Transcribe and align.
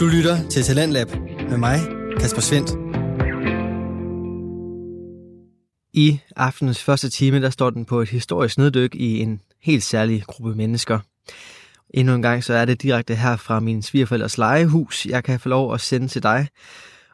Du 0.00 0.06
lytter 0.06 0.48
til 0.48 0.62
Talentlab 0.62 1.08
med 1.48 1.56
mig, 1.56 1.78
Kasper 2.20 2.40
Svendt. 2.40 2.70
I 5.92 6.20
aftenens 6.36 6.82
første 6.82 7.10
time, 7.10 7.42
der 7.42 7.50
står 7.50 7.70
den 7.70 7.84
på 7.84 8.00
et 8.00 8.08
historisk 8.08 8.58
neddyk 8.58 8.94
i 8.94 9.18
en 9.18 9.40
helt 9.62 9.82
særlig 9.82 10.22
gruppe 10.26 10.54
mennesker. 10.54 10.98
Endnu 11.90 12.14
en 12.14 12.22
gang 12.22 12.44
så 12.44 12.54
er 12.54 12.64
det 12.64 12.82
direkte 12.82 13.14
her 13.14 13.36
fra 13.36 13.60
min 13.60 13.82
svigerforældres 13.82 14.38
legehus, 14.38 15.06
jeg 15.06 15.24
kan 15.24 15.40
få 15.40 15.48
lov 15.48 15.74
at 15.74 15.80
sende 15.80 16.08
til 16.08 16.22
dig. 16.22 16.48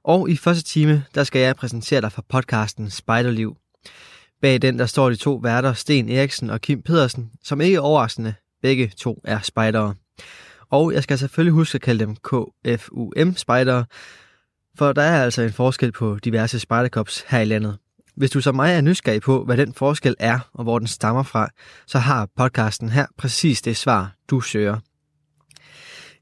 Og 0.04 0.30
i 0.30 0.36
første 0.36 0.64
time, 0.64 1.04
der 1.14 1.24
skal 1.24 1.40
jeg 1.40 1.56
præsentere 1.56 2.00
dig 2.00 2.12
for 2.12 2.24
podcasten 2.28 2.90
Spejderliv. 2.90 3.56
Bag 4.42 4.62
den, 4.62 4.78
der 4.78 4.86
står 4.86 5.10
de 5.10 5.16
to 5.16 5.34
værter, 5.34 5.72
Sten 5.72 6.08
Eriksen 6.08 6.50
og 6.50 6.60
Kim 6.60 6.82
Pedersen, 6.82 7.30
som 7.44 7.60
ikke 7.60 7.80
overraskende 7.80 8.34
begge 8.62 8.92
to 8.96 9.20
er 9.24 9.40
spejdere. 9.40 9.94
Og 10.70 10.92
jeg 10.92 11.02
skal 11.02 11.18
selvfølgelig 11.18 11.52
huske 11.52 11.76
at 11.76 11.82
kalde 11.82 12.04
dem 12.04 12.16
KFUM-spejdere, 12.16 13.84
for 14.78 14.92
der 14.92 15.02
er 15.02 15.24
altså 15.24 15.42
en 15.42 15.52
forskel 15.52 15.92
på 15.92 16.18
diverse 16.24 16.58
spejderkops 16.58 17.24
her 17.28 17.40
i 17.40 17.44
landet. 17.44 17.78
Hvis 18.16 18.30
du 18.30 18.40
som 18.40 18.54
mig 18.54 18.72
er 18.72 18.80
nysgerrig 18.80 19.22
på, 19.22 19.44
hvad 19.44 19.56
den 19.56 19.72
forskel 19.72 20.14
er 20.18 20.38
og 20.52 20.62
hvor 20.62 20.78
den 20.78 20.88
stammer 20.88 21.22
fra, 21.22 21.48
så 21.86 21.98
har 21.98 22.28
podcasten 22.36 22.88
her 22.88 23.06
præcis 23.18 23.62
det 23.62 23.76
svar, 23.76 24.14
du 24.30 24.40
søger. 24.40 24.78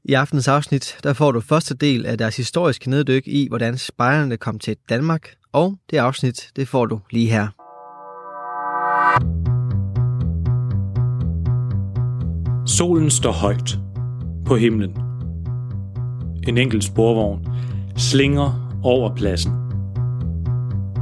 I 0.03 0.13
aftenens 0.13 0.47
afsnit 0.47 0.97
der 1.03 1.13
får 1.13 1.31
du 1.31 1.41
første 1.41 1.75
del 1.75 2.05
af 2.05 2.17
deres 2.17 2.37
historiske 2.37 2.89
neddyk 2.89 3.27
i, 3.27 3.47
hvordan 3.47 3.77
spejderne 3.77 4.37
kom 4.37 4.59
til 4.59 4.77
Danmark, 4.89 5.35
og 5.51 5.77
det 5.89 5.97
afsnit 5.97 6.49
det 6.55 6.67
får 6.67 6.85
du 6.85 6.99
lige 7.11 7.29
her. 7.29 7.47
Solen 12.67 13.11
står 13.11 13.31
højt 13.31 13.77
på 14.45 14.55
himlen. 14.55 14.97
En 16.47 16.57
enkelt 16.57 16.83
sporvogn 16.83 17.47
slinger 17.97 18.79
over 18.83 19.15
pladsen. 19.15 19.51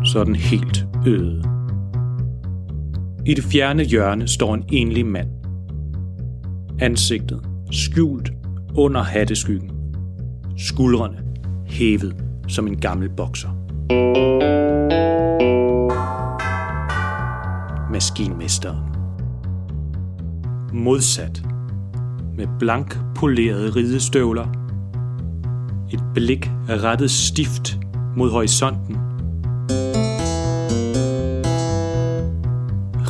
Så 0.06 0.20
er 0.20 0.24
den 0.24 0.36
helt 0.36 0.88
øde. 1.08 1.44
I 3.26 3.34
det 3.34 3.44
fjerne 3.44 3.84
hjørne 3.84 4.28
står 4.28 4.54
en 4.54 4.64
enlig 4.72 5.06
mand. 5.06 5.30
Ansigtet 6.80 7.42
skjult 7.72 8.32
under 8.76 9.02
hatteskyggen. 9.02 9.72
Skuldrene 10.58 11.18
hævet 11.66 12.16
som 12.48 12.68
en 12.68 12.78
gammel 12.78 13.10
bokser. 13.10 13.50
Maskinmesteren. 17.92 18.78
Modsat 20.74 21.53
med 22.38 22.48
blank 22.60 22.98
polerede 23.16 23.70
ridestøvler. 23.70 24.48
Et 25.94 26.04
blik 26.14 26.52
er 26.70 26.84
rettet 26.84 27.12
stift 27.12 27.78
mod 28.16 28.32
horisonten. 28.32 28.98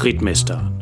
Ritmesteren. 0.05 0.73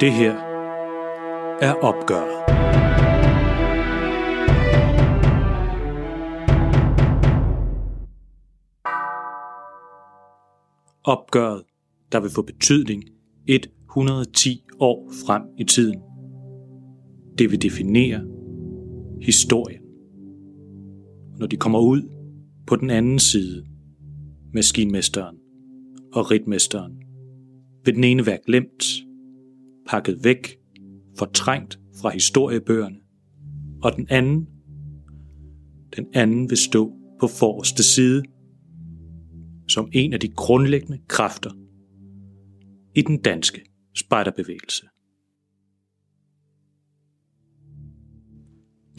Det 0.00 0.12
her 0.12 0.34
er 1.60 1.72
opgøret. 1.72 2.43
Opgøret, 11.04 11.62
der 12.12 12.20
vil 12.20 12.30
få 12.30 12.42
betydning 12.42 13.04
110 13.90 14.64
år 14.80 15.12
frem 15.26 15.42
i 15.58 15.64
tiden. 15.64 16.00
Det 17.38 17.50
vil 17.50 17.62
definere 17.62 18.26
historien. 19.20 19.80
Når 21.38 21.46
de 21.46 21.56
kommer 21.56 21.78
ud 21.78 22.02
på 22.66 22.76
den 22.76 22.90
anden 22.90 23.18
side, 23.18 23.66
maskinmesteren 24.52 25.36
og 26.12 26.30
ritmesteren, 26.30 26.92
vil 27.84 27.94
den 27.94 28.04
ene 28.04 28.26
være 28.26 28.38
glemt, 28.46 28.84
pakket 29.88 30.24
væk, 30.24 30.58
fortrængt 31.18 31.80
fra 32.00 32.10
historiebøgerne, 32.10 32.96
og 33.82 33.96
den 33.96 34.06
anden, 34.10 34.48
den 35.96 36.06
anden 36.14 36.50
vil 36.50 36.58
stå 36.58 36.92
på 37.20 37.26
forreste 37.26 37.82
side 37.82 38.22
som 39.74 39.88
en 39.92 40.12
af 40.12 40.20
de 40.20 40.28
grundlæggende 40.28 40.98
kræfter 41.08 41.50
i 42.94 43.02
den 43.02 43.22
danske 43.22 43.64
spejderbevægelse. 43.94 44.86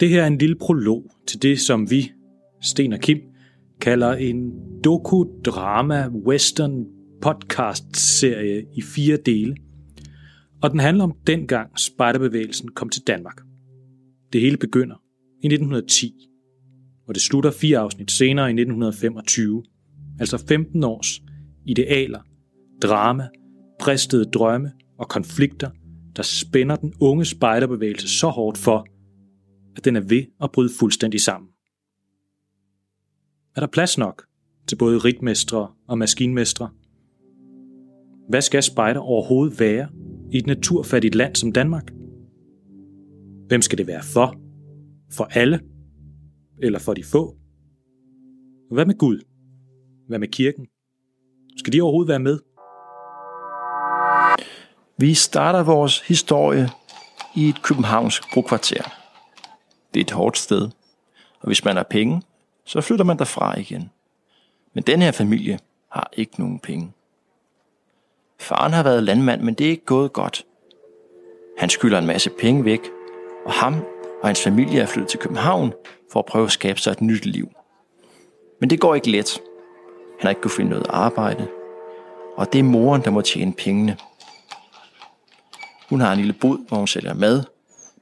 Det 0.00 0.08
her 0.08 0.22
er 0.22 0.26
en 0.26 0.38
lille 0.38 0.56
prolog 0.56 1.10
til 1.26 1.42
det, 1.42 1.60
som 1.60 1.90
vi, 1.90 2.12
Sten 2.60 2.92
og 2.92 2.98
Kim, 2.98 3.18
kalder 3.80 4.12
en 4.12 4.52
dokudrama 4.84 6.08
western 6.08 6.86
podcast 7.22 7.96
serie 7.96 8.64
i 8.74 8.82
fire 8.82 9.18
dele. 9.26 9.56
Og 10.62 10.70
den 10.70 10.80
handler 10.80 11.04
om 11.04 11.12
dengang 11.26 11.78
spejderbevægelsen 11.78 12.68
kom 12.68 12.88
til 12.88 13.02
Danmark. 13.06 13.40
Det 14.32 14.40
hele 14.40 14.56
begynder 14.56 14.96
i 15.42 15.46
1910, 15.46 16.14
og 17.08 17.14
det 17.14 17.22
slutter 17.22 17.50
fire 17.50 17.78
afsnit 17.78 18.10
senere 18.10 18.46
i 18.46 18.52
1925 18.52 19.62
altså 20.20 20.38
15 20.48 20.84
års 20.84 21.22
idealer, 21.64 22.20
drama, 22.82 23.28
bristede 23.80 24.24
drømme 24.24 24.72
og 24.98 25.08
konflikter, 25.08 25.70
der 26.16 26.22
spænder 26.22 26.76
den 26.76 26.94
unge 27.00 27.24
spejderbevægelse 27.24 28.08
så 28.08 28.28
hårdt 28.28 28.58
for, 28.58 28.86
at 29.76 29.84
den 29.84 29.96
er 29.96 30.00
ved 30.00 30.24
at 30.40 30.52
bryde 30.52 30.70
fuldstændig 30.78 31.20
sammen. 31.20 31.50
Er 33.56 33.60
der 33.60 33.66
plads 33.66 33.98
nok 33.98 34.26
til 34.66 34.76
både 34.76 34.98
ritmestre 34.98 35.68
og 35.88 35.98
maskinmestre? 35.98 36.70
Hvad 38.28 38.40
skal 38.40 38.62
spejder 38.62 39.00
overhovedet 39.00 39.60
være 39.60 39.88
i 40.32 40.38
et 40.38 40.46
naturfattigt 40.46 41.14
land 41.14 41.34
som 41.34 41.52
Danmark? 41.52 41.92
Hvem 43.48 43.62
skal 43.62 43.78
det 43.78 43.86
være 43.86 44.02
for? 44.02 44.40
For 45.12 45.24
alle? 45.24 45.60
Eller 46.62 46.78
for 46.78 46.94
de 46.94 47.04
få? 47.04 47.36
Hvad 48.70 48.86
med 48.86 48.98
Gud? 48.98 49.20
Hvad 50.08 50.18
med 50.18 50.28
kirken? 50.28 50.66
Skal 51.56 51.72
de 51.72 51.80
overhovedet 51.80 52.08
være 52.08 52.18
med? 52.18 52.38
Vi 54.98 55.14
starter 55.14 55.62
vores 55.62 56.00
historie 56.00 56.70
i 57.36 57.48
et 57.48 57.62
københavnsk 57.62 58.32
brokvarter. 58.32 58.82
Det 59.94 60.00
er 60.00 60.04
et 60.04 60.10
hårdt 60.10 60.38
sted, 60.38 60.62
og 61.40 61.46
hvis 61.46 61.64
man 61.64 61.76
har 61.76 61.86
penge, 61.90 62.22
så 62.64 62.80
flytter 62.80 63.04
man 63.04 63.18
derfra 63.18 63.58
igen. 63.58 63.90
Men 64.74 64.84
den 64.84 65.02
her 65.02 65.12
familie 65.12 65.58
har 65.88 66.10
ikke 66.12 66.40
nogen 66.40 66.58
penge. 66.58 66.92
Faren 68.40 68.72
har 68.72 68.82
været 68.82 69.02
landmand, 69.02 69.42
men 69.42 69.54
det 69.54 69.66
er 69.66 69.70
ikke 69.70 69.84
gået 69.84 70.12
godt. 70.12 70.46
Han 71.58 71.68
skylder 71.68 71.98
en 71.98 72.06
masse 72.06 72.30
penge 72.30 72.64
væk, 72.64 72.80
og 73.46 73.52
ham 73.52 73.74
og 74.22 74.28
hans 74.28 74.42
familie 74.42 74.80
er 74.80 74.86
flyttet 74.86 75.10
til 75.10 75.20
København 75.20 75.72
for 76.12 76.18
at 76.18 76.26
prøve 76.26 76.44
at 76.44 76.52
skabe 76.52 76.80
sig 76.80 76.90
et 76.90 77.00
nyt 77.00 77.26
liv. 77.26 77.50
Men 78.60 78.70
det 78.70 78.80
går 78.80 78.94
ikke 78.94 79.10
let. 79.10 79.40
Han 80.18 80.22
har 80.22 80.28
ikke 80.28 80.40
kunnet 80.40 80.52
finde 80.52 80.70
noget 80.70 80.86
arbejde. 80.90 81.48
Og 82.36 82.52
det 82.52 82.58
er 82.58 82.62
moren, 82.62 83.02
der 83.02 83.10
må 83.10 83.20
tjene 83.20 83.52
pengene. 83.52 83.96
Hun 85.88 86.00
har 86.00 86.12
en 86.12 86.18
lille 86.18 86.32
bod, 86.32 86.68
hvor 86.68 86.76
hun 86.76 86.86
sælger 86.86 87.14
mad, 87.14 87.42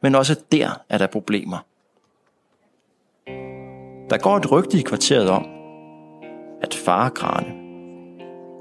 men 0.01 0.15
også 0.15 0.41
der 0.53 0.71
er 0.89 0.99
der 0.99 1.07
problemer. 1.07 1.59
Der 4.11 4.19
går 4.19 4.37
et 4.37 4.53
rygte 4.53 4.79
i 4.79 4.83
kvarteret 4.83 5.31
om, 5.31 5.47
at 6.63 6.75
far 6.75 7.09
Grane, 7.09 7.65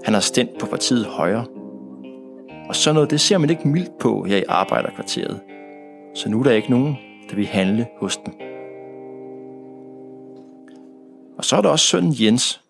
han 0.04 0.14
har 0.14 0.20
stemt 0.20 0.60
på 0.60 0.66
partiet 0.66 1.06
højre. 1.06 1.46
Og 2.70 2.76
sådan 2.76 2.96
noget, 2.96 3.12
det 3.12 3.22
ser 3.22 3.38
man 3.38 3.50
ikke 3.50 3.68
mildt 3.68 3.98
på 4.00 4.24
her 4.24 4.38
i 4.38 4.44
arbejderkvarteret. 4.50 5.42
Så 6.16 6.30
nu 6.30 6.40
er 6.40 6.44
der 6.44 6.52
ikke 6.52 6.72
nogen, 6.72 6.98
der 7.30 7.36
vil 7.36 7.46
handle 7.48 7.88
hos 8.00 8.18
dem. 8.18 8.34
Og 11.38 11.46
så 11.46 11.56
er 11.56 11.62
der 11.62 11.70
også 11.70 11.88
sønnen 11.88 12.16
Jens, 12.20 12.63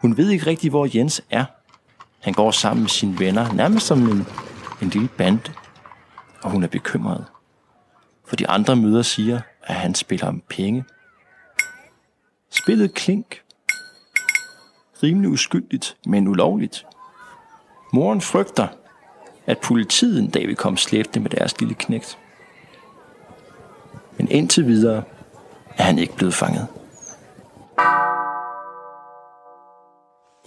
Hun 0.00 0.16
ved 0.16 0.30
ikke 0.30 0.46
rigtig, 0.46 0.70
hvor 0.70 0.88
Jens 0.94 1.22
er. 1.30 1.44
Han 2.20 2.32
går 2.32 2.50
sammen 2.50 2.82
med 2.82 2.90
sine 2.90 3.18
venner, 3.18 3.52
nærmest 3.52 3.86
som 3.86 4.02
en, 4.02 4.26
en 4.82 4.88
lille 4.88 5.08
bande. 5.08 5.52
Og 6.42 6.50
hun 6.50 6.62
er 6.62 6.68
bekymret. 6.68 7.24
For 8.26 8.36
de 8.36 8.48
andre 8.48 8.76
møder 8.76 9.02
siger, 9.02 9.40
at 9.62 9.74
han 9.74 9.94
spiller 9.94 10.26
om 10.26 10.42
penge. 10.48 10.84
Spillet 12.50 12.94
klink. 12.94 13.42
Rimelig 15.02 15.30
uskyldigt, 15.30 15.96
men 16.06 16.28
ulovligt. 16.28 16.86
Moren 17.92 18.20
frygter, 18.20 18.68
at 19.46 19.58
politiet 19.58 20.18
en 20.18 20.30
dag 20.30 20.46
vil 20.46 20.56
komme 20.56 20.78
slæbte 20.78 21.20
med 21.20 21.30
deres 21.30 21.60
lille 21.60 21.74
knægt. 21.74 22.18
Men 24.18 24.28
indtil 24.30 24.66
videre 24.66 25.02
er 25.76 25.82
han 25.82 25.98
ikke 25.98 26.16
blevet 26.16 26.34
fanget. 26.34 26.66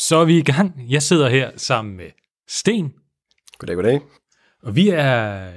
Så 0.01 0.15
er 0.17 0.25
vi 0.25 0.37
i 0.37 0.43
gang. 0.43 0.85
Jeg 0.91 1.03
sidder 1.03 1.29
her 1.29 1.51
sammen 1.57 1.97
med 1.97 2.09
Sten, 2.47 2.93
Goddag, 3.57 3.75
goddag. 3.75 4.01
og 4.63 4.75
vi 4.75 4.89
er, 4.89 5.51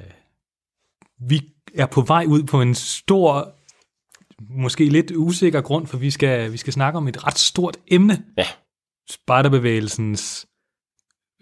vi 1.29 1.43
er 1.75 1.87
på 1.87 2.01
vej 2.01 2.25
ud 2.29 2.43
på 2.43 2.63
en 2.63 2.75
stor, 2.75 3.55
måske 4.51 4.85
lidt 4.85 5.13
usikker 5.17 5.61
grund, 5.61 5.87
for 5.87 5.99
vi 5.99 6.11
skal, 6.11 6.53
vi 6.53 6.57
skal 6.57 6.73
snakke 6.73 6.97
om 6.97 7.09
et 7.09 7.27
ret 7.27 7.39
stort 7.39 7.77
emne. 7.87 8.25
Ja. 8.39 8.47
Spejderbevægelsens, 9.11 10.47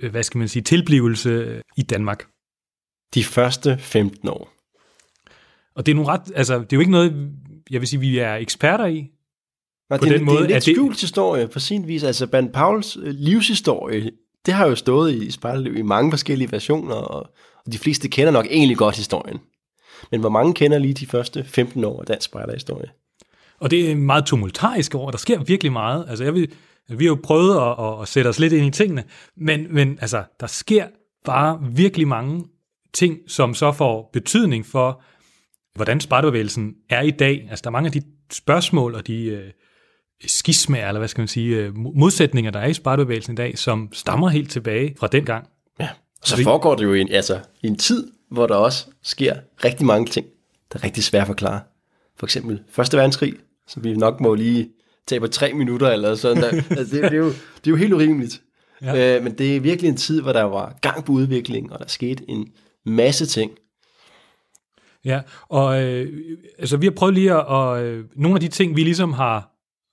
øh, 0.01 0.11
hvad 0.11 0.23
skal 0.23 0.39
man 0.39 0.49
sige, 0.49 0.63
tilblivelse 0.63 1.63
i 1.77 1.83
Danmark. 1.83 2.27
De 3.15 3.25
første 3.25 3.79
15 3.79 4.29
år. 4.29 4.53
Og 5.75 5.87
det 5.87 5.93
er, 5.93 5.97
nogle 5.97 6.11
ret, 6.11 6.33
altså, 6.35 6.59
det 6.59 6.73
er 6.73 6.77
jo 6.77 6.81
ikke 6.81 6.93
noget, 6.93 7.33
jeg 7.71 7.81
vil 7.81 7.89
sige, 7.89 8.01
vi 8.01 8.19
er 8.19 8.35
eksperter 8.35 8.87
i. 8.87 9.11
Og 9.93 9.99
På 9.99 10.05
det, 10.05 10.13
er- 10.13 10.19
den 10.19 10.27
det 10.27 10.33
er 10.33 10.35
måde 10.35 10.45
en 10.45 10.51
lidt 10.51 10.65
det- 10.67 10.75
skjult 10.77 11.01
historie 11.01 11.49
på 11.49 11.59
sin 11.61 11.89
vis. 11.89 12.03
Altså, 12.03 12.27
Ben 12.27 12.49
Pauls 12.53 12.97
øh, 13.03 13.15
livshistorie, 13.15 14.11
det 14.47 14.55
har 14.55 14.67
jo 14.69 14.75
stået 14.75 15.15
i 15.15 15.31
spejderliv 15.31 15.77
i 15.77 15.83
mange 15.83 16.13
forskellige 16.13 16.53
versioner, 16.53 16.95
og, 16.95 17.31
og 17.67 17.73
de 17.73 17.79
fleste 17.79 18.09
kender 18.09 18.31
nok 18.33 18.47
egentlig 18.51 18.77
godt 18.77 18.97
historien. 18.97 19.39
Men 20.11 20.21
hvor 20.21 20.29
mange 20.29 20.55
kender 20.55 20.79
lige 20.79 20.95
de 20.95 21.07
første 21.07 21.45
15 21.45 21.85
år 21.85 22.01
af 22.01 22.07
dansk 22.07 22.25
spejderhistorie? 22.25 22.89
Og 23.61 23.71
det 23.71 23.91
er 23.91 23.97
meget 23.97 24.25
tumultarisk 24.27 24.95
over. 24.95 25.11
Der 25.11 25.19
sker 25.19 25.43
virkelig 25.45 25.73
meget. 25.73 26.05
Altså, 26.09 26.25
jeg 26.25 26.35
vil, 26.35 26.49
vi 26.89 27.05
har 27.05 27.09
jo 27.09 27.19
prøvet 27.23 27.57
at, 27.57 27.85
at, 27.87 28.03
at 28.03 28.09
sætte 28.09 28.29
os 28.29 28.39
lidt 28.39 28.53
ind 28.53 28.67
i 28.67 28.71
tingene, 28.71 29.05
men, 29.37 29.67
men 29.75 29.99
altså, 30.01 30.23
der 30.41 30.47
sker 30.47 30.87
bare 31.25 31.61
virkelig 31.73 32.09
mange 32.09 32.45
ting, 32.93 33.19
som 33.29 33.55
så 33.55 33.73
får 33.73 34.11
betydning 34.13 34.67
for, 34.67 35.03
hvordan 35.75 36.01
spejderbevægelsen 36.01 36.75
er 36.91 37.03
i 37.03 37.11
dag. 37.11 37.47
Altså, 37.51 37.63
der 37.63 37.69
er 37.69 37.73
mange 37.73 37.87
af 37.87 37.93
de 37.93 38.03
spørgsmål 38.33 38.95
og 38.95 39.07
de 39.07 39.25
øh, 39.25 39.51
skismager, 40.27 40.89
eller 40.89 40.99
hvad 40.99 41.09
skal 41.09 41.21
man 41.21 41.29
sige, 41.29 41.57
øh, 41.57 41.69
mo- 41.69 41.99
modsætninger, 41.99 42.51
der 42.51 42.61
er 42.61 42.67
i 42.67 42.75
spejderbevægelsen 42.75 43.33
i 43.33 43.37
dag, 43.37 43.59
som 43.59 43.89
stammer 43.93 44.29
helt 44.29 44.51
tilbage 44.51 44.95
fra 44.99 45.07
dengang. 45.07 45.49
Ja. 45.81 45.89
Og 46.21 46.29
så 46.29 46.43
foregår 46.43 46.75
det 46.75 46.85
jo 46.85 46.95
i 46.95 47.01
en, 47.01 47.13
altså, 47.13 47.41
i 47.63 47.67
en 47.67 47.77
tid, 47.77 48.13
hvor 48.31 48.47
der 48.47 48.55
også 48.55 48.87
sker 49.03 49.37
rigtig 49.65 49.87
mange 49.87 50.07
ting, 50.07 50.27
der 50.73 50.79
er 50.79 50.85
rigtig 50.85 51.05
svært 51.05 51.21
at 51.21 51.27
forklare. 51.27 51.61
For 52.19 52.27
eksempel 52.27 52.61
Første 52.71 52.97
Verdenskrig, 52.97 53.35
som 53.69 53.85
vi 53.85 53.97
nok 53.97 54.21
må 54.21 54.35
lige 54.35 54.69
tage 55.07 55.21
på 55.21 55.27
tre 55.27 55.53
minutter 55.53 55.91
eller 55.91 56.15
sådan 56.15 56.43
der. 56.43 56.49
altså, 56.79 56.97
det, 56.97 57.03
det, 57.03 57.13
er 57.13 57.17
jo, 57.17 57.29
det 57.29 57.67
er 57.67 57.71
jo 57.71 57.77
helt 57.77 57.93
urimeligt. 57.93 58.43
Ja. 58.83 59.17
Øh, 59.17 59.25
men 59.25 59.39
det 59.39 59.57
er 59.57 59.61
virkelig 59.61 59.89
en 59.89 59.97
tid, 59.97 60.23
hvor 60.23 60.33
der 60.33 60.43
var 60.43 60.79
gang 60.81 61.05
på 61.05 61.13
udvikling, 61.13 61.73
og 61.73 61.79
der 61.79 61.87
skete 61.89 62.25
en 62.31 62.49
masse 62.87 63.27
ting. 63.27 63.53
Ja, 65.05 65.21
og 65.49 65.83
øh, 65.83 66.13
altså, 66.59 66.77
vi 66.77 66.87
har 66.87 66.91
prøvet 66.91 67.15
lige 67.15 67.33
at, 67.33 67.47
og, 67.47 67.85
øh, 67.85 68.05
nogle 68.17 68.37
af 68.37 68.41
de 68.41 68.49
ting, 68.49 68.77
vi 68.77 68.83
ligesom 68.83 69.13
har, 69.13 69.52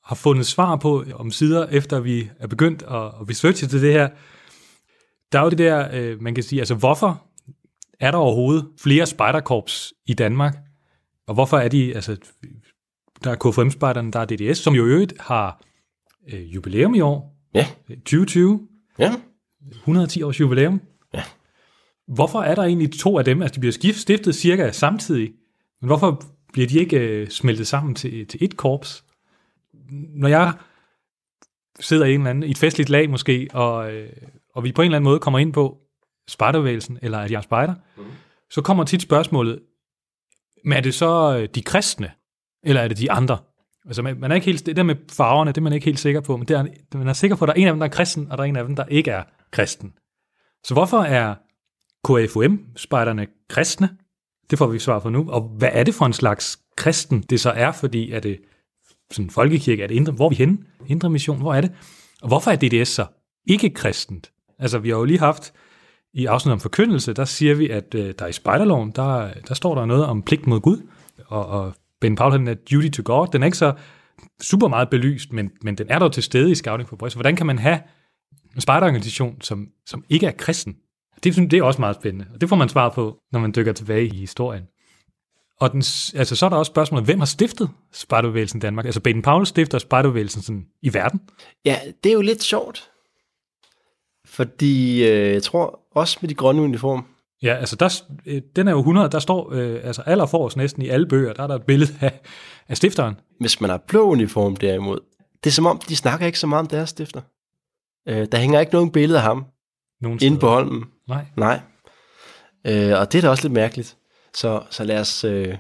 har 0.10 0.16
fundet 0.16 0.46
svar 0.46 0.76
på 0.76 1.04
om 1.14 1.32
sider, 1.32 1.68
efter 1.68 2.00
vi 2.00 2.30
er 2.40 2.48
begyndt 2.48 2.82
at, 2.82 2.96
at 2.96 3.30
researche 3.30 3.68
til 3.68 3.82
det 3.82 3.94
her, 3.94 4.10
der 5.32 5.40
er 5.40 5.44
jo 5.44 5.50
det 5.50 5.58
der, 5.58 5.90
øh, 5.94 6.22
man 6.22 6.36
kan 6.36 6.44
sige, 6.44 6.60
altså 6.60 6.76
hvorfor 6.76 7.24
er 8.00 8.12
der 8.12 8.18
overhovedet 8.18 8.68
flere 8.82 9.06
spejderkorps 9.06 9.94
i 10.06 10.14
Danmark? 10.14 10.58
Og 11.28 11.34
hvorfor 11.34 11.58
er 11.58 11.68
de, 11.68 11.96
altså 11.96 12.18
der 13.24 13.32
er 13.32 13.36
KFM-spejderne, 13.36 14.12
der 14.12 14.20
er 14.20 14.26
DDS, 14.26 14.58
som 14.58 14.74
jo 14.76 14.86
øvrigt 14.86 15.14
har 15.20 15.62
øh, 16.34 16.56
jubilæum 16.56 16.96
i 16.96 17.00
år, 17.00 17.36
Ja, 17.54 17.68
2020, 17.90 18.68
ja. 19.00 19.14
110 19.72 20.22
års 20.22 20.40
jubilæum. 20.40 20.82
Ja. 21.14 21.24
Hvorfor 22.08 22.42
er 22.42 22.56
der 22.56 22.64
egentlig 22.64 22.92
to 23.00 23.18
af 23.18 23.26
dem? 23.26 23.42
Altså, 23.42 23.56
de 23.56 23.60
bliver 23.60 23.74
skift- 23.74 24.00
stiftet 24.00 24.36
cirka 24.36 24.72
samtidig. 24.72 25.32
Men 25.82 25.88
hvorfor 25.88 26.24
bliver 26.54 26.68
de 26.68 26.80
ikke 26.80 26.98
øh, 26.98 27.30
smeltet 27.30 27.68
sammen 27.68 27.96
til, 27.96 28.26
til 28.28 28.44
et 28.44 28.58
korps? 28.58 29.04
Når 29.92 30.28
jeg 30.28 30.54
sidder 31.80 32.06
i 32.06 32.14
en 32.14 32.20
eller 32.20 32.30
anden, 32.30 32.44
i 32.44 32.52
et 32.52 32.58
festligt 32.58 32.90
lag 32.90 33.10
måske, 33.10 33.48
og, 33.54 33.94
øh, 33.94 34.10
og 34.56 34.64
vi 34.64 34.72
på 34.72 34.82
en 34.82 34.86
eller 34.86 34.98
anden 34.98 35.10
måde 35.10 35.20
kommer 35.20 35.40
ind 35.40 35.54
på 35.54 35.78
spejderbevægelsen, 36.28 37.00
eller 37.02 37.20
at 37.20 37.32
jeg 37.32 37.38
er 37.38 37.42
spejder, 37.42 37.74
mm. 37.98 38.04
så 38.50 38.62
kommer 38.62 38.84
tit 38.84 39.02
spørgsmålet, 39.02 39.60
men 40.64 40.74
er 40.74 40.82
det 40.82 40.94
så 40.94 41.38
øh, 41.38 41.50
de 41.56 41.62
kristne, 41.62 42.12
eller 42.64 42.82
er 42.82 42.88
det 42.88 42.98
de 42.98 43.12
andre? 43.12 43.38
Altså, 43.86 44.02
man, 44.02 44.20
man 44.20 44.32
er 44.32 44.36
ikke 44.36 44.46
helt, 44.46 44.66
det 44.66 44.76
der 44.76 44.84
med 44.84 44.96
farverne, 45.12 45.52
det 45.52 45.58
er 45.58 45.62
man 45.62 45.74
ikke 45.74 45.86
helt 45.86 46.00
sikker 46.00 46.22
på, 46.22 46.38
men 46.38 46.48
det 46.48 46.58
er, 46.58 46.98
man 46.98 47.08
er 47.08 47.14
sikker 47.14 47.36
på, 47.36 47.46
at 47.46 47.48
der 47.48 47.54
er 47.54 47.58
en 47.58 47.68
af 47.68 47.74
dem, 47.74 47.80
der 47.80 47.88
er 47.88 47.92
kristen, 47.92 48.32
og 48.32 48.38
der 48.38 48.44
er 48.44 48.48
en 48.48 48.56
af 48.56 48.66
dem, 48.66 48.76
der 48.76 48.86
ikke 48.86 49.12
er 49.12 49.24
kristen. 49.52 49.94
Så 50.64 50.74
hvorfor 50.74 51.00
er 51.00 51.36
KFUM-spejderne 52.04 53.28
kristne? 53.50 53.90
Det 54.50 54.58
får 54.58 54.68
vi 54.68 54.80
svar 54.80 55.00
på 55.00 55.10
nu. 55.10 55.32
Og 55.32 55.42
hvad 55.42 55.70
er 55.72 55.84
det 55.84 55.96
for 55.96 56.06
en 56.06 56.14
slags 56.14 56.60
kristen, 56.78 57.22
det 57.22 57.40
så 57.40 57.50
er? 57.50 57.72
Fordi 57.72 58.12
er 58.12 58.20
det 58.20 58.40
sådan 59.12 59.26
en 59.26 59.30
folkekirke? 59.30 59.84
Er 59.84 59.88
det 59.88 59.96
indre, 59.96 60.14
hvor 60.14 60.26
er 60.26 60.30
vi 60.30 60.36
henne? 60.36 60.58
Indre 60.88 61.10
mission? 61.10 61.38
Hvor 61.38 61.54
er 61.54 61.62
det? 61.62 61.72
Og 62.22 62.28
hvorfor 62.28 62.52
er 62.52 62.56
DDS 62.56 62.90
så 62.90 63.06
ikke 63.48 63.70
kristent? 63.70 64.32
Altså, 64.60 64.80
vi 64.80 64.90
har 64.90 64.98
jo 64.98 65.04
lige 65.04 65.20
haft 65.20 65.54
i 66.14 66.26
afsnit 66.26 66.54
om 66.54 66.60
forkyndelse, 66.60 67.14
der 67.14 67.26
siger 67.26 67.56
vi, 67.56 67.70
at 67.70 67.96
øh, 67.96 68.14
der 68.20 68.28
i 68.28 68.32
spejderloven, 68.34 68.92
der, 68.96 69.30
der 69.48 69.54
står 69.54 69.76
der 69.76 69.86
noget 69.86 70.06
om 70.06 70.22
pligt 70.24 70.48
mod 70.48 70.60
Gud, 70.60 70.78
og, 71.28 71.46
og 71.46 71.74
Ben 72.02 72.16
Paul 72.16 72.32
han 72.32 72.48
er 72.48 72.54
duty 72.54 72.90
to 72.90 73.02
God. 73.06 73.28
Den 73.34 73.42
er 73.42 73.46
ikke 73.46 73.58
så 73.58 73.74
super 74.42 74.68
meget 74.68 74.90
belyst, 74.90 75.34
men, 75.34 75.52
men 75.62 75.76
den 75.76 75.88
er 75.90 76.00
der 76.00 76.10
til 76.10 76.24
stede 76.24 76.52
i 76.52 76.56
Scouting 76.56 76.90
for 76.90 76.96
Boys. 76.96 77.14
Hvordan 77.14 77.36
kan 77.36 77.46
man 77.46 77.58
have 77.60 77.80
en 78.56 78.62
spejderorganisation, 78.62 79.42
som, 79.42 79.68
som 79.86 80.04
ikke 80.10 80.26
er 80.28 80.32
kristen? 80.32 80.76
Det, 81.24 81.34
synes- 81.34 81.50
det 81.50 81.60
er 81.60 81.64
også 81.64 81.82
meget 81.82 81.96
spændende, 81.96 82.26
og 82.34 82.42
det 82.42 82.50
får 82.50 82.56
man 82.56 82.70
svar 82.70 82.90
på, 82.90 83.18
når 83.32 83.40
man 83.40 83.54
dykker 83.56 83.74
tilbage 83.74 84.06
i 84.08 84.16
historien. 84.18 84.64
Og 85.60 85.72
den, 85.72 85.84
altså, 86.16 86.36
så 86.36 86.46
er 86.46 86.50
der 86.50 86.58
også 86.58 86.70
spørgsmålet, 86.70 87.06
hvem 87.06 87.20
har 87.20 87.26
stiftet 87.26 87.70
spejderbevægelsen 87.94 88.58
i 88.58 88.62
Danmark? 88.62 88.86
Altså 88.86 89.02
Baden 89.02 89.22
Powell 89.22 89.46
stifter 89.46 89.78
spejderbevægelsen 89.78 90.42
sådan, 90.42 90.66
i 90.82 90.94
verden. 90.94 91.22
Ja, 91.66 91.80
det 92.04 92.10
er 92.10 92.14
jo 92.14 92.22
lidt 92.22 92.44
sjovt. 92.44 92.90
Fordi 94.28 95.08
øh, 95.08 95.34
jeg 95.34 95.44
tror 95.44 95.80
også 95.96 96.18
med 96.22 96.30
de 96.30 96.36
grønne 96.36 96.62
uniform, 96.62 97.06
Ja, 97.44 97.56
altså 97.56 97.76
der, 97.76 98.02
øh, 98.26 98.42
den 98.56 98.68
er 98.68 98.72
jo 98.72 98.80
100, 98.80 99.10
der 99.10 99.20
står 99.20 99.54
øh, 99.54 99.80
altså 99.84 100.02
allerforrest 100.02 100.58
næsten 100.58 100.82
i 100.82 100.88
alle 100.88 101.08
bøger, 101.08 101.34
der 101.34 101.44
er 101.44 101.48
der 101.48 101.56
et 101.56 101.64
billede 101.64 101.94
af, 102.02 102.20
af 102.68 102.78
stifteren. 102.78 103.16
hvis 103.40 103.62
man 103.62 103.70
har 103.70 103.78
blå 103.88 104.10
uniform 104.10 104.56
derimod, 104.56 105.00
det 105.44 105.50
er 105.50 105.54
som 105.54 105.66
om, 105.66 105.80
de 105.90 105.96
snakker 105.96 106.26
ikke 106.26 106.40
så 106.40 106.48
meget 106.48 106.60
om 106.60 106.68
deres 106.68 106.90
stifter. 106.90 107.22
Øh, 108.08 108.28
der 108.32 108.38
hænger 108.38 108.60
ikke 108.60 108.74
nogen 108.74 108.92
billede 108.92 109.20
af 109.20 109.24
ham 109.24 109.46
Nogen 110.02 110.20
inde 110.22 110.40
på. 110.40 110.50
Holmen. 110.50 110.86
Nej. 111.08 111.26
Nej. 111.38 111.60
Øh, 112.68 113.00
og 113.00 113.12
det 113.12 113.18
er 113.18 113.22
da 113.22 113.30
også 113.30 113.44
lidt 113.44 113.54
mærkeligt. 113.54 113.98
Så, 114.34 114.64
så 114.70 114.84
lad 114.84 115.00
os, 115.00 115.24
øh, 115.24 115.58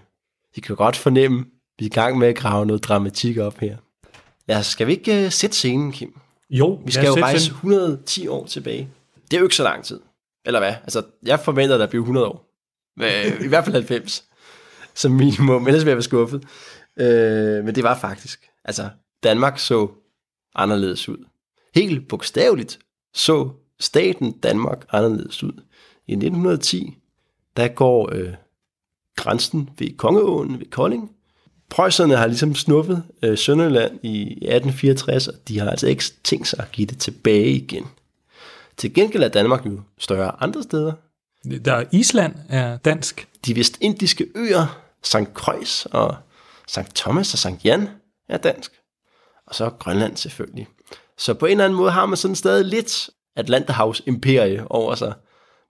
I 0.56 0.60
kan 0.60 0.75
godt 0.75 0.95
fornemme, 0.95 1.45
vi 1.80 1.86
er 1.86 1.89
i 1.89 1.94
gang 1.94 2.18
med 2.18 2.27
at 2.27 2.36
grave 2.36 2.66
noget 2.66 2.83
dramatik 2.83 3.38
op 3.38 3.58
her. 3.58 3.77
Lad 4.48 4.58
os, 4.58 4.65
skal 4.65 4.88
vi 4.88 4.91
ikke 4.91 5.25
øh, 5.25 5.32
sætte 5.32 5.55
scenen, 5.55 5.91
Kim? 5.91 6.20
Jo, 6.50 6.82
Vi 6.86 6.91
skal 6.91 7.05
jo 7.05 7.15
rejse 7.15 7.51
110 7.51 8.27
år 8.27 8.46
tilbage. 8.46 8.89
Det 9.32 9.38
er 9.38 9.39
jo 9.39 9.46
ikke 9.46 9.55
så 9.55 9.63
lang 9.63 9.84
tid. 9.84 10.00
Eller 10.46 10.60
hvad? 10.60 10.74
Altså, 10.84 11.03
jeg 11.24 11.39
forventer, 11.39 11.75
at 11.75 11.79
der 11.79 11.88
bliver 11.88 12.03
100 12.03 12.27
år. 12.27 12.46
I 13.46 13.48
hvert 13.48 13.63
fald 13.63 13.75
90. 13.75 14.25
Som 14.96 15.12
minimum. 15.12 15.67
Ellers 15.67 15.86
vil 15.86 15.89
jeg 15.89 15.98
være 15.98 16.03
skuffet. 16.03 16.43
Øh, 17.00 17.65
men 17.65 17.75
det 17.75 17.84
var 17.84 17.98
faktisk. 18.00 18.50
Altså, 18.65 18.89
Danmark 19.24 19.60
så 19.60 19.91
anderledes 20.55 21.10
ud. 21.10 21.25
Helt 21.75 22.08
bogstaveligt 22.08 22.79
så 23.13 23.50
staten 23.79 24.32
Danmark 24.32 24.86
anderledes 24.91 25.43
ud. 25.43 25.62
I 26.08 26.12
1910, 26.12 26.98
der 27.58 27.67
går 27.67 28.10
øh, 28.13 28.34
grænsen 29.19 29.69
ved 29.79 29.97
Kongeåen 29.97 30.59
ved 30.59 30.65
Kolding. 30.71 31.11
Preusserne 31.69 32.15
har 32.15 32.27
ligesom 32.27 32.55
snuppet 32.55 33.03
øh, 33.23 33.38
Sønderjylland 33.38 33.99
i 34.03 34.21
1864, 34.21 35.27
og 35.27 35.33
de 35.47 35.59
har 35.59 35.69
altså 35.69 35.88
ikke 35.88 36.03
tænkt 36.23 36.47
sig 36.47 36.59
at 36.59 36.71
give 36.71 36.88
det 36.88 36.97
tilbage 36.97 37.51
igen. 37.51 37.85
Til 38.77 38.93
gengæld 38.93 39.23
er 39.23 39.27
Danmark 39.27 39.65
jo 39.65 39.81
større 39.97 40.43
andre 40.43 40.63
steder. 40.63 40.93
Der 41.65 41.73
er 41.73 41.85
Island 41.91 42.35
er 42.49 42.77
dansk. 42.77 43.27
De 43.45 43.55
vestindiske 43.55 44.27
øer, 44.35 44.81
St. 45.03 45.33
Croix 45.33 45.85
og 45.85 46.15
St. 46.67 46.95
Thomas 46.95 47.33
og 47.33 47.39
St. 47.39 47.65
Jan 47.65 47.89
er 48.29 48.38
dansk. 48.38 48.71
Og 49.47 49.55
så 49.55 49.69
Grønland 49.69 50.17
selvfølgelig. 50.17 50.67
Så 51.17 51.33
på 51.33 51.45
en 51.45 51.51
eller 51.51 51.65
anden 51.65 51.77
måde 51.77 51.91
har 51.91 52.05
man 52.05 52.17
sådan 52.17 52.35
stadig 52.35 52.65
lidt 52.65 53.09
Atlanterhavs 53.35 54.01
imperie 54.05 54.71
over 54.71 54.95
sig. 54.95 55.13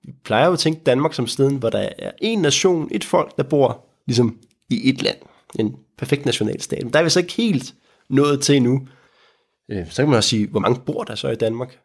Vi 0.04 0.12
plejer 0.24 0.48
jo 0.48 0.54
at 0.54 0.60
tænke 0.60 0.82
Danmark 0.86 1.14
som 1.14 1.28
stedet, 1.28 1.54
hvor 1.60 1.70
der 1.70 1.90
er 2.00 2.12
en 2.22 2.40
nation, 2.40 2.88
et 2.92 3.04
folk, 3.04 3.38
der 3.38 3.44
bor 3.44 3.86
ligesom 4.08 4.38
i 4.70 4.90
et 4.90 5.02
land. 5.02 5.18
En 5.60 5.76
perfekt 5.98 6.26
nationalstat. 6.26 6.84
Men 6.84 6.94
der 6.94 7.00
er 7.00 7.04
vi 7.04 7.10
så 7.10 7.20
ikke 7.20 7.34
helt 7.34 7.74
nået 8.10 8.42
til 8.42 8.56
endnu. 8.56 8.88
Øh, 9.72 9.90
Så 9.92 10.02
kan 10.02 10.10
man 10.10 10.18
også 10.18 10.30
sige, 10.30 10.48
hvor 10.48 10.60
mange 10.60 10.80
bor 10.86 11.04
der 11.04 11.16
så 11.16 11.30
i 11.30 11.36
Danmark? 11.36 11.80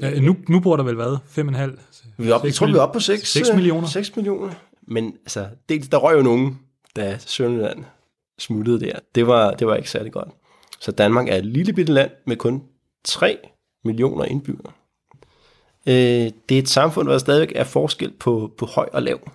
Ja, 0.00 0.20
nu, 0.20 0.36
nu 0.48 0.60
bor 0.60 0.76
der 0.76 0.84
vel 0.84 0.94
hvad? 0.94 1.16
5,5? 1.26 2.14
Vi 2.18 2.30
er 2.30 2.34
op, 2.34 2.44
jeg 2.44 2.54
tror, 2.54 2.66
vi 2.66 2.72
er 2.72 2.80
oppe 2.80 2.96
på 2.96 3.00
6, 3.00 3.32
6 3.32 3.52
millioner. 3.54 3.88
6 3.88 4.16
millioner. 4.16 4.52
Men 4.88 5.16
altså, 5.22 5.48
dels, 5.68 5.88
der 5.88 5.98
røg 5.98 6.16
jo 6.16 6.22
nogen, 6.22 6.58
da 6.96 7.18
Sønderland 7.18 7.84
smuttede 8.38 8.80
der. 8.80 8.98
Det 9.14 9.26
var, 9.26 9.50
det 9.54 9.66
var 9.66 9.76
ikke 9.76 9.90
særlig 9.90 10.12
godt. 10.12 10.28
Så 10.80 10.92
Danmark 10.92 11.28
er 11.28 11.36
et 11.36 11.46
lille 11.46 11.72
bitte 11.72 11.92
land 11.92 12.10
med 12.26 12.36
kun 12.36 12.62
3 13.04 13.38
millioner 13.84 14.24
indbyggere. 14.24 14.72
Øh, 15.86 16.30
det 16.48 16.54
er 16.54 16.58
et 16.58 16.68
samfund, 16.68 17.06
hvor 17.06 17.12
der 17.12 17.18
stadigvæk 17.18 17.52
er 17.54 17.64
forskel 17.64 18.12
på, 18.20 18.52
på 18.58 18.66
høj 18.66 18.88
og 18.92 19.02
lav. 19.02 19.30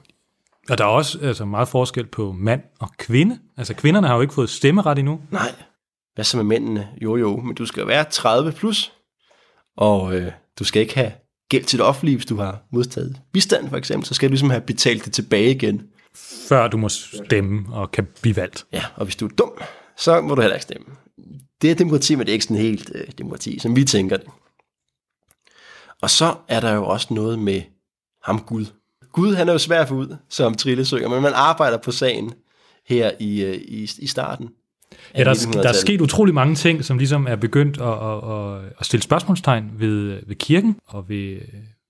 Og 0.70 0.78
der 0.78 0.84
er 0.84 0.90
også 0.90 1.20
altså, 1.22 1.46
meget 1.46 1.68
forskel 1.68 2.06
på 2.06 2.32
mand 2.32 2.62
og 2.80 2.90
kvinde. 2.98 3.40
Altså 3.58 3.74
kvinderne 3.74 4.08
har 4.08 4.16
jo 4.16 4.22
ikke 4.22 4.34
fået 4.34 4.50
stemmeret 4.50 5.00
endnu. 5.00 5.20
Nej. 5.32 5.56
Hvad 6.16 6.26
så 6.26 6.38
med 6.38 6.44
mændene? 6.44 6.88
Jo 7.02 7.16
jo, 7.16 7.38
men 7.38 7.56
du 7.56 7.66
skal 7.66 7.88
være 7.88 8.04
30 8.04 8.52
plus. 8.52 8.94
Og 9.78 10.16
øh, 10.16 10.32
du 10.60 10.64
skal 10.64 10.82
ikke 10.82 10.96
have 10.96 11.12
gæld 11.50 11.64
til 11.64 11.80
det 11.80 11.86
offentlige, 11.86 12.16
hvis 12.16 12.26
du 12.26 12.36
har 12.36 12.62
modtaget 12.72 13.22
bistand 13.34 13.70
for 13.70 13.78
eksempel, 13.78 14.08
så 14.08 14.14
skal 14.14 14.30
du 14.30 14.32
ligesom 14.32 14.50
have 14.50 14.62
betalt 14.62 15.06
det 15.06 15.14
tilbage 15.14 15.52
igen. 15.52 15.82
Før 16.50 16.68
du 16.68 16.78
må 16.78 16.90
stemme 16.90 17.74
og 17.74 17.92
kan 17.92 18.08
blive 18.22 18.36
valgt. 18.36 18.66
Ja, 18.74 18.84
og 18.96 19.06
hvis 19.06 19.16
du 19.16 19.26
er 19.26 19.30
dum, 19.30 19.52
så 19.98 20.22
må 20.22 20.36
du 20.36 20.42
heller 20.42 20.56
ikke 20.56 20.64
stemme. 20.64 20.88
Det 21.62 21.72
er 21.72 21.76
demokrati, 21.76 22.16
men 22.16 22.26
det 22.26 22.30
er 22.30 22.34
ikke 22.34 22.46
sådan 22.46 22.62
helt 22.62 22.92
øh, 22.96 23.04
demokrati, 23.18 23.60
som 23.60 23.76
vi 23.76 23.84
tænker 23.84 24.18
det. 24.18 24.28
Og 26.02 26.10
så 26.10 26.36
er 26.48 26.60
der 26.60 26.74
jo 26.74 26.86
også 26.86 27.08
noget 27.14 27.40
med 27.40 27.62
ham 28.24 28.40
Gud. 28.42 28.66
Gud, 29.12 29.34
han 29.36 29.48
er 29.48 29.52
jo 29.54 29.58
svær 29.60 29.82
at 29.82 29.88
få 29.88 29.96
ud 29.96 30.16
som 30.30 30.56
trillesynger, 30.56 31.10
men 31.10 31.22
man 31.22 31.32
arbejder 31.36 31.78
på 31.78 31.92
sagen 31.92 32.34
her 32.88 33.12
i, 33.20 33.44
øh, 33.44 33.56
i, 33.56 33.90
i 34.00 34.08
starten. 34.08 34.50
Ja, 35.16 35.24
der, 35.24 35.30
er- 35.30 35.52
der 35.62 35.70
er 35.70 35.74
sket 35.74 36.02
utrolig 36.02 36.34
mange 36.34 36.56
ting, 36.56 36.86
som 36.86 36.98
ligesom 36.98 37.28
er 37.28 37.36
begyndt 37.36 37.82
at, 37.82 37.88
at, 37.88 38.32
at, 38.32 38.74
at 38.80 38.86
stille 38.86 39.04
spørgsmålstegn 39.04 39.72
ved, 39.78 40.20
ved 40.28 40.36
kirken 40.36 40.78
og 40.88 41.10
ved, 41.10 41.38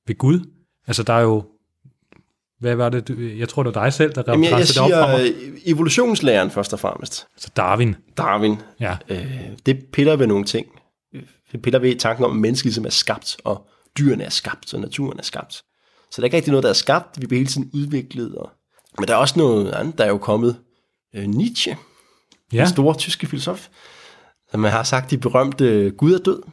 ved 0.08 0.18
Gud. 0.18 0.40
Altså, 0.88 1.04
der 1.04 1.14
er 1.14 1.22
jo... 1.22 1.44
Hvad 2.60 2.76
var 2.76 2.90
det? 2.90 3.08
du- 3.08 3.20
Jeg 3.22 3.50
tror, 3.50 3.64
det 3.64 3.76
var 3.76 3.84
dig 3.84 3.94
selv, 3.94 4.14
der 4.14 4.24
Jamen, 4.28 4.44
jeg, 4.44 4.52
jeg 4.52 4.60
det 4.68 4.78
op 4.78 4.90
for 4.90 5.18
mig. 5.18 5.32
øh, 5.32 5.58
evolutionslæren 5.66 6.52
først 6.52 6.74
og 6.74 6.80
fremmest. 6.80 7.28
Altså, 7.36 7.50
Darwin. 7.58 7.96
Darwin. 8.18 8.56
Ja. 8.80 8.98
Øh, 9.10 9.32
det 9.66 9.86
piller 9.94 10.16
ved 10.16 10.28
nogle 10.28 10.46
ting. 10.46 10.68
Det 11.52 11.62
piller 11.62 11.80
ved 11.80 11.96
tanken 11.96 12.26
om, 12.26 12.32
at 12.32 12.38
mennesket 12.38 12.66
ligesom 12.66 12.86
er 12.86 12.90
skabt, 12.90 13.38
og 13.44 13.68
dyrene 13.98 14.24
er 14.24 14.30
skabt, 14.30 14.74
og 14.74 14.80
naturen 14.80 15.20
er 15.20 15.24
skabt. 15.24 15.54
Så 16.12 16.16
der 16.18 16.22
er 16.22 16.26
ikke 16.26 16.38
rigtig 16.38 16.52
noget, 16.52 16.64
der 16.64 16.70
er 16.70 16.74
skabt. 16.74 17.22
Vi 17.22 17.28
bliver 17.28 17.40
hele 17.40 17.50
tiden 17.50 17.72
udviklet. 17.74 18.36
Og... 18.36 18.52
Men 19.00 19.08
der 19.08 19.14
er 19.14 19.18
også 19.18 19.40
noget 19.40 19.72
andet, 19.72 19.98
der 19.98 20.04
er 20.04 20.10
jo 20.10 20.18
kommet. 20.18 20.60
Øh, 21.16 21.28
Nietzsche, 21.28 21.78
Ja, 22.54 22.60
den 22.60 22.68
store 22.68 22.96
tyske 22.96 23.28
filosof, 23.28 23.68
som 24.52 24.64
har 24.64 24.84
sagt, 24.84 25.12
de 25.12 25.18
berømte 25.18 25.92
Gud 25.98 26.14
er 26.14 26.18
død. 26.20 26.44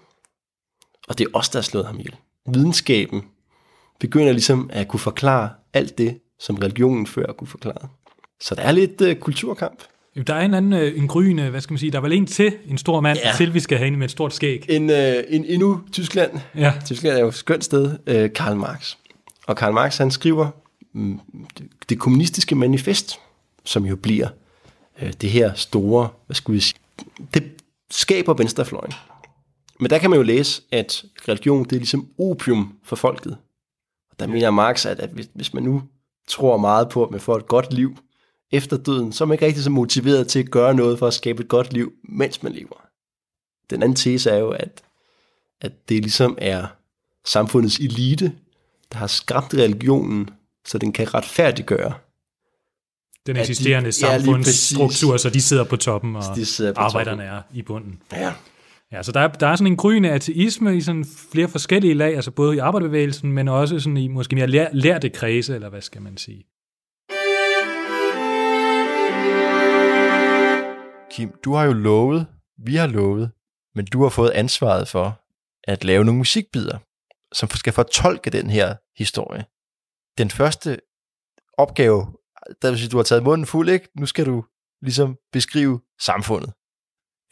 Og 1.09 1.19
det 1.19 1.25
er 1.25 1.39
os, 1.39 1.49
der 1.49 1.59
har 1.59 1.63
slået 1.63 1.87
ham 1.87 1.99
ihjel. 1.99 2.17
Videnskaben 2.47 3.23
begynder 4.01 4.33
ligesom 4.33 4.71
at 4.73 4.89
kunne 4.89 5.01
forklare 5.01 5.51
alt 5.73 5.99
det, 5.99 6.21
som 6.39 6.57
religionen 6.57 7.07
før 7.07 7.33
kunne 7.33 7.49
forklare. 7.49 7.89
Så 8.41 8.55
der 8.55 8.63
er 8.63 8.73
lidt 8.73 9.01
øh, 9.01 9.17
kulturkamp. 9.17 9.83
Der 10.23 10.35
er 10.35 10.41
en 10.45 10.55
anden, 10.55 10.73
øh, 10.73 10.99
en 10.99 11.09
gryende, 11.09 11.51
hvad 11.51 11.61
skal 11.61 11.73
man 11.73 11.79
sige, 11.79 11.93
der 11.93 11.99
er 11.99 12.03
vel 12.03 12.13
en 12.13 12.27
til, 12.27 12.53
en 12.69 12.79
stor 12.79 13.01
mand, 13.01 13.19
Ja. 13.25 13.33
til 13.37 13.55
vi 13.55 13.61
skal 13.61 13.79
have 13.79 13.89
en 13.89 13.97
med 13.97 14.05
et 14.05 14.11
stort 14.11 14.35
skæg. 14.35 14.67
En, 14.69 14.91
øh, 14.91 15.25
en 15.29 15.45
endnu 15.45 15.81
Tyskland. 15.93 16.41
Ja, 16.57 16.73
Tyskland 16.85 17.17
er 17.17 17.21
jo 17.21 17.29
et 17.29 17.35
skønt 17.35 17.65
sted. 17.65 17.99
Øh, 18.07 18.33
Karl 18.33 18.57
Marx. 18.57 18.95
Og 19.47 19.57
Karl 19.57 19.73
Marx, 19.73 19.99
han 19.99 20.11
skriver 20.11 20.51
mm, 20.93 21.21
det, 21.59 21.67
det 21.89 21.99
kommunistiske 21.99 22.55
manifest, 22.55 23.19
som 23.65 23.85
jo 23.87 23.97
bliver 23.97 24.29
øh, 25.03 25.13
det 25.21 25.31
her 25.31 25.55
store, 25.55 26.09
hvad 26.27 26.35
skulle 26.35 26.55
vi 26.55 26.61
sige, 26.61 26.79
det 27.35 27.43
skaber 27.91 28.35
venstrefløjen. 28.35 28.93
Men 29.81 29.91
der 29.91 29.99
kan 29.99 30.11
man 30.11 30.17
jo 30.17 30.23
læse, 30.23 30.63
at 30.73 31.05
religion, 31.29 31.65
det 31.65 31.73
er 31.73 31.77
ligesom 31.77 32.09
opium 32.19 32.75
for 32.85 32.97
folket. 32.97 33.37
Og 34.11 34.19
der 34.21 34.27
mener 34.27 34.51
Marx, 34.51 34.87
at, 34.87 35.01
at 35.01 35.11
hvis, 35.11 35.29
hvis 35.35 35.55
man 35.55 35.63
nu 35.63 35.83
tror 36.29 36.57
meget 36.57 36.89
på, 36.89 37.05
at 37.05 37.11
man 37.11 37.21
får 37.21 37.37
et 37.37 37.47
godt 37.47 37.73
liv 37.73 37.97
efter 38.53 38.77
døden, 38.77 39.13
så 39.13 39.25
er 39.25 39.29
man 39.29 39.35
ikke 39.35 39.47
rigtig 39.47 39.65
så 39.65 39.71
motiveret 39.71 40.29
til 40.29 40.39
at 40.39 40.51
gøre 40.51 40.75
noget 40.75 40.99
for 40.99 41.07
at 41.07 41.15
skabe 41.15 41.43
et 41.43 41.49
godt 41.49 41.73
liv, 41.73 41.93
mens 42.09 42.43
man 42.43 42.53
lever. 42.53 42.85
Den 43.71 43.83
anden 43.83 43.97
tese 43.97 44.31
er 44.31 44.39
jo, 44.39 44.51
at, 44.51 44.83
at 45.61 45.89
det 45.89 46.03
ligesom 46.03 46.35
er 46.41 46.67
samfundets 47.25 47.79
elite, 47.79 48.33
der 48.93 48.99
har 48.99 49.07
skabt 49.07 49.55
religionen, 49.55 50.31
så 50.67 50.79
den 50.79 50.93
kan 50.93 51.15
retfærdiggøre. 51.15 51.93
den 53.27 53.37
de- 53.37 53.41
eksisterende 53.41 53.77
ja, 54.03 54.17
lige 54.17 54.25
samfundsstruktur, 54.25 55.17
så 55.17 55.31
de 55.31 55.43
sidder 55.43 55.65
på 55.65 55.77
toppen, 55.77 56.17
og 56.17 56.23
De 56.37 56.45
sidder 56.45 56.73
på 56.73 56.81
arbejderne 56.81 57.23
er 57.23 57.43
i 57.53 57.63
bunden. 57.63 58.03
Ja. 58.13 58.33
Ja, 58.93 59.03
så 59.03 59.13
der 59.13 59.21
er, 59.21 59.29
der 59.29 59.47
er 59.47 59.57
sådan 59.57 59.73
en 59.73 59.77
gryende 59.77 60.11
ateisme 60.11 60.77
i 60.77 60.81
sådan 60.81 61.07
flere 61.33 61.49
forskellige 61.49 61.95
lag, 61.95 62.17
altså 62.17 62.31
både 62.31 62.57
i 62.57 62.59
arbejderbevægelsen, 62.59 63.33
men 63.33 63.49
også 63.49 63.81
sådan 63.81 63.97
i 63.97 64.09
måske 64.09 64.37
mere 64.37 64.47
lær, 64.47 64.69
lærte 64.73 65.09
kredse, 65.11 65.55
eller 65.55 65.69
hvad 65.69 65.81
skal 65.81 66.03
man 66.03 66.17
sige. 66.17 66.45
Kim, 71.15 71.33
du 71.45 71.55
har 71.55 71.65
jo 71.65 71.73
lovet, 71.73 72.27
vi 72.59 72.75
har 72.77 72.87
lovet, 72.87 73.31
men 73.75 73.87
du 73.87 74.03
har 74.03 74.09
fået 74.09 74.31
ansvaret 74.31 74.89
for 74.89 75.21
at 75.65 75.85
lave 75.85 76.05
nogle 76.05 76.19
musikbider, 76.19 76.79
som 77.33 77.49
skal 77.49 77.73
fortolke 77.73 78.31
den 78.31 78.51
her 78.51 78.75
historie. 78.97 79.45
Den 80.19 80.31
første 80.31 80.79
opgave, 81.59 82.07
der 82.63 82.71
vil 82.71 82.79
sige, 82.79 82.89
du 82.89 82.97
har 82.97 83.05
taget 83.05 83.23
munden 83.23 83.47
fuld, 83.47 83.69
ikke? 83.69 83.89
Nu 83.99 84.07
skal 84.07 84.27
du 84.27 84.45
ligesom 84.83 85.17
beskrive 85.33 85.81
samfundet. 86.01 86.53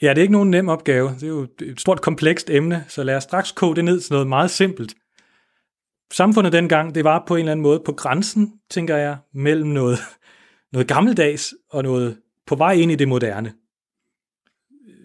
Ja, 0.03 0.09
det 0.09 0.19
er 0.19 0.23
ikke 0.23 0.33
nogen 0.33 0.51
nem 0.51 0.69
opgave. 0.69 1.09
Det 1.09 1.23
er 1.23 1.29
jo 1.29 1.49
et 1.61 1.81
stort 1.81 2.01
komplekst 2.01 2.51
emne, 2.51 2.85
så 2.89 3.03
lad 3.03 3.17
os 3.17 3.23
straks 3.23 3.53
koge 3.53 3.77
det 3.77 3.85
ned 3.85 4.01
til 4.01 4.13
noget 4.13 4.27
meget 4.27 4.51
simpelt. 4.51 4.95
Samfundet 6.13 6.53
dengang, 6.53 6.95
det 6.95 7.05
var 7.05 7.25
på 7.27 7.35
en 7.35 7.41
eller 7.41 7.53
anden 7.53 7.63
måde 7.63 7.83
på 7.85 7.93
grænsen, 7.93 8.61
tænker 8.71 8.97
jeg, 8.97 9.19
mellem 9.35 9.69
noget, 9.69 9.99
noget 10.73 10.89
gammeldags 10.89 11.55
og 11.71 11.83
noget 11.83 12.19
på 12.47 12.55
vej 12.55 12.73
ind 12.73 12.93
i 12.93 12.97
det 12.97 13.09
moderne. 13.09 13.55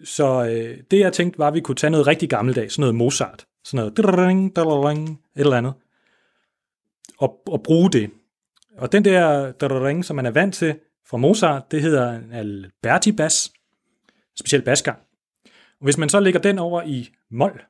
Så 0.04 0.44
øh, 0.44 0.78
det 0.90 0.98
jeg 0.98 1.12
tænkte 1.12 1.38
var, 1.38 1.48
at 1.48 1.54
vi 1.54 1.60
kunne 1.60 1.74
tage 1.74 1.90
noget 1.90 2.06
rigtig 2.06 2.30
gammeldags, 2.30 2.74
sådan 2.74 2.82
noget 2.82 2.94
Mozart, 2.94 3.46
sådan 3.64 3.78
noget 3.78 3.96
drring, 3.96 4.56
drring, 4.56 5.08
et 5.10 5.18
eller 5.36 5.56
andet, 5.56 5.72
og, 7.18 7.42
og 7.46 7.62
bruge 7.62 7.90
det. 7.90 8.10
Og 8.76 8.92
den 8.92 9.04
der 9.04 9.52
drring, 9.52 10.04
som 10.04 10.16
man 10.16 10.26
er 10.26 10.30
vant 10.30 10.54
til 10.54 10.78
fra 11.06 11.16
Mozart, 11.16 11.70
det 11.70 11.82
hedder 11.82 12.12
en 12.12 12.32
Alberti 12.32 13.12
bas, 13.12 13.52
specielt 14.40 14.64
basgang. 14.64 14.98
Og 15.80 15.84
hvis 15.84 15.98
man 15.98 16.08
så 16.08 16.20
lægger 16.20 16.40
den 16.40 16.58
over 16.58 16.82
i 16.82 17.08
mol, 17.30 17.62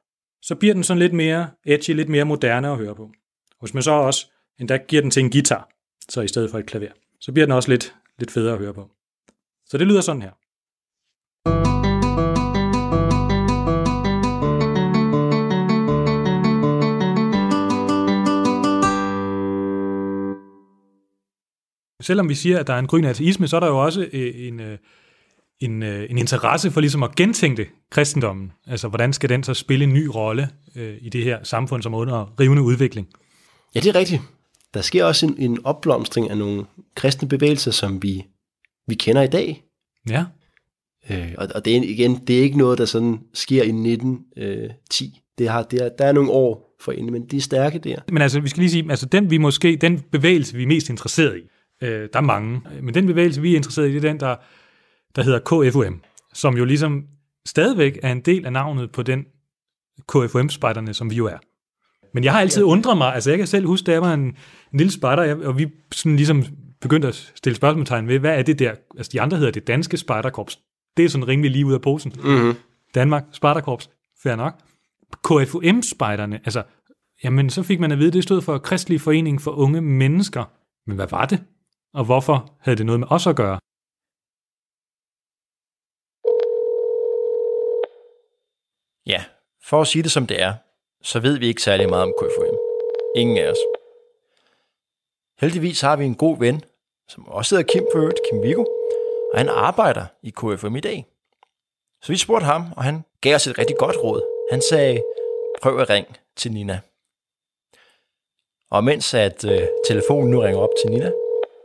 så 0.43 0.55
bliver 0.55 0.75
den 0.75 0.85
sådan 0.85 0.99
lidt 0.99 1.13
mere 1.13 1.51
edgy, 1.67 1.91
lidt 1.91 2.09
mere 2.09 2.25
moderne 2.25 2.69
at 2.69 2.77
høre 2.77 2.95
på. 2.95 3.03
Og 3.51 3.61
hvis 3.61 3.75
man 3.75 3.83
så 3.83 3.91
også 3.91 4.31
endda 4.59 4.77
giver 4.77 5.03
den 5.03 5.11
til 5.11 5.23
en 5.23 5.31
guitar, 5.31 5.69
så 6.09 6.21
i 6.21 6.29
stedet 6.29 6.51
for 6.51 6.59
et 6.59 6.67
klaver, 6.67 6.93
så 7.21 7.33
bliver 7.33 7.47
den 7.47 7.53
også 7.53 7.71
lidt, 7.71 7.95
lidt 8.19 8.31
federe 8.31 8.53
at 8.53 8.59
høre 8.59 8.75
på. 8.75 8.91
Så 9.67 9.79
det 9.79 9.87
lyder 9.87 10.01
sådan 10.01 10.23
her. 10.23 10.31
Selvom 22.03 22.29
vi 22.29 22.35
siger, 22.35 22.59
at 22.59 22.67
der 22.67 22.75
er 22.75 22.79
en 22.79 22.87
grøn 22.87 23.05
ateisme, 23.05 23.49
så 23.49 23.57
er 23.57 23.61
der 23.61 23.67
jo 23.67 23.85
også 23.85 24.09
øh, 24.13 24.47
en, 24.49 24.61
øh, 24.61 24.79
en, 25.61 25.83
øh, 25.83 26.11
en 26.11 26.19
interesse 26.19 26.71
for 26.71 26.81
ligesom 26.81 27.03
at 27.03 27.15
gentænke 27.15 27.71
kristendommen. 27.91 28.53
Altså, 28.67 28.89
hvordan 28.89 29.13
skal 29.13 29.29
den 29.29 29.43
så 29.45 29.55
spille 29.55 29.85
en 29.85 29.93
ny 29.93 30.07
rolle 30.07 30.49
øh, 30.77 30.97
i 31.01 31.09
det 31.09 31.25
her 31.25 31.45
samfund, 31.45 31.83
som 31.83 31.95
er 31.95 31.99
under 31.99 32.35
rivende 32.41 32.63
udvikling? 32.63 33.09
Ja, 33.75 33.81
det 33.81 33.89
er 33.89 33.95
rigtigt. 33.95 34.23
Der 34.75 34.81
sker 34.81 35.05
også 35.05 35.27
en, 35.27 35.35
en 35.39 35.59
opblomstring 35.65 36.31
af 36.31 36.39
nogle 36.39 36.65
kristne 36.95 37.29
bevægelser, 37.29 37.71
som 37.71 38.03
vi, 38.03 38.25
vi 38.87 38.95
kender 38.95 39.23
i 39.23 39.29
dag. 39.29 39.63
Ja, 40.11 40.25
Øh, 41.11 41.35
og, 41.39 41.49
og 41.55 41.65
det 41.65 41.77
er 41.77 41.81
igen, 41.83 42.15
det 42.27 42.39
er 42.39 42.43
ikke 42.43 42.59
noget, 42.59 42.79
der 42.79 42.85
sådan 42.85 43.19
sker 43.35 43.63
i 43.63 43.69
1910. 43.69 45.21
Det 45.39 45.49
har, 45.49 45.63
det 45.63 45.85
er, 45.85 45.89
der 45.99 46.05
er 46.05 46.13
nogle 46.13 46.31
år 46.31 46.77
for 46.81 46.93
inden, 46.93 47.13
men 47.13 47.27
de 47.27 47.37
er 47.37 47.41
stærke 47.41 47.79
der. 47.79 47.97
men 48.13 48.23
altså, 48.23 48.41
vi 48.41 48.49
skal 48.49 48.61
lige 48.61 48.71
sige, 48.71 48.91
altså 48.91 49.07
den 49.07 49.31
vi 49.31 49.39
måske, 49.39 49.77
den 49.81 50.01
bevægelse, 50.13 50.57
vi 50.57 50.63
er 50.63 50.67
mest 50.67 50.91
interesseret 50.91 51.37
i, 51.39 51.41
øh, 51.83 52.09
der 52.13 52.19
er 52.19 52.21
mange, 52.21 52.63
men 52.83 52.95
den 52.95 53.07
bevægelse, 53.07 53.41
vi 53.41 53.53
er 53.53 53.57
interesseret 53.57 53.89
i, 53.89 53.95
det 53.95 54.05
er 54.05 54.09
den, 54.09 54.21
der, 54.21 54.37
der 55.17 55.23
hedder 55.23 55.39
KFUM, 55.71 56.03
som 56.35 56.57
jo 56.57 56.65
ligesom 56.65 57.05
stadigvæk 57.47 57.99
er 58.03 58.13
en 58.13 58.21
del 58.21 58.47
af 58.47 58.53
navnet 58.53 58.93
på 58.93 59.03
den 59.03 59.25
KFUM-spejderne, 60.09 60.95
som 60.95 61.11
vi 61.11 61.15
jo 61.15 61.27
er. 61.27 61.39
Men 62.15 62.25
jeg 62.25 62.33
har 62.33 62.41
altid 62.41 62.63
undret 62.63 62.99
mig, 62.99 63.15
altså 63.15 63.31
jeg 63.31 63.39
kan 63.39 63.47
selv 63.47 63.67
huske, 63.67 63.85
da 63.85 63.93
jeg 63.93 64.03
var 64.03 64.15
en, 64.15 64.21
en 64.21 64.35
lille 64.73 64.93
spejder, 64.93 65.47
og 65.47 65.59
vi 65.59 65.69
sådan 65.93 66.17
ligesom 66.17 66.45
begyndte 66.81 67.09
at 67.09 67.33
stille 67.35 67.57
spørgsmålstegn 67.57 68.09
ved, 68.09 68.19
hvad 68.19 68.39
er 68.39 68.43
det 68.43 68.59
der, 68.59 68.75
altså 68.97 69.11
de 69.13 69.21
andre 69.21 69.37
hedder 69.37 69.53
det 69.53 69.67
danske 69.67 69.97
spejderkorps. 69.97 70.59
Det 70.97 71.05
er 71.05 71.09
sådan 71.09 71.29
rimelig 71.29 71.51
lige 71.51 71.67
ud 71.67 71.73
af 71.73 71.81
posen. 71.81 72.13
Mm-hmm. 72.25 72.55
Danmark, 72.95 73.25
Spartakorps, 73.33 73.91
fair 74.23 74.37
nok. 74.37 74.55
KFUM-spejderne, 75.25 76.41
altså, 76.45 76.63
jamen 77.25 77.51
så 77.51 77.63
fik 77.63 77.81
man 77.81 77.93
at 77.93 77.99
vide, 77.99 78.11
det 78.11 78.23
stod 78.23 78.43
for 78.43 78.59
Kristelig 78.59 79.01
Forening 79.01 79.43
for 79.43 79.51
Unge 79.51 79.81
Mennesker. 79.81 80.45
Men 80.87 80.97
hvad 80.97 81.07
var 81.11 81.27
det? 81.27 81.43
Og 81.95 82.05
hvorfor 82.05 82.57
havde 82.61 82.79
det 82.79 82.87
noget 82.87 83.01
med 83.01 83.09
os 83.11 83.27
at 83.27 83.37
gøre? 83.37 83.59
Ja, 89.07 89.25
for 89.69 89.81
at 89.81 89.87
sige 89.87 90.03
det 90.03 90.13
som 90.13 90.27
det 90.27 90.43
er, 90.43 90.55
så 91.03 91.21
ved 91.21 91.39
vi 91.39 91.47
ikke 91.47 91.63
særlig 91.63 91.89
meget 91.89 92.03
om 92.03 92.15
KFUM. 92.19 92.59
Ingen 93.17 93.39
af 93.39 93.51
os. 93.51 93.63
Heldigvis 95.41 95.81
har 95.81 95.97
vi 95.97 96.05
en 96.05 96.15
god 96.15 96.39
ven, 96.39 96.65
som 97.09 97.29
også 97.29 97.57
hedder 97.57 97.73
Kim 97.73 97.87
for 97.93 97.99
øvrigt, 97.99 98.21
Kim 98.31 98.43
Vigo, 98.43 98.65
og 99.33 99.39
han 99.39 99.49
arbejder 99.49 100.07
i 100.23 100.31
KFUM 100.31 100.77
i 100.77 100.81
dag. 100.81 101.07
Så 102.03 102.13
vi 102.13 102.19
spurgte 102.19 102.45
ham, 102.45 102.63
og 102.77 102.83
han 102.85 103.05
gav 103.21 103.35
os 103.35 103.47
et 103.47 103.59
rigtig 103.59 103.77
godt 103.77 103.97
råd. 103.97 104.23
Han 104.51 104.63
sagde, 104.71 105.03
prøv 105.63 105.79
at 105.79 105.91
ringe 105.91 106.15
til 106.37 106.53
Nina. 106.53 106.81
Og 108.71 108.85
mens 108.85 109.15
at 109.15 109.45
øh, 109.45 109.69
telefonen 109.87 110.31
nu 110.31 110.41
ringer 110.41 110.61
op 110.61 110.75
til 110.83 110.91
Nina, 110.91 111.13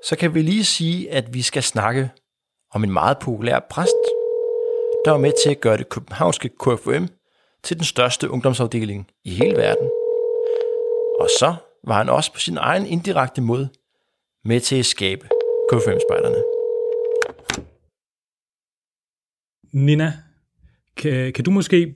så 0.04 0.16
kan 0.16 0.34
vi 0.34 0.42
lige 0.42 0.66
sige, 0.66 1.12
at 1.12 1.34
vi 1.34 1.42
skal 1.42 1.64
snakke 1.64 2.12
om 2.72 2.84
en 2.84 2.92
meget 2.92 3.18
populær 3.20 3.60
præst, 3.70 4.04
der 5.06 5.12
var 5.12 5.18
med 5.18 5.32
til 5.44 5.50
at 5.50 5.62
gøre 5.62 5.78
det 5.78 5.90
københavnske 5.90 6.50
KFUM 6.50 7.10
til 7.64 7.78
den 7.78 7.86
største 7.86 8.30
ungdomsafdeling 8.30 9.08
i 9.24 9.30
hele 9.30 9.56
verden. 9.56 9.90
Og 11.20 11.30
så 11.40 11.56
var 11.88 11.98
han 11.98 12.10
også 12.10 12.34
på 12.34 12.40
sin 12.40 12.58
egen 12.58 12.86
indirekte 12.86 13.42
måde 13.42 13.70
med 14.46 14.60
til 14.60 14.80
at 14.80 14.86
skabe 14.86 15.30
K5-spejderne. 15.72 16.44
Nina, 19.72 20.14
kan, 20.98 21.34
kan 21.34 21.44
du 21.46 21.52
måske 21.52 21.96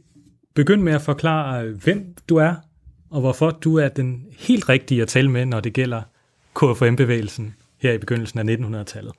begynde 0.55 0.83
med 0.83 0.93
at 0.93 1.01
forklare, 1.01 1.65
hvem 1.83 2.15
du 2.29 2.35
er, 2.35 2.55
og 3.11 3.21
hvorfor 3.21 3.51
du 3.51 3.77
er 3.77 3.87
den 3.87 4.27
helt 4.37 4.69
rigtige 4.69 5.01
at 5.01 5.07
tale 5.07 5.31
med, 5.31 5.45
når 5.45 5.59
det 5.59 5.73
gælder 5.73 6.01
KFM-bevægelsen 6.55 7.55
her 7.81 7.93
i 7.93 7.97
begyndelsen 7.97 8.39
af 8.39 8.55
1900-tallet? 8.55 9.13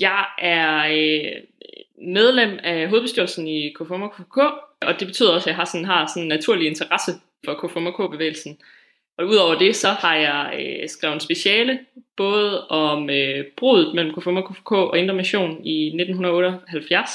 Jeg 0.00 0.24
er 0.38 0.86
øh, 0.86 1.42
medlem 2.06 2.58
af 2.62 2.88
hovedbestyrelsen 2.88 3.48
i 3.48 3.68
KFUM 3.68 4.02
og 4.02 4.12
KFK, 4.12 4.36
og 4.80 5.00
det 5.00 5.06
betyder 5.06 5.30
også, 5.30 5.44
at 5.44 5.52
jeg 5.52 5.56
har 5.56 5.64
sådan, 5.64 5.84
har 5.84 6.06
sådan 6.06 6.22
en 6.22 6.28
naturlig 6.28 6.66
interesse 6.66 7.12
for 7.44 7.54
KFUM 7.54 7.86
og 7.86 7.94
K-bevægelsen. 7.94 8.58
Og 9.18 9.26
udover 9.26 9.58
det, 9.58 9.76
så 9.76 9.88
har 9.88 10.16
jeg 10.16 10.54
øh, 10.60 10.88
skrevet 10.88 11.14
en 11.14 11.20
speciale, 11.20 11.78
både 12.16 12.68
om 12.68 13.10
øh, 13.10 13.44
brudet 13.56 13.94
mellem 13.94 14.14
KFUM 14.14 14.36
og 14.36 14.52
KFK 14.52 14.72
og 14.72 14.98
Indre 14.98 15.14
Mission 15.14 15.66
i 15.66 15.86
1978, 15.86 17.10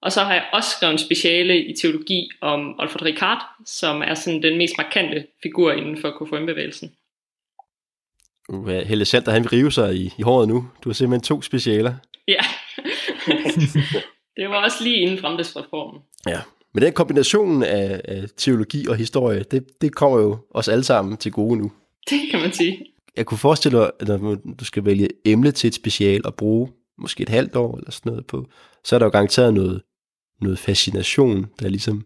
og 0.00 0.12
så 0.12 0.20
har 0.20 0.34
jeg 0.34 0.44
også 0.52 0.70
skrevet 0.70 0.92
en 0.92 0.98
speciale 0.98 1.64
i 1.64 1.72
teologi 1.72 2.28
om 2.40 2.80
Alfred 2.80 3.02
Ricard, 3.02 3.42
som 3.66 4.02
er 4.02 4.14
sådan 4.14 4.42
den 4.42 4.58
mest 4.58 4.74
markante 4.78 5.26
figur 5.42 5.72
inden 5.72 5.98
for 6.00 6.10
KFM-bevægelsen. 6.10 6.92
Uh, 8.48 8.68
Helle 8.68 9.04
Salter, 9.04 9.32
han 9.32 9.42
vil 9.42 9.50
rive 9.50 9.72
sig 9.72 9.96
i, 9.96 10.12
i 10.18 10.22
håret 10.22 10.48
nu. 10.48 10.68
Du 10.84 10.88
har 10.88 10.94
simpelthen 10.94 11.24
to 11.24 11.42
specialer. 11.42 11.94
Ja, 12.28 12.40
det 14.36 14.48
var 14.48 14.64
også 14.64 14.76
lige 14.84 14.96
inden 14.96 15.18
fremtidsreformen. 15.18 16.02
Ja, 16.28 16.40
men 16.74 16.82
den 16.82 16.92
kombination 16.92 17.62
af, 17.62 18.00
af 18.04 18.24
teologi 18.36 18.86
og 18.86 18.96
historie, 18.96 19.42
det, 19.42 19.66
det 19.80 19.94
kommer 19.94 20.18
jo 20.18 20.38
os 20.50 20.68
alle 20.68 20.84
sammen 20.84 21.16
til 21.16 21.32
gode 21.32 21.56
nu. 21.56 21.72
Det 22.10 22.20
kan 22.30 22.40
man 22.40 22.52
sige. 22.52 22.86
Jeg 23.16 23.26
kunne 23.26 23.38
forestille 23.38 23.78
mig, 23.78 23.90
at 24.00 24.08
når 24.08 24.36
du 24.58 24.64
skal 24.64 24.84
vælge 24.84 25.08
emne 25.24 25.50
til 25.50 25.68
et 25.68 25.74
special 25.74 26.26
og 26.26 26.34
bruge 26.34 26.68
måske 26.98 27.22
et 27.22 27.28
halvt 27.28 27.56
år 27.56 27.76
eller 27.76 27.90
sådan 27.90 28.10
noget 28.12 28.26
på, 28.26 28.46
så 28.84 28.94
er 28.94 28.98
der 28.98 29.06
jo 29.06 29.10
garanteret 29.10 29.54
noget, 29.54 29.82
noget 30.40 30.58
fascination, 30.58 31.46
der 31.60 31.68
ligesom 31.68 32.04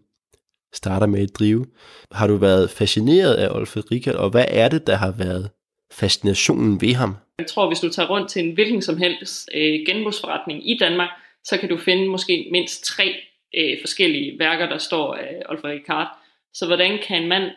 starter 0.73 1.07
med 1.07 1.21
at 1.21 1.35
drive. 1.39 1.65
Har 2.11 2.27
du 2.27 2.35
været 2.35 2.69
fascineret 2.69 3.33
af 3.33 3.55
Olfred 3.55 3.91
Rikard, 3.91 4.15
og 4.15 4.29
hvad 4.29 4.45
er 4.47 4.69
det, 4.69 4.87
der 4.87 4.95
har 4.95 5.11
været 5.11 5.49
fascinationen 5.91 6.81
ved 6.81 6.93
ham? 6.93 7.15
Jeg 7.39 7.47
tror, 7.47 7.67
hvis 7.67 7.79
du 7.79 7.89
tager 7.89 8.09
rundt 8.09 8.29
til 8.29 8.45
en 8.45 8.53
hvilken 8.53 8.81
som 8.81 8.97
helst 8.97 9.49
øh, 9.53 9.79
genbrugsforretning 9.85 10.69
i 10.69 10.77
Danmark, 10.77 11.09
så 11.43 11.57
kan 11.57 11.69
du 11.69 11.77
finde 11.77 12.07
måske 12.07 12.47
mindst 12.51 12.83
tre 12.83 13.15
øh, 13.57 13.77
forskellige 13.81 14.39
værker, 14.39 14.69
der 14.69 14.77
står 14.77 15.15
af 15.15 15.41
Olfred 15.49 15.71
Ricard. 15.71 16.07
Så 16.53 16.65
hvordan 16.65 16.99
kan 17.07 17.21
en 17.21 17.29
mand 17.29 17.51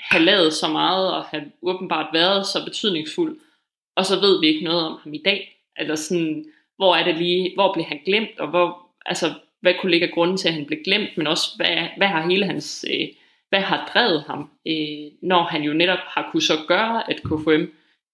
have 0.00 0.24
lavet 0.24 0.52
så 0.52 0.68
meget 0.68 1.14
og 1.14 1.24
have 1.24 1.42
åbenbart 1.62 2.06
været 2.12 2.46
så 2.46 2.64
betydningsfuld, 2.64 3.40
og 3.96 4.06
så 4.06 4.20
ved 4.20 4.40
vi 4.40 4.46
ikke 4.46 4.64
noget 4.64 4.86
om 4.86 4.98
ham 5.02 5.14
i 5.14 5.22
dag? 5.24 5.60
Eller 5.78 5.94
sådan, 5.94 6.44
hvor 6.76 6.96
er 6.96 7.04
det 7.04 7.16
lige, 7.16 7.54
hvor 7.54 7.72
blev 7.72 7.84
han 7.84 8.00
glemt, 8.04 8.40
og 8.40 8.48
hvor, 8.48 8.86
altså, 9.06 9.32
hvad 9.60 9.74
kunne 9.80 9.90
ligge 9.90 10.06
af 10.06 10.12
grunden 10.12 10.36
til, 10.36 10.48
at 10.48 10.54
han 10.54 10.66
blev 10.66 10.78
glemt, 10.84 11.16
men 11.16 11.26
også, 11.26 11.46
hvad, 11.56 11.88
hvad 11.96 12.06
har 12.06 12.30
hele 12.30 12.46
hans, 12.46 12.84
øh, 12.90 13.08
hvad 13.54 13.62
har 13.62 13.90
drevet 13.94 14.24
ham, 14.26 14.50
øh, 14.66 15.10
når 15.22 15.44
han 15.44 15.62
jo 15.62 15.72
netop 15.72 15.98
har 16.06 16.28
kunne 16.32 16.42
så 16.42 16.54
gøre, 16.68 17.10
at 17.10 17.16
KFM 17.24 17.64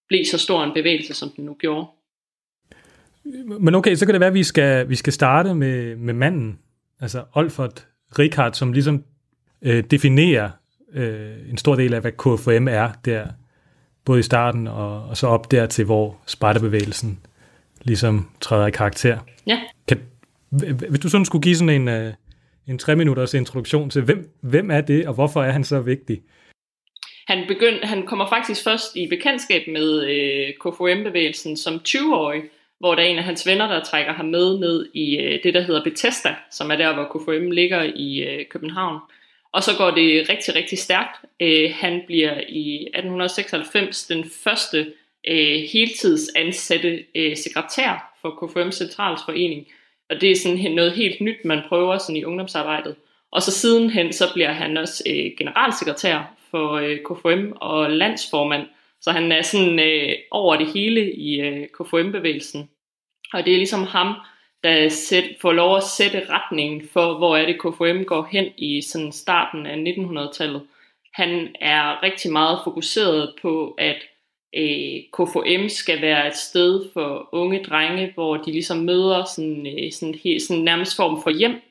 blev 0.07 0.25
så 0.31 0.37
stor 0.37 0.63
en 0.63 0.73
bevægelse, 0.73 1.13
som 1.13 1.29
den 1.35 1.45
nu 1.45 1.53
gjorde. 1.59 1.87
Men 3.59 3.75
okay, 3.75 3.95
så 3.95 4.05
kan 4.05 4.13
det 4.13 4.19
være, 4.19 4.27
at 4.27 4.33
vi 4.33 4.43
skal, 4.43 4.89
vi 4.89 4.95
skal 4.95 5.13
starte 5.13 5.53
med, 5.53 5.95
med 5.95 6.13
manden, 6.13 6.59
altså 6.99 7.23
Olfert 7.33 7.87
Richard, 8.19 8.53
som 8.53 8.73
ligesom 8.73 9.03
øh, 9.61 9.83
definerer 9.83 10.49
øh, 10.93 11.49
en 11.49 11.57
stor 11.57 11.75
del 11.75 11.93
af, 11.93 12.01
hvad 12.01 12.11
KFM 12.11 12.67
er 12.67 12.89
der, 13.05 13.27
både 14.05 14.19
i 14.19 14.23
starten 14.23 14.67
og, 14.67 15.03
og 15.03 15.17
så 15.17 15.27
op 15.27 15.51
der 15.51 15.65
til, 15.65 15.85
hvor 15.85 16.17
spejderbevægelsen 16.27 17.19
ligesom 17.81 18.29
træder 18.41 18.67
i 18.67 18.71
karakter. 18.71 19.19
Ja. 19.47 19.59
Kan, 19.87 20.01
hvis 20.89 20.99
du 20.99 21.09
sådan 21.09 21.25
skulle 21.25 21.43
give 21.43 21.55
sådan 21.55 21.81
en, 21.81 21.87
øh, 21.87 22.13
en 22.67 22.77
tre 22.77 22.95
minutters 22.95 23.33
introduktion 23.33 23.89
til, 23.89 24.01
hvem, 24.01 24.29
hvem 24.41 24.71
er 24.71 24.81
det, 24.81 25.07
og 25.07 25.13
hvorfor 25.13 25.43
er 25.43 25.51
han 25.51 25.63
så 25.63 25.79
vigtig? 25.79 26.21
Han, 27.27 27.47
begynd, 27.47 27.83
han 27.83 28.05
kommer 28.05 28.29
faktisk 28.29 28.63
først 28.63 28.95
i 28.95 29.07
bekendtskab 29.07 29.67
med 29.67 30.03
øh, 30.03 30.53
KFM-bevægelsen 30.53 31.57
som 31.57 31.81
20-årig, 31.87 32.41
hvor 32.79 32.95
der 32.95 33.03
er 33.03 33.07
en 33.07 33.17
af 33.17 33.23
hans 33.23 33.47
venner, 33.47 33.67
der 33.67 33.83
trækker 33.83 34.13
ham 34.13 34.25
med 34.25 34.59
ned 34.59 34.89
i 34.93 35.17
øh, 35.17 35.43
det, 35.43 35.53
der 35.53 35.61
hedder 35.61 35.83
Bethesda, 35.83 36.35
som 36.51 36.71
er 36.71 36.75
der, 36.75 36.93
hvor 36.93 37.03
KFM 37.03 37.51
ligger 37.51 37.83
i 37.95 38.19
øh, 38.19 38.45
København. 38.49 38.99
Og 39.53 39.63
så 39.63 39.71
går 39.77 39.91
det 39.91 40.29
rigtig, 40.29 40.55
rigtig 40.55 40.77
stærkt. 40.77 41.25
Øh, 41.39 41.71
han 41.75 42.01
bliver 42.07 42.33
i 42.49 42.73
1896 42.75 44.07
den 44.07 44.25
første 44.43 44.93
øh, 45.27 45.59
heltidsansatte 45.73 47.03
øh, 47.15 47.37
sekretær 47.37 48.17
for 48.21 48.29
KFM 48.29 48.71
Centralsforening. 48.71 49.67
Og 50.11 50.21
det 50.21 50.31
er 50.31 50.35
sådan 50.35 50.71
noget 50.71 50.91
helt 50.91 51.21
nyt, 51.21 51.45
man 51.45 51.61
prøver 51.69 51.97
sådan 51.97 52.15
i 52.15 52.23
ungdomsarbejdet. 52.23 52.95
Og 53.31 53.41
så 53.41 53.51
sidenhen, 53.51 54.13
så 54.13 54.25
bliver 54.33 54.51
han 54.51 54.77
også 54.77 55.03
øh, 55.09 55.31
generalsekretær 55.37 56.35
for 56.49 56.71
øh, 56.71 56.97
KFM 56.97 57.51
og 57.55 57.91
landsformand. 57.91 58.67
Så 59.01 59.11
han 59.11 59.31
er 59.31 59.41
sådan 59.41 59.79
øh, 59.79 60.13
over 60.31 60.55
det 60.55 60.67
hele 60.73 61.13
i 61.13 61.41
øh, 61.41 61.67
KFM-bevægelsen. 61.67 62.69
Og 63.33 63.45
det 63.45 63.53
er 63.53 63.57
ligesom 63.57 63.83
ham, 63.83 64.15
der 64.63 64.89
sæt, 64.89 65.23
får 65.41 65.51
lov 65.51 65.77
at 65.77 65.83
sætte 65.83 66.29
retningen 66.29 66.87
for, 66.93 67.17
hvor 67.17 67.37
er 67.37 67.45
det 67.45 67.59
KFM 67.59 68.03
går 68.03 68.27
hen 68.31 68.45
i 68.57 68.81
sådan 68.81 69.11
starten 69.11 69.65
af 69.65 69.75
1900-tallet. 69.75 70.61
Han 71.13 71.55
er 71.61 72.03
rigtig 72.03 72.31
meget 72.31 72.59
fokuseret 72.63 73.33
på, 73.41 73.75
at 73.77 73.97
øh, 74.57 75.01
KFM 75.13 75.67
skal 75.67 76.01
være 76.01 76.27
et 76.27 76.35
sted 76.35 76.85
for 76.93 77.29
unge 77.31 77.63
drenge, 77.63 78.11
hvor 78.13 78.37
de 78.37 78.51
ligesom 78.51 78.77
møder 78.77 79.23
sådan, 79.35 79.67
øh, 79.67 79.91
sådan, 79.91 80.15
helt, 80.23 80.41
sådan 80.41 80.63
nærmest 80.63 80.95
form 80.95 81.23
for 81.23 81.29
hjem, 81.29 81.61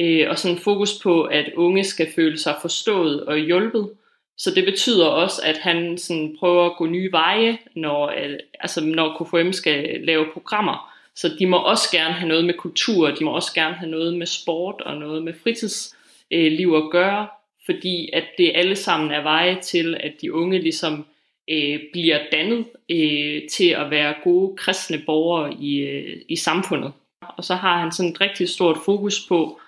øh, 0.00 0.30
og 0.30 0.38
sådan 0.38 0.58
fokus 0.58 1.02
på, 1.02 1.22
at 1.22 1.52
unge 1.56 1.84
skal 1.84 2.06
føle 2.14 2.38
sig 2.38 2.56
forstået 2.60 3.24
og 3.24 3.38
hjulpet. 3.38 3.90
Så 4.38 4.54
det 4.54 4.64
betyder 4.64 5.06
også, 5.06 5.42
at 5.44 5.58
han 5.58 5.98
sådan 5.98 6.36
prøver 6.38 6.66
at 6.66 6.76
gå 6.76 6.86
nye 6.86 7.12
veje, 7.12 7.58
når, 7.74 8.06
øh, 8.08 8.38
altså 8.60 8.84
når 8.84 9.24
KFM 9.24 9.52
skal 9.52 10.00
lave 10.04 10.26
programmer. 10.32 10.94
Så 11.14 11.30
de 11.38 11.46
må 11.46 11.56
også 11.56 11.88
gerne 11.92 12.14
have 12.14 12.28
noget 12.28 12.44
med 12.44 12.54
kultur, 12.54 13.10
de 13.10 13.24
må 13.24 13.30
også 13.30 13.54
gerne 13.54 13.74
have 13.74 13.90
noget 13.90 14.14
med 14.14 14.26
sport 14.26 14.80
og 14.80 14.96
noget 14.96 15.22
med 15.22 15.32
fritidsliv 15.42 16.72
øh, 16.72 16.84
at 16.84 16.90
gøre, 16.90 17.28
fordi 17.66 18.10
at 18.12 18.24
det 18.38 18.52
alle 18.54 18.76
sammen 18.76 19.10
er 19.10 19.22
veje 19.22 19.60
til, 19.60 19.96
at 20.00 20.12
de 20.20 20.34
unge 20.34 20.58
ligesom 20.58 21.06
øh, 21.50 21.80
bliver 21.92 22.18
dannet 22.32 22.64
øh, 22.90 23.48
til 23.48 23.68
at 23.68 23.90
være 23.90 24.14
gode 24.24 24.56
kristne 24.56 25.02
borgere 25.06 25.54
i, 25.60 25.78
øh, 25.78 26.16
i 26.28 26.36
samfundet. 26.36 26.92
Og 27.36 27.44
så 27.44 27.54
har 27.54 27.78
han 27.80 27.92
sådan 27.92 28.12
et 28.12 28.20
rigtig 28.20 28.48
stort 28.48 28.76
fokus 28.84 29.26
på 29.28 29.60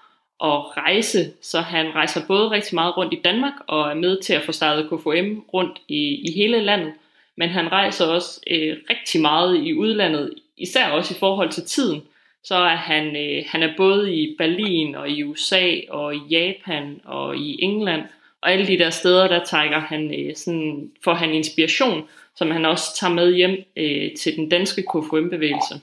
at 0.45 0.77
rejse, 0.77 1.33
så 1.43 1.61
han 1.61 1.95
rejser 1.95 2.27
både 2.27 2.51
rigtig 2.51 2.75
meget 2.75 2.97
rundt 2.97 3.13
i 3.13 3.21
Danmark 3.25 3.53
og 3.67 3.91
er 3.91 3.95
med 3.95 4.23
til 4.23 4.33
at 4.33 4.43
få 4.43 4.53
startet 4.53 4.87
KFM 4.87 5.39
rundt 5.55 5.79
i, 5.89 6.29
i 6.29 6.33
hele 6.37 6.61
landet, 6.61 6.93
men 7.37 7.49
han 7.49 7.73
rejser 7.73 8.07
også 8.07 8.41
øh, 8.51 8.77
rigtig 8.91 9.21
meget 9.21 9.67
i 9.67 9.75
udlandet, 9.75 10.35
især 10.57 10.89
også 10.89 11.15
i 11.15 11.19
forhold 11.19 11.51
til 11.51 11.63
tiden. 11.63 12.03
Så 12.45 12.55
er 12.55 12.77
han, 12.77 13.17
øh, 13.17 13.45
han 13.47 13.63
er 13.63 13.77
både 13.77 14.15
i 14.15 14.35
Berlin 14.39 14.95
og 14.95 15.11
i 15.11 15.23
USA 15.23 15.71
og 15.89 16.15
i 16.15 16.21
Japan 16.31 17.01
og 17.05 17.37
i 17.37 17.59
England, 17.63 18.03
og 18.43 18.53
alle 18.53 18.67
de 18.67 18.79
der 18.79 18.91
steder, 18.91 19.29
der 19.29 19.45
trækker 19.45 19.81
han, 19.81 20.15
øh, 20.21 20.37
sådan, 20.37 20.91
får 21.05 21.15
han 21.15 21.31
inspiration, 21.31 22.03
som 22.37 22.51
han 22.51 22.65
også 22.65 22.85
tager 23.01 23.15
med 23.15 23.35
hjem 23.35 23.57
øh, 23.77 24.11
til 24.21 24.37
den 24.37 24.49
danske 24.49 24.83
KFM-bevægelse. 24.83 25.81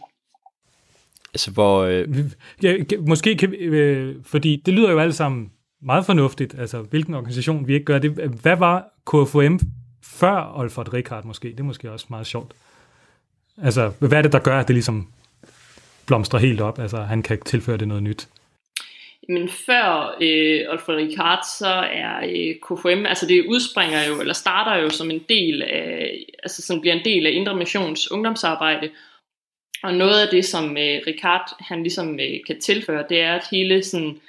Altså 1.33 1.51
hvor... 1.51 1.83
Øh... 1.83 2.07
Ja, 2.63 2.75
måske 2.99 3.35
kan 3.35 3.51
vi, 3.51 3.57
øh, 3.57 4.15
fordi 4.25 4.61
det 4.65 4.73
lyder 4.73 4.91
jo 4.91 4.99
alle 4.99 5.13
sammen 5.13 5.51
meget 5.81 6.05
fornuftigt, 6.05 6.55
altså 6.59 6.81
hvilken 6.81 7.13
organisation 7.13 7.67
vi 7.67 7.73
ikke 7.73 7.85
gør 7.85 7.99
det. 7.99 8.11
Hvad 8.11 8.55
var 8.55 8.87
KFM 9.07 9.57
før 10.03 10.53
Olfert 10.55 10.93
Rikard 10.93 11.25
måske? 11.25 11.47
Det 11.47 11.59
er 11.59 11.63
måske 11.63 11.91
også 11.91 12.05
meget 12.09 12.27
sjovt. 12.27 12.51
Altså, 13.63 13.91
hvad 13.99 14.13
er 14.13 14.21
det, 14.21 14.31
der 14.31 14.39
gør, 14.39 14.59
at 14.59 14.67
det 14.67 14.73
ligesom 14.73 15.07
blomstrer 16.05 16.39
helt 16.39 16.61
op? 16.61 16.79
Altså, 16.79 16.97
han 16.97 17.23
kan 17.23 17.41
tilføre 17.45 17.77
det 17.77 17.87
noget 17.87 18.03
nyt. 18.03 18.27
Men 19.29 19.49
før 19.49 20.15
øh, 20.21 20.65
Alfred 20.71 20.95
Ricard, 20.95 21.43
så 21.59 21.67
er 21.91 22.17
øh, 22.17 22.55
KFM, 22.55 23.05
altså 23.05 23.25
det 23.25 23.45
udspringer 23.47 24.07
jo, 24.07 24.21
eller 24.21 24.33
starter 24.33 24.81
jo 24.81 24.89
som 24.89 25.11
en 25.11 25.23
del 25.29 25.61
af, 25.61 26.25
altså 26.43 26.61
som 26.61 26.81
bliver 26.81 26.95
en 26.95 27.05
del 27.05 27.25
af 27.25 27.31
Indre 27.31 27.55
Missions 27.55 28.11
ungdomsarbejde, 28.11 28.89
og 29.83 29.93
noget 29.93 30.21
af 30.21 30.27
det, 30.31 30.45
som 30.45 30.77
øh, 30.77 31.01
Ricard 31.07 31.55
han 31.59 31.83
ligesom 31.83 32.19
øh, 32.19 32.39
kan 32.47 32.61
tilføre, 32.61 33.05
det 33.09 33.21
er, 33.21 33.35
at 33.35 33.47
hele 33.51 33.83
sådan, 33.83 34.19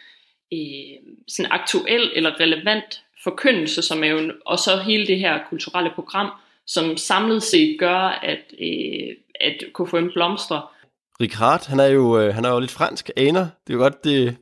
øh, 0.52 1.12
sådan 1.28 1.52
aktuel 1.52 2.10
eller 2.14 2.40
relevant 2.40 3.02
forkyndelse, 3.24 3.82
som 3.82 4.04
er 4.04 4.08
jo, 4.08 4.32
og 4.46 4.58
så 4.58 4.76
hele 4.76 5.06
det 5.06 5.18
her 5.18 5.38
kulturelle 5.48 5.90
program, 5.94 6.30
som 6.66 6.96
samlet 6.96 7.42
set 7.42 7.76
gør, 7.78 7.98
at, 8.22 8.38
øh, 8.60 9.16
at 9.40 9.64
KFM 9.74 10.08
blomstrer. 10.14 10.72
Ricard, 11.20 11.68
han 11.68 11.80
er 11.80 11.86
jo, 11.86 12.20
øh, 12.20 12.34
han 12.34 12.44
er 12.44 12.50
jo 12.50 12.60
lidt 12.60 12.70
fransk 12.70 13.10
aner. 13.16 13.46
Det 13.66 13.72
er 13.72 13.74
jo 13.74 13.82
godt, 13.82 14.04
det, 14.04 14.36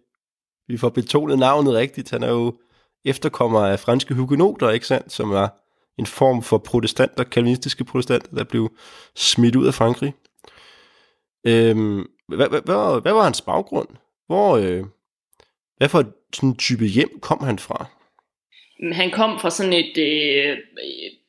vi 0.69 0.77
får 0.77 0.89
betonet 0.89 1.39
navnet 1.39 1.75
rigtigt. 1.75 2.11
Han 2.11 2.23
er 2.23 2.31
jo 2.31 2.55
efterkommer 3.05 3.61
af 3.61 3.81
franske 3.81 4.15
hugenoter, 4.15 4.71
ikke 4.71 4.87
sandt, 4.87 5.13
som 5.13 5.31
var 5.31 5.63
en 5.99 6.07
form 6.07 6.43
for 6.43 6.59
protestanter, 6.59 7.25
kalvinistiske 7.25 7.85
protestanter, 7.85 8.35
der 8.35 8.45
blev 8.45 8.73
smidt 9.17 9.57
ud 9.57 9.67
af 9.67 9.75
Frankrig. 9.75 10.15
Øhm, 11.47 12.07
hvad, 12.29 12.49
hvad, 12.49 12.61
hvad, 12.65 13.03
hvad 13.03 13.13
var 13.13 13.23
hans 13.23 13.41
baggrund? 13.41 13.89
Hvor, 14.27 14.57
øh, 14.57 14.85
hvad 15.77 15.89
for 15.89 16.05
sådan 16.33 16.57
type 16.57 16.85
hjem 16.85 17.21
kom 17.21 17.45
han 17.45 17.59
fra? 17.59 17.87
Han 18.93 19.11
kom 19.11 19.41
fra 19.41 19.51
sådan 19.51 19.73
et 19.73 19.99
øh, 19.99 20.59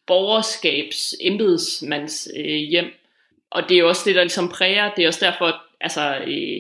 borgerskabs 0.08 1.14
embedsmands 1.22 2.28
øh, 2.38 2.46
hjem, 2.46 2.86
og 3.52 3.64
det 3.70 3.76
er 3.76 3.80
jo 3.80 3.88
også 3.88 4.02
det, 4.06 4.16
der 4.16 4.22
ligesom 4.24 4.50
præger, 4.50 4.94
det 4.94 5.04
er 5.04 5.08
også 5.08 5.26
derfor, 5.26 5.56
altså 5.82 6.18
øh, 6.28 6.60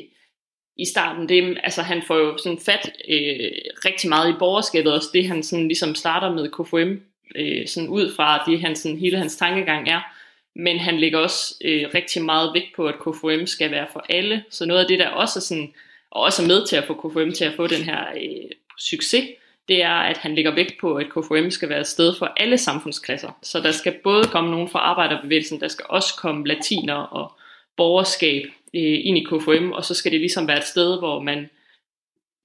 i 0.79 0.85
starten, 0.85 1.29
det, 1.29 1.57
altså 1.63 1.81
han 1.81 2.01
får 2.07 2.17
jo 2.17 2.37
sådan 2.37 2.59
fat 2.59 2.91
øh, 3.09 3.51
rigtig 3.85 4.09
meget 4.09 4.29
i 4.29 4.37
borgerskabet, 4.39 4.93
også 4.93 5.09
det 5.13 5.27
han 5.27 5.43
sådan 5.43 5.67
ligesom 5.67 5.95
starter 5.95 6.33
med 6.33 6.49
KFM, 6.49 7.01
øh, 7.35 7.67
sådan 7.67 7.89
ud 7.89 8.13
fra 8.15 8.43
det 8.47 8.61
han, 8.61 8.75
sådan, 8.75 8.97
hele 8.97 9.17
hans 9.17 9.35
tankegang 9.35 9.89
er, 9.89 10.01
men 10.55 10.79
han 10.79 10.99
lægger 10.99 11.19
også 11.19 11.55
øh, 11.65 11.85
rigtig 11.95 12.21
meget 12.25 12.53
vægt 12.53 12.75
på, 12.75 12.87
at 12.87 12.95
KFM 12.95 13.45
skal 13.45 13.71
være 13.71 13.87
for 13.93 14.05
alle, 14.09 14.43
så 14.49 14.65
noget 14.65 14.81
af 14.81 14.87
det, 14.87 14.99
der 14.99 15.07
også 15.07 15.39
er 15.39 15.41
sådan, 15.41 15.73
og 16.11 16.21
også 16.21 16.43
er 16.43 16.47
med 16.47 16.67
til 16.67 16.75
at 16.75 16.83
få 16.83 16.93
KFM 16.93 17.31
til 17.31 17.45
at 17.45 17.53
få 17.53 17.67
den 17.67 17.83
her 17.83 18.05
øh, 18.15 18.49
succes, 18.77 19.23
det 19.67 19.83
er, 19.83 19.93
at 19.93 20.17
han 20.17 20.35
lægger 20.35 20.55
vægt 20.55 20.73
på, 20.81 20.95
at 20.95 21.05
KFM 21.09 21.49
skal 21.49 21.69
være 21.69 21.79
et 21.79 21.87
sted 21.87 22.15
for 22.19 22.33
alle 22.37 22.57
samfundsklasser. 22.57 23.39
Så 23.43 23.59
der 23.59 23.71
skal 23.71 23.95
både 24.03 24.23
komme 24.23 24.51
nogen 24.51 24.69
fra 24.69 24.79
arbejderbevægelsen, 24.79 25.59
der 25.59 25.67
skal 25.67 25.85
også 25.89 26.15
komme 26.17 26.47
latiner 26.47 26.95
og 26.95 27.31
borgerskab 27.77 28.43
øh, 28.77 28.99
ind 29.03 29.17
i 29.17 29.23
KFM, 29.23 29.71
og 29.71 29.85
så 29.85 29.93
skal 29.93 30.11
det 30.11 30.19
ligesom 30.19 30.47
være 30.47 30.57
et 30.57 30.63
sted, 30.63 30.99
hvor 30.99 31.21
man 31.21 31.49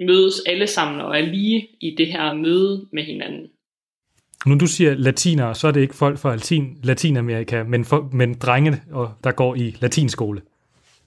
mødes 0.00 0.40
alle 0.46 0.66
sammen 0.66 1.00
og 1.00 1.18
er 1.18 1.22
lige 1.22 1.68
i 1.80 1.94
det 1.98 2.06
her 2.06 2.34
møde 2.34 2.86
med 2.92 3.04
hinanden. 3.04 3.50
Nu 4.46 4.58
du 4.58 4.66
siger 4.66 4.94
latiner, 4.94 5.52
så 5.52 5.68
er 5.68 5.72
det 5.72 5.80
ikke 5.80 5.94
folk 5.94 6.18
fra 6.18 6.34
Latin, 6.34 6.78
Latinamerika, 6.82 7.62
men, 7.62 7.84
for, 7.84 8.08
men 8.12 8.34
drenge, 8.34 8.82
og 8.92 9.12
der 9.24 9.32
går 9.32 9.54
i 9.54 9.76
latinskole. 9.80 10.42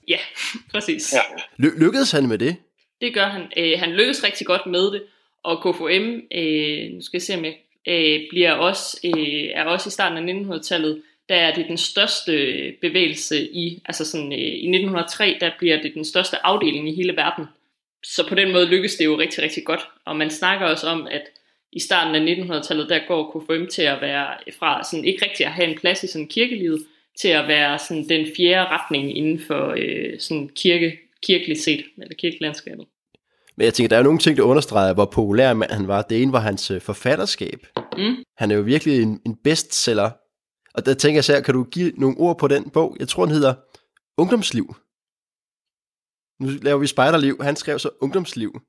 Ja, 0.08 0.18
præcis. 0.72 1.14
Ja. 1.14 1.20
Ly- 1.58 1.80
lykkedes 1.80 2.12
han 2.12 2.28
med 2.28 2.38
det? 2.38 2.56
Det 3.02 3.14
gør 3.14 3.26
han. 3.26 3.42
Øh, 3.58 3.80
han 3.80 3.92
lykkes 3.92 4.24
rigtig 4.24 4.48
godt 4.48 4.66
med 4.66 4.92
det, 4.92 5.04
og 5.44 5.62
KFM, 5.62 6.20
øh, 6.38 6.94
nu 6.94 7.02
skal 7.02 7.18
jeg 7.18 7.22
se 7.22 7.38
om 7.38 7.46
jeg, 7.46 7.56
øh, 7.88 8.22
bliver 8.30 8.54
også, 8.54 9.00
øh, 9.06 9.44
er 9.54 9.64
også 9.64 9.88
i 9.88 9.92
starten 9.92 10.30
af 10.30 10.34
1900-tallet, 10.34 11.02
der 11.30 11.36
er 11.36 11.54
det 11.54 11.66
den 11.68 11.78
største 11.78 12.74
bevægelse 12.82 13.42
i, 13.42 13.82
altså 13.86 14.06
sådan 14.06 14.34
øh, 14.34 14.40
i 14.40 14.68
1903, 14.68 15.38
der 15.42 15.52
bliver 15.60 15.82
det 15.82 15.94
den 15.94 16.06
største 16.06 16.46
afdeling 16.46 16.90
i 16.90 16.96
hele 16.96 17.16
verden. 17.16 17.46
Så 18.04 18.28
på 18.30 18.36
den 18.36 18.52
måde 18.52 18.66
lykkes 18.66 18.96
det 18.96 19.06
jo 19.06 19.20
rigtig, 19.20 19.44
rigtig 19.44 19.66
godt. 19.66 19.88
Og 20.06 20.16
man 20.16 20.30
snakker 20.30 20.66
også 20.66 20.88
om, 20.88 21.08
at 21.12 21.24
i 21.72 21.80
starten 21.80 22.16
af 22.16 22.36
1900-tallet, 22.36 22.90
der 22.90 23.00
går 23.08 23.32
KFM 23.32 23.66
til 23.66 23.82
at 23.82 24.02
være 24.02 24.28
fra 24.60 24.84
sådan 24.84 25.06
ikke 25.06 25.26
rigtig 25.26 25.46
at 25.46 25.52
have 25.52 25.68
en 25.68 25.78
plads 25.78 26.04
i 26.04 26.08
sådan 26.08 26.28
kirkelivet, 26.28 26.86
til 27.22 27.28
at 27.28 27.48
være 27.48 27.80
sådan 27.80 28.10
den 28.10 28.28
fjerde 28.38 28.70
retning 28.70 29.18
inden 29.18 29.40
for 29.40 29.74
øh, 29.78 30.20
sådan 30.20 30.50
kirke, 30.56 31.00
kirkeligt 31.24 31.62
set, 31.62 31.86
eller 31.98 32.16
kirkelandskabet. 32.16 32.86
Men 33.58 33.66
jeg 33.66 33.74
tænker, 33.74 33.88
der 33.90 33.96
er 33.96 34.00
jo 34.00 34.04
nogle 34.04 34.20
ting, 34.20 34.38
der 34.38 34.44
understreger, 34.44 34.94
hvor 34.94 35.06
populær 35.06 35.54
mand 35.54 35.72
han 35.72 35.88
var. 35.88 36.02
Det 36.02 36.22
ene 36.22 36.32
var 36.32 36.40
hans 36.40 36.72
øh, 36.72 36.82
forfatterskab. 36.82 37.68
Mm. 37.98 38.16
Han 38.38 38.52
er 38.52 38.56
jo 38.56 38.62
virkelig 38.62 39.02
en, 39.02 39.22
en 39.26 39.36
bestseller. 39.44 40.10
Og 40.78 40.86
der 40.86 40.94
tænker 40.94 41.18
jeg 41.18 41.24
så, 41.24 41.42
kan 41.42 41.54
du 41.54 41.64
give 41.64 41.92
nogle 41.98 42.18
ord 42.18 42.38
på 42.40 42.48
den 42.48 42.70
bog? 42.70 42.96
Jeg 43.00 43.08
tror, 43.08 43.26
den 43.26 43.34
hedder 43.34 43.54
Ungdomsliv. 44.18 44.76
Nu 46.40 46.48
laver 46.62 46.80
vi 46.80 46.88
spejderliv. 46.88 47.38
Han 47.42 47.56
skrev 47.56 47.80
så 47.80 47.90
Ungdomsliv. 48.02 48.62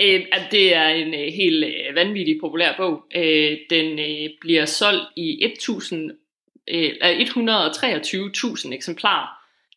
Øh, 0.00 0.26
at 0.32 0.42
det 0.50 0.74
er 0.74 0.88
en 0.88 1.14
øh, 1.14 1.32
helt 1.32 1.64
øh, 1.64 1.94
vanvittig 1.94 2.38
populær 2.40 2.76
bog. 2.76 3.02
Øh, 3.14 3.58
den 3.70 3.98
øh, 3.98 4.30
bliver 4.40 4.64
solgt 4.64 5.04
i 5.16 5.44
1000, 5.44 6.10
øh, 6.68 6.90
123.000 7.02 8.74
eksemplarer. 8.74 9.28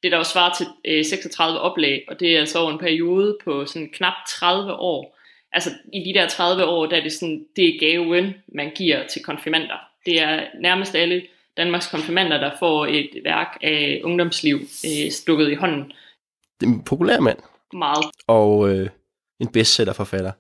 Det 0.04 0.12
der 0.12 0.18
jo 0.18 0.24
svarer 0.24 0.54
til 0.54 0.66
øh, 0.86 1.06
36 1.06 1.60
oplag, 1.60 2.06
og 2.08 2.20
det 2.20 2.36
er 2.36 2.40
altså 2.40 2.60
over 2.60 2.72
en 2.72 2.80
periode 2.80 3.38
på 3.44 3.66
sådan 3.66 3.90
knap 3.90 4.14
30 4.30 4.74
år. 4.74 5.20
Altså 5.52 5.70
i 5.94 6.00
de 6.00 6.20
der 6.20 6.28
30 6.28 6.66
år, 6.66 6.86
der 6.86 6.98
er 6.98 7.04
det 7.04 7.12
sådan, 7.12 7.46
det 7.56 7.66
er 7.66 7.80
gaven, 7.80 8.34
man 8.56 8.72
giver 8.76 9.08
til 9.08 9.24
konfirmander. 9.24 9.78
Det 10.06 10.22
er 10.22 10.44
nærmest 10.62 10.96
alle 10.96 11.22
Danmarks 11.60 11.88
konfirmander, 11.88 12.38
der 12.38 12.52
får 12.60 12.86
et 12.86 13.10
værk 13.24 13.58
af 13.62 14.02
ungdomsliv 14.04 14.60
øh, 14.86 15.12
stukket 15.12 15.52
i 15.52 15.54
hånden. 15.54 15.92
Det 16.60 16.68
er 16.68 16.72
en 16.72 16.84
populær 16.84 17.20
mand. 17.20 17.38
Meget. 17.74 18.06
Og 18.28 18.70
øh, 18.70 18.90
en 19.40 19.48
bestsellerforfatter. 19.48 20.32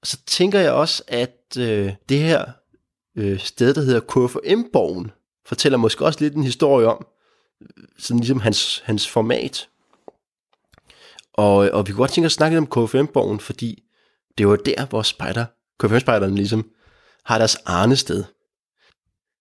Og 0.00 0.06
så 0.06 0.24
tænker 0.26 0.58
jeg 0.58 0.72
også, 0.72 1.02
at 1.08 1.56
øh, 1.58 1.92
det 2.08 2.18
her 2.18 2.44
øh, 3.16 3.38
sted, 3.38 3.74
der 3.74 3.80
hedder 3.80 4.00
KFM-borgen, 4.00 5.10
fortæller 5.46 5.78
måske 5.78 6.04
også 6.04 6.20
lidt 6.20 6.34
en 6.34 6.42
historie 6.42 6.86
om, 6.86 7.06
sådan 7.98 8.18
ligesom 8.18 8.40
hans, 8.40 8.82
hans 8.84 9.08
format. 9.08 9.68
Og, 11.32 11.56
og 11.56 11.86
vi 11.86 11.92
kunne 11.92 12.02
godt 12.02 12.10
tænke 12.10 12.26
at 12.26 12.32
snakke 12.32 12.56
lidt 12.56 12.72
om 12.72 12.86
KFM-borgen, 12.86 13.40
fordi 13.40 13.82
det 14.38 14.48
var 14.48 14.56
der, 14.56 14.86
hvor 14.86 15.02
spejder, 15.02 15.44
KFM-spejderne 15.80 16.34
ligesom 16.36 16.70
har 17.24 17.38
deres 17.38 17.56
arnested. 17.56 18.24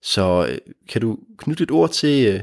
Så 0.02 0.48
øh, 0.50 0.58
kan 0.90 1.02
du 1.02 1.18
knytte 1.38 1.64
et 1.64 1.72
ord 1.72 1.90
til, 1.90 2.28
øh, 2.28 2.40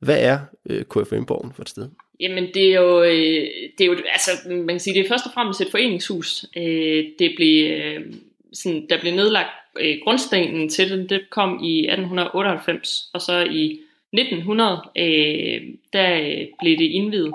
hvad 0.00 0.22
er 0.22 0.38
øh, 0.70 0.84
KFM-borgen 0.84 1.52
for 1.52 1.62
et 1.62 1.68
sted? 1.68 1.88
Jamen 2.20 2.54
det 2.54 2.74
er 2.74 2.80
jo, 2.80 3.02
øh, 3.02 3.46
det 3.78 3.80
er 3.80 3.86
jo 3.86 3.96
altså, 4.12 4.30
man 4.48 4.68
kan 4.68 4.80
sige, 4.80 4.94
det 4.94 5.04
er 5.04 5.08
først 5.08 5.26
og 5.26 5.32
fremmest 5.34 5.60
et 5.60 5.70
foreningshus. 5.70 6.44
Øh, 6.56 7.04
det 7.18 7.32
blev, 7.36 7.70
øh, 7.70 8.12
sådan, 8.52 8.86
der 8.90 9.00
blev 9.00 9.14
nedlagt 9.14 9.50
øh, 9.80 9.98
grundstenen 10.04 10.68
til 10.68 10.90
den, 10.90 11.08
det 11.08 11.30
kom 11.30 11.64
i 11.64 11.78
1898, 11.78 13.10
og 13.14 13.20
så 13.20 13.38
i 13.50 13.80
1900, 14.12 14.82
øh, 14.96 15.62
der 15.92 16.20
øh, 16.20 16.46
blev 16.58 16.78
det 16.78 16.84
indvidet. 16.84 17.34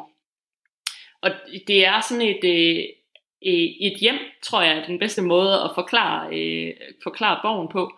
Og 1.21 1.31
det 1.67 1.85
er 1.85 2.01
sådan 2.09 2.27
et, 2.27 2.43
øh, 2.43 2.83
et 3.81 3.97
hjem, 3.99 4.19
tror 4.43 4.61
jeg, 4.61 4.77
er 4.77 4.85
den 4.85 4.99
bedste 4.99 5.21
måde 5.21 5.53
at 5.53 5.71
forklare, 5.75 6.39
øh, 6.39 6.73
forklare 7.03 7.39
borgen 7.43 7.67
på. 7.67 7.91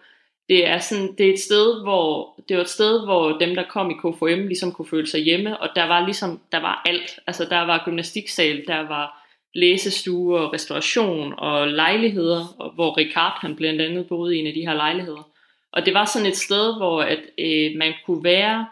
Det 0.50 0.68
er 0.68 0.80
sådan, 0.80 1.16
det 1.18 1.30
er 1.30 1.34
et 1.34 1.40
sted, 1.40 1.82
hvor 1.84 2.40
det 2.50 2.58
var 2.58 2.64
et 2.64 2.70
sted, 2.70 3.06
hvor 3.06 3.38
dem 3.38 3.56
der 3.56 3.64
kom 3.70 3.92
i 3.92 3.94
KFM 3.94 4.48
ligesom 4.48 4.72
kunne 4.72 4.88
føle 4.88 5.08
sig 5.08 5.22
hjemme, 5.22 5.62
og 5.62 5.70
der 5.76 5.88
var 5.88 6.06
ligesom 6.06 6.40
der 6.52 6.60
var 6.60 6.82
alt. 6.86 7.20
Altså 7.28 7.46
der 7.50 7.62
var 7.62 7.82
gymnastiksal, 7.86 8.64
der 8.68 8.88
var 8.88 9.26
læsestue 9.56 10.40
og 10.40 10.54
restauration 10.54 11.34
og 11.38 11.68
lejligheder, 11.68 12.56
og 12.60 12.72
hvor 12.72 12.98
Ricard 12.98 13.38
han 13.42 13.56
blandt 13.56 13.82
andet 13.82 14.08
boede 14.08 14.38
i 14.38 14.40
en 14.40 14.48
af 14.48 14.54
de 14.54 14.68
her 14.68 14.74
lejligheder. 14.74 15.30
Og 15.72 15.86
det 15.86 15.94
var 15.94 16.06
sådan 16.06 16.28
et 16.28 16.38
sted, 16.38 16.78
hvor 16.78 17.02
at 17.02 17.20
øh, 17.40 17.72
man 17.78 17.94
kunne 18.06 18.24
være 18.24 18.68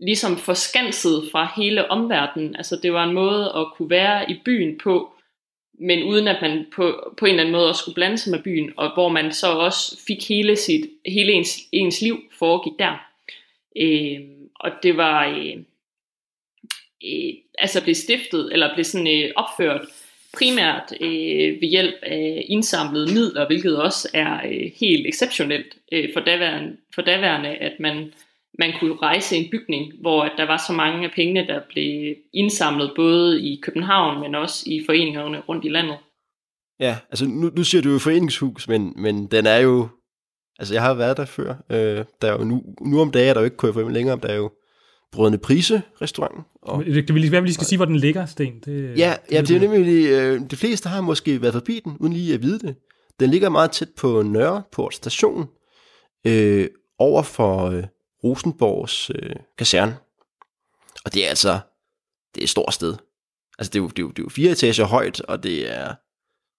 ligesom 0.00 0.36
forskanset 0.36 1.28
fra 1.32 1.52
hele 1.56 1.90
omverdenen. 1.90 2.56
Altså 2.56 2.78
det 2.82 2.92
var 2.92 3.04
en 3.04 3.14
måde 3.14 3.52
at 3.56 3.66
kunne 3.76 3.90
være 3.90 4.30
i 4.30 4.40
byen 4.44 4.78
på, 4.78 5.12
men 5.80 6.02
uden 6.02 6.28
at 6.28 6.42
man 6.42 6.66
på, 6.74 7.14
på 7.18 7.26
en 7.26 7.30
eller 7.30 7.42
anden 7.42 7.52
måde 7.52 7.68
også 7.68 7.80
skulle 7.80 7.94
blande 7.94 8.18
sig 8.18 8.30
med 8.30 8.42
byen, 8.42 8.72
og 8.76 8.94
hvor 8.94 9.08
man 9.08 9.32
så 9.32 9.46
også 9.46 10.04
fik 10.06 10.28
hele, 10.28 10.56
sit, 10.56 10.90
hele 11.06 11.32
ens, 11.32 11.58
ens 11.72 12.00
liv 12.00 12.22
foregik 12.38 12.72
der. 12.78 13.06
Øh, 13.76 14.20
og 14.54 14.70
det 14.82 14.96
var 14.96 15.26
øh, 15.26 15.56
øh, 17.04 17.34
altså 17.58 17.82
blev 17.82 17.94
stiftet, 17.94 18.52
eller 18.52 18.74
blev 18.74 18.84
sådan 18.84 19.24
øh, 19.24 19.30
opført 19.36 19.80
primært 20.38 20.92
øh, 21.00 21.60
ved 21.60 21.68
hjælp 21.68 21.94
af 22.02 22.44
indsamlede 22.48 23.12
midler, 23.12 23.46
hvilket 23.46 23.82
også 23.82 24.08
er 24.14 24.46
øh, 24.46 24.70
helt 24.76 25.06
exceptionelt 25.06 25.76
øh, 25.92 26.12
for, 26.12 26.20
daværende, 26.20 26.76
for 26.94 27.02
daværende, 27.02 27.48
at 27.48 27.80
man 27.80 28.12
man 28.58 28.72
kunne 28.80 28.96
rejse 28.96 29.36
en 29.36 29.50
bygning, 29.50 29.92
hvor 30.00 30.28
der 30.36 30.46
var 30.46 30.62
så 30.66 30.72
mange 30.72 31.04
af 31.04 31.12
pengene, 31.14 31.46
der 31.46 31.60
blev 31.68 32.14
indsamlet 32.34 32.92
både 32.96 33.42
i 33.42 33.60
København, 33.62 34.20
men 34.20 34.34
også 34.34 34.62
i 34.66 34.82
foreningerne 34.86 35.40
rundt 35.40 35.64
i 35.64 35.68
landet. 35.68 35.96
Ja, 36.80 36.96
altså 37.10 37.26
nu, 37.26 37.50
nu 37.56 37.64
siger 37.64 37.82
du 37.82 37.90
jo 37.90 37.98
foreningshus, 37.98 38.68
men, 38.68 38.92
men 38.96 39.26
den 39.26 39.46
er 39.46 39.58
jo, 39.58 39.88
altså 40.58 40.74
jeg 40.74 40.82
har 40.82 40.94
været 40.94 41.16
der 41.16 41.24
før, 41.24 41.54
øh, 41.70 42.04
der 42.22 42.32
er 42.32 42.38
jo 42.38 42.44
nu, 42.44 42.62
nu 42.80 43.00
om 43.00 43.10
dagen 43.10 43.28
er 43.28 43.34
der 43.34 43.40
jo 43.40 43.44
ikke 43.44 43.56
KFM 43.56 43.88
længere, 43.88 44.18
der 44.22 44.28
er 44.28 44.36
jo 44.36 44.50
Brødrene 45.12 45.38
Prise 45.38 45.82
restaurant. 46.02 46.46
Og, 46.62 46.84
det, 46.84 47.08
det 47.08 47.14
vil 47.14 47.32
være, 47.32 47.40
vi 47.40 47.46
lige 47.46 47.54
skal 47.54 47.66
sige, 47.66 47.76
hvor 47.76 47.84
den 47.84 47.96
ligger, 47.96 48.26
Sten. 48.26 48.60
Det, 48.64 48.98
ja, 48.98 49.14
det, 49.26 49.34
ja, 49.34 49.40
det 49.40 49.50
er 49.56 49.68
nemlig, 49.68 50.06
øh, 50.06 50.40
de 50.50 50.56
fleste 50.56 50.88
har 50.88 51.00
måske 51.00 51.42
været 51.42 51.54
forbi 51.54 51.80
den, 51.84 51.96
uden 52.00 52.12
lige 52.12 52.34
at 52.34 52.42
vide 52.42 52.58
det. 52.58 52.76
Den 53.20 53.30
ligger 53.30 53.48
meget 53.48 53.70
tæt 53.70 53.88
på 53.98 54.22
Nørreport 54.22 54.94
station, 54.94 55.48
øh, 56.26 56.68
over 56.98 57.22
for 57.22 57.66
øh, 57.66 57.84
Rosenborgs 58.24 59.10
øh, 59.14 59.36
kaserne. 59.58 59.96
Og 61.04 61.14
det 61.14 61.24
er 61.24 61.28
altså, 61.28 61.60
det 62.34 62.40
er 62.40 62.44
et 62.44 62.50
stort 62.50 62.74
sted. 62.74 62.94
Altså 63.58 63.70
det 63.70 63.78
er 63.78 63.82
jo, 63.82 63.88
det 63.88 63.98
er 63.98 64.02
jo, 64.02 64.08
det 64.08 64.18
er 64.18 64.22
jo 64.22 64.28
fire 64.28 64.50
etager 64.50 64.84
højt, 64.84 65.20
og 65.20 65.42
det 65.42 65.76
er, 65.76 65.94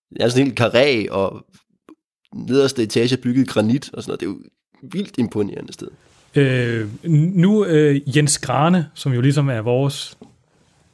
det 0.10 0.22
er 0.22 0.30
sådan 0.30 0.48
en 0.48 0.58
karé, 0.60 1.12
og 1.12 1.46
nederste 2.34 2.84
etage 2.84 3.18
er 3.18 3.22
bygget 3.22 3.48
granit, 3.48 3.94
og 3.94 4.04
sådan 4.04 4.10
noget. 4.10 4.20
Det 4.20 4.26
er 4.26 4.30
jo 4.30 4.38
et 4.84 4.94
vildt 4.94 5.18
imponerende 5.18 5.74
sted. 5.74 5.88
Øh, 6.36 6.90
nu 7.36 7.66
øh, 7.66 8.18
Jens 8.18 8.40
Grane, 8.40 8.90
som 8.94 9.14
jo 9.14 9.22
ligesom 9.22 9.50
er 9.50 9.62
vores, 9.62 10.18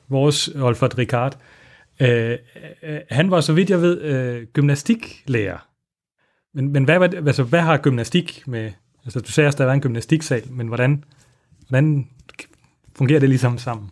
vores 0.09 0.47
Olfert 0.47 0.97
Ricard, 0.97 1.37
øh, 2.01 2.37
øh, 2.83 2.99
han 3.09 3.31
var, 3.31 3.41
så 3.41 3.53
vidt 3.53 3.69
jeg 3.69 3.81
ved, 3.81 4.01
øh, 4.01 4.47
gymnastiklærer. 4.53 5.67
Men, 6.53 6.71
men 6.71 6.83
hvad, 6.83 6.97
hvad, 6.97 7.27
altså, 7.27 7.43
hvad 7.43 7.61
har 7.61 7.77
gymnastik 7.77 8.43
med... 8.47 8.71
Altså, 9.07 9.19
du 9.19 9.31
sagde 9.31 9.47
også, 9.47 9.57
der 9.57 9.65
var 9.65 9.73
en 9.73 9.81
gymnastiksal, 9.81 10.43
men 10.51 10.67
hvordan, 10.67 11.03
hvordan 11.67 12.09
fungerer 12.97 13.19
det 13.19 13.29
ligesom 13.29 13.57
sammen? 13.57 13.89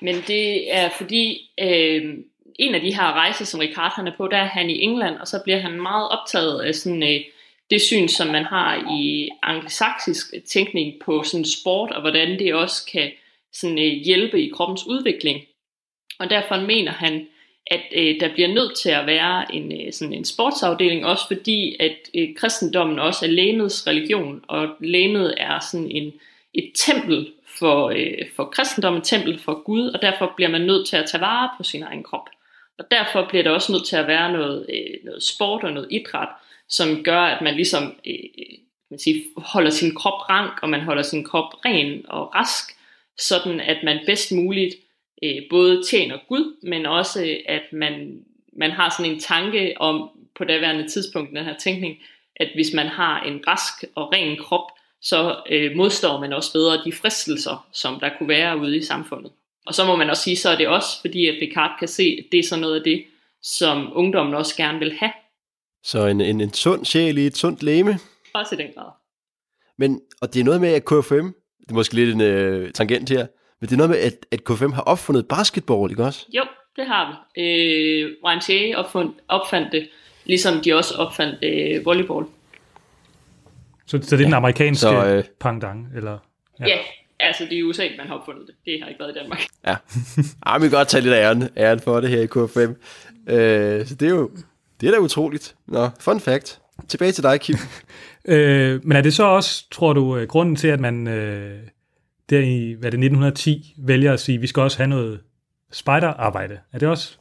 Men 0.00 0.14
det 0.26 0.74
er 0.76 0.88
fordi, 0.98 1.50
øh, 1.60 2.14
en 2.58 2.74
af 2.74 2.80
de 2.80 2.94
her 2.94 3.12
rejser, 3.12 3.44
som 3.44 3.60
Ricard 3.60 3.92
han 3.96 4.06
er 4.06 4.16
på, 4.16 4.28
der 4.28 4.36
er 4.36 4.44
han 4.44 4.70
i 4.70 4.80
England, 4.80 5.16
og 5.16 5.26
så 5.26 5.40
bliver 5.44 5.58
han 5.58 5.82
meget 5.82 6.08
optaget 6.08 6.60
af 6.60 6.74
sådan, 6.74 7.02
øh, 7.02 7.20
det 7.70 7.80
syn, 7.80 8.08
som 8.08 8.26
man 8.26 8.44
har 8.44 8.96
i 9.00 9.28
angelsaksisk 9.42 10.26
tænkning 10.48 10.94
på 11.04 11.22
sådan 11.22 11.44
sport, 11.44 11.90
og 11.90 12.00
hvordan 12.00 12.38
det 12.38 12.54
også 12.54 12.90
kan 12.92 13.10
sådan, 13.52 13.78
øh, 13.78 13.92
hjælpe 14.04 14.42
i 14.42 14.48
kroppens 14.48 14.86
udvikling. 14.86 15.40
Og 16.18 16.30
derfor 16.30 16.60
mener 16.60 16.92
han, 16.92 17.26
at 17.66 17.80
øh, 17.92 18.20
der 18.20 18.32
bliver 18.32 18.48
nødt 18.48 18.78
til 18.78 18.90
at 18.90 19.06
være 19.06 19.54
en, 19.54 19.86
øh, 19.86 19.92
sådan 19.92 20.14
en 20.14 20.24
sportsafdeling, 20.24 21.06
også 21.06 21.26
fordi 21.26 21.76
at 21.80 21.96
øh, 22.14 22.34
kristendommen 22.36 22.98
også 22.98 23.26
er 23.26 23.30
lægemets 23.30 23.86
religion, 23.86 24.44
og 24.48 24.68
lægemet 24.80 25.34
er 25.36 25.58
sådan 25.72 25.90
en, 25.90 26.12
et 26.54 26.72
tempel 26.74 27.32
for, 27.58 27.88
øh, 27.88 28.26
for 28.36 28.44
kristendommen, 28.44 29.00
et 29.00 29.06
tempel 29.06 29.38
for 29.38 29.62
Gud, 29.62 29.88
og 29.88 30.02
derfor 30.02 30.32
bliver 30.36 30.50
man 30.50 30.60
nødt 30.60 30.88
til 30.88 30.96
at 30.96 31.06
tage 31.10 31.20
vare 31.20 31.50
på 31.56 31.62
sin 31.62 31.82
egen 31.82 32.02
krop. 32.02 32.28
Og 32.78 32.84
derfor 32.90 33.26
bliver 33.28 33.42
der 33.42 33.50
også 33.50 33.72
nødt 33.72 33.86
til 33.86 33.96
at 33.96 34.06
være 34.06 34.32
noget, 34.32 34.66
øh, 34.68 35.04
noget 35.04 35.22
sport 35.22 35.64
og 35.64 35.72
noget 35.72 35.88
idræt, 35.90 36.28
som 36.68 37.02
gør, 37.02 37.20
at 37.20 37.42
man 37.42 37.54
ligesom 37.54 37.94
øh, 38.06 38.14
man 38.90 38.98
siger, 38.98 39.22
holder 39.36 39.70
sin 39.70 39.94
krop 39.94 40.30
rank, 40.30 40.62
og 40.62 40.68
man 40.68 40.80
holder 40.80 41.02
sin 41.02 41.24
krop 41.24 41.64
ren 41.64 42.04
og 42.08 42.34
rask, 42.34 42.76
sådan 43.18 43.60
at 43.60 43.76
man 43.84 44.00
bedst 44.06 44.32
muligt 44.32 44.74
øh, 45.24 45.42
både 45.50 45.82
tjener 45.90 46.18
Gud, 46.28 46.56
men 46.62 46.86
også 46.86 47.36
at 47.46 47.62
man, 47.72 48.20
man 48.52 48.70
har 48.70 48.94
sådan 48.98 49.12
en 49.12 49.20
tanke 49.20 49.74
om, 49.76 50.10
på 50.38 50.44
daværende 50.44 50.88
tidspunkt, 50.88 51.30
den 51.30 51.44
her 51.44 51.56
tænkning, 51.56 51.96
at 52.36 52.48
hvis 52.54 52.72
man 52.74 52.86
har 52.86 53.22
en 53.22 53.40
rask 53.46 53.84
og 53.94 54.12
ren 54.12 54.36
krop, 54.36 54.70
så 55.02 55.36
øh, 55.50 55.76
modstår 55.76 56.20
man 56.20 56.32
også 56.32 56.52
bedre 56.52 56.84
de 56.84 56.92
fristelser, 56.92 57.66
som 57.72 58.00
der 58.00 58.10
kunne 58.18 58.28
være 58.28 58.58
ude 58.58 58.76
i 58.76 58.82
samfundet. 58.82 59.32
Og 59.66 59.74
så 59.74 59.84
må 59.84 59.96
man 59.96 60.10
også 60.10 60.22
sige, 60.22 60.36
så 60.36 60.50
er 60.50 60.56
det 60.56 60.68
også 60.68 61.00
fordi, 61.00 61.26
at 61.26 61.34
Descartes 61.40 61.78
kan 61.78 61.88
se, 61.88 62.16
at 62.18 62.24
det 62.32 62.38
er 62.38 62.42
sådan 62.42 62.60
noget 62.60 62.76
af 62.76 62.82
det, 62.84 63.04
som 63.42 63.92
ungdommen 63.94 64.34
også 64.34 64.56
gerne 64.56 64.78
vil 64.78 64.92
have. 64.92 65.12
Så 65.82 66.06
en, 66.06 66.20
en, 66.20 66.40
en 66.40 66.52
sund 66.52 66.84
sjæl 66.84 67.18
i 67.18 67.26
et 67.26 67.36
sundt 67.36 67.62
læme. 67.62 67.98
Også 68.34 68.54
i 68.54 68.58
den 68.58 68.72
grad. 68.74 68.90
Men, 69.78 70.00
og 70.20 70.34
det 70.34 70.40
er 70.40 70.44
noget 70.44 70.60
med, 70.60 70.68
at 70.68 70.84
KFM, 70.84 71.26
det 71.60 71.70
er 71.70 71.74
måske 71.74 71.94
lidt 71.94 72.14
en 72.14 72.20
øh, 72.20 72.72
tangent 72.72 73.08
her, 73.08 73.26
men 73.60 73.68
det 73.68 73.72
er 73.72 73.76
noget 73.76 73.90
med, 73.90 73.98
at, 73.98 74.26
at 74.30 74.44
KFM 74.44 74.72
har 74.72 74.82
opfundet 74.82 75.28
basketball, 75.28 75.90
ikke 75.90 76.04
også? 76.04 76.26
Jo, 76.32 76.42
det 76.76 76.86
har 76.86 77.26
vi. 77.36 77.42
Øh, 77.42 78.10
YMCA 78.34 78.76
opfund, 78.76 79.14
opfandt 79.28 79.72
det, 79.72 79.88
ligesom 80.24 80.60
de 80.60 80.74
også 80.74 80.94
opfandt 80.94 81.44
øh, 81.44 81.84
volleyball. 81.84 82.26
Så, 83.86 83.98
så 84.02 84.16
det 84.16 84.22
er 84.22 84.26
den 84.26 84.34
amerikanske 84.34 84.80
så, 84.80 85.06
øh, 85.06 85.24
pangdang, 85.40 85.88
eller? 85.96 86.18
Ja. 86.60 86.66
ja, 86.66 86.78
altså 87.20 87.44
det 87.44 87.52
er 87.52 87.58
i 87.58 87.62
USA, 87.62 87.88
man 87.98 88.06
har 88.06 88.14
opfundet 88.14 88.46
det. 88.46 88.54
Det 88.64 88.80
har 88.82 88.88
ikke 88.88 89.00
været 89.00 89.16
i 89.16 89.18
Danmark. 89.18 89.40
Ja. 89.66 89.76
Ej, 90.46 90.58
vi 90.58 90.62
kan 90.62 90.70
godt 90.70 90.88
tage 90.88 91.02
lidt 91.02 91.14
af 91.14 91.28
æren, 91.28 91.48
æren 91.56 91.80
for 91.80 92.00
det 92.00 92.10
her 92.10 92.20
i 92.20 92.26
KFM. 92.26 92.72
Øh, 93.32 93.86
så 93.86 93.94
det 93.94 94.02
er 94.02 94.10
jo 94.10 94.30
det 94.80 94.86
er 94.86 94.90
da 94.90 94.98
utroligt. 94.98 95.54
Nå, 95.66 95.88
fun 96.00 96.20
fact. 96.20 96.60
Tilbage 96.88 97.12
til 97.12 97.22
dig, 97.22 97.40
Kim. 97.40 97.56
Øh, 98.28 98.80
men 98.84 98.96
er 98.96 99.00
det 99.00 99.14
så 99.14 99.24
også, 99.24 99.70
tror 99.70 99.92
du, 99.92 100.16
øh, 100.16 100.28
grunden 100.28 100.56
til, 100.56 100.68
at 100.68 100.80
man 100.80 101.08
øh, 101.08 101.58
der 102.30 102.40
i 102.40 102.72
hvad 102.72 102.88
er 102.88 102.90
det, 102.90 103.04
1910 103.04 103.74
vælger 103.78 104.12
at 104.12 104.20
sige, 104.20 104.36
at 104.36 104.42
vi 104.42 104.46
skal 104.46 104.62
også 104.62 104.78
have 104.78 104.88
noget 104.88 105.20
spejderarbejde? 105.72 106.58
Er 106.72 106.78
det 106.78 106.88
også, 106.88 107.16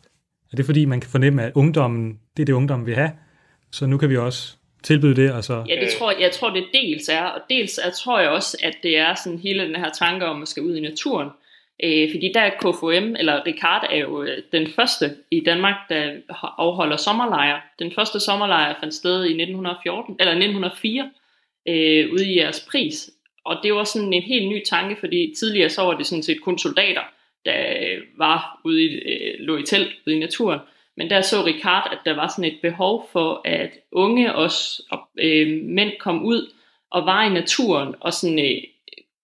er 0.51 0.55
det 0.55 0.65
fordi, 0.65 0.85
man 0.85 1.01
kan 1.01 1.09
fornemme, 1.09 1.43
at 1.43 1.51
ungdommen, 1.55 2.19
det 2.37 2.43
er 2.43 2.45
det, 2.45 2.53
ungdommen 2.53 2.85
vil 2.85 2.95
have, 2.95 3.11
så 3.71 3.85
nu 3.85 3.97
kan 3.97 4.09
vi 4.09 4.17
også 4.17 4.55
tilbyde 4.83 5.15
det, 5.15 5.31
og 5.31 5.43
så... 5.43 5.65
Ja, 5.69 5.75
det 5.81 5.89
tror 5.99 6.11
jeg, 6.11 6.21
jeg 6.21 6.31
tror, 6.31 6.49
det 6.49 6.65
dels 6.73 7.09
er, 7.09 7.23
og 7.23 7.41
dels 7.49 7.77
er, 7.77 7.91
tror 7.91 8.19
jeg 8.19 8.29
også, 8.29 8.57
at 8.63 8.75
det 8.83 8.97
er 8.97 9.15
sådan 9.15 9.39
hele 9.39 9.63
den 9.63 9.75
her 9.75 9.89
tanke 9.89 10.25
om 10.25 10.41
at 10.41 10.47
skal 10.47 10.63
ud 10.63 10.75
i 10.75 10.81
naturen. 10.81 11.29
Øh, 11.83 12.11
fordi 12.11 12.31
der 12.33 12.41
er 12.41 12.49
KFM, 12.49 13.15
eller 13.19 13.45
Ricard 13.45 13.87
er 13.89 13.97
jo 13.97 14.23
øh, 14.23 14.37
den 14.51 14.67
første 14.67 15.15
i 15.31 15.39
Danmark, 15.39 15.75
der 15.89 16.13
afholder 16.57 16.97
sommerlejre. 16.97 17.61
Den 17.79 17.91
første 17.95 18.19
sommerlejr 18.19 18.75
fandt 18.79 18.93
sted 18.93 19.25
i 19.25 19.41
1914, 19.41 20.15
eller 20.19 20.31
1904, 20.31 21.11
øh, 21.67 22.13
ude 22.13 22.31
i 22.31 22.39
jeres 22.39 22.67
pris. 22.71 23.09
Og 23.45 23.57
det 23.63 23.73
var 23.73 23.83
sådan 23.83 24.13
en 24.13 24.23
helt 24.23 24.47
ny 24.49 24.63
tanke, 24.63 24.95
fordi 24.99 25.33
tidligere 25.39 25.69
så 25.69 25.81
var 25.81 25.93
det 25.93 26.05
sådan 26.05 26.23
set 26.23 26.41
kun 26.41 26.59
soldater, 26.59 27.01
der 27.45 27.73
øh, 27.81 28.01
var 28.17 28.61
ude 28.63 28.83
i, 28.83 28.87
øh, 28.87 29.39
lå 29.39 29.57
i 29.57 29.63
telt 29.63 29.91
ude 30.07 30.15
i 30.15 30.19
naturen. 30.19 30.59
Men 30.97 31.09
der 31.09 31.21
så 31.21 31.45
Ricard, 31.45 31.89
at 31.91 31.99
der 32.05 32.15
var 32.15 32.27
sådan 32.27 32.51
et 32.51 32.59
behov 32.61 33.09
for, 33.11 33.41
at 33.45 33.71
unge 33.91 34.35
også, 34.35 34.83
og 34.91 34.99
øh, 35.19 35.63
mænd 35.63 35.91
kom 35.99 36.25
ud 36.25 36.51
og 36.91 37.05
var 37.05 37.23
i 37.23 37.29
naturen, 37.29 37.95
og 37.99 38.13
sådan 38.13 38.39
øh, 38.39 38.63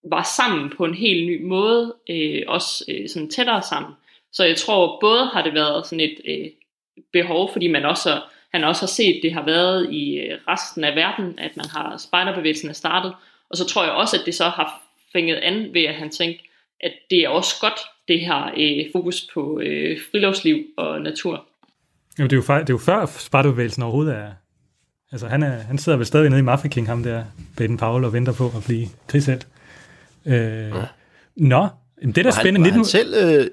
var 0.04 0.24
sammen 0.38 0.70
på 0.78 0.86
en 0.86 0.94
helt 0.94 1.28
ny 1.28 1.44
måde, 1.44 1.96
øh, 2.10 2.44
også 2.48 2.86
øh, 2.90 3.10
sådan 3.10 3.30
tættere 3.30 3.62
sammen. 3.62 3.92
Så 4.32 4.44
jeg 4.46 4.58
tror, 4.58 5.00
både 5.02 5.26
har 5.26 5.44
det 5.44 5.54
været 5.54 5.88
sådan 5.88 6.00
et 6.00 6.18
øh, 6.26 6.50
behov, 7.14 7.52
fordi 7.52 7.68
man 7.68 7.86
også, 7.86 8.22
han 8.52 8.64
også 8.64 8.82
har 8.82 8.88
set, 8.88 9.20
det 9.24 9.34
har 9.34 9.46
været 9.46 9.94
i 9.94 10.18
øh, 10.18 10.40
resten 10.48 10.84
af 10.84 10.96
verden, 10.96 11.40
at 11.40 11.58
man 11.58 11.66
har 11.66 11.98
spejderbevægelsen 11.98 12.70
er 12.70 12.74
startet, 12.74 13.14
og 13.52 13.58
så 13.58 13.66
tror 13.66 13.84
jeg 13.84 13.94
også, 13.94 14.18
at 14.18 14.24
det 14.26 14.36
så 14.36 14.44
har 14.44 14.82
fænget 15.14 15.36
an 15.36 15.74
ved, 15.74 15.84
at 15.84 15.96
han 15.96 16.10
tænkte, 16.10 16.44
at 16.80 16.92
det 17.10 17.20
er 17.20 17.30
også 17.30 17.56
godt, 17.62 17.80
det 18.08 18.20
her 18.20 18.52
øh, 18.58 18.86
fokus 18.92 19.28
på 19.34 19.60
øh, 19.60 20.00
friluftsliv 20.12 20.66
og 20.78 21.02
natur. 21.02 21.46
Jamen, 22.18 22.30
det, 22.30 22.36
er 22.36 22.38
jo, 22.38 22.44
før- 22.44 22.60
det 22.60 22.70
er 22.70 22.74
jo 22.74 22.78
før 22.78 23.06
spejderbevægelsen 23.06 23.84
overhovedet 23.84 24.16
er... 24.16 24.32
Altså, 25.12 25.28
han, 25.28 25.44
er, 25.44 25.50
han 25.50 25.78
sidder 25.78 25.98
vel 25.98 26.08
stadig 26.08 26.30
nede 26.30 26.40
i 26.40 26.44
Mafia 26.44 26.70
King, 26.70 26.88
ham 26.88 27.04
der, 27.04 27.24
Baden 27.58 27.78
Powell, 27.78 28.06
og 28.06 28.14
venter 28.14 28.34
på 28.34 28.46
at 28.46 28.64
blive 28.66 28.88
krigshelt. 29.08 29.48
Øh, 30.26 30.34
ja. 30.34 30.72
Nå, 31.36 31.68
jamen, 32.02 32.16
det 32.16 32.18
er 32.18 32.24
da 32.24 32.30
Var 32.30 32.34
han, 32.34 32.44
spændende. 32.44 32.60
var 32.70 32.72
han 32.72 32.80
19... 32.80 32.86
selv, 32.86 33.14
øh, 33.14 33.48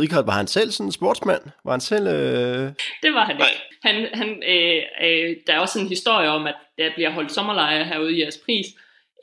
Richard, 0.00 0.24
var 0.24 0.32
han 0.32 0.46
selv 0.46 0.70
sådan 0.70 0.86
en 0.88 0.92
sportsmand? 0.92 1.40
Var 1.64 1.70
han 1.70 1.80
selv... 1.80 2.06
Øh... 2.06 2.72
Det 3.02 3.14
var 3.14 3.24
han 3.24 3.36
ikke. 3.36 3.62
Han, 3.82 3.94
han, 4.14 4.28
øh, 4.28 4.82
øh, 5.04 5.36
der 5.46 5.52
er 5.52 5.58
også 5.58 5.78
en 5.80 5.88
historie 5.88 6.28
om, 6.28 6.46
at 6.46 6.54
der 6.78 6.90
bliver 6.94 7.10
holdt 7.10 7.32
sommerlejre 7.32 7.84
herude 7.84 8.16
i 8.16 8.20
jeres 8.20 8.38
pris, 8.44 8.66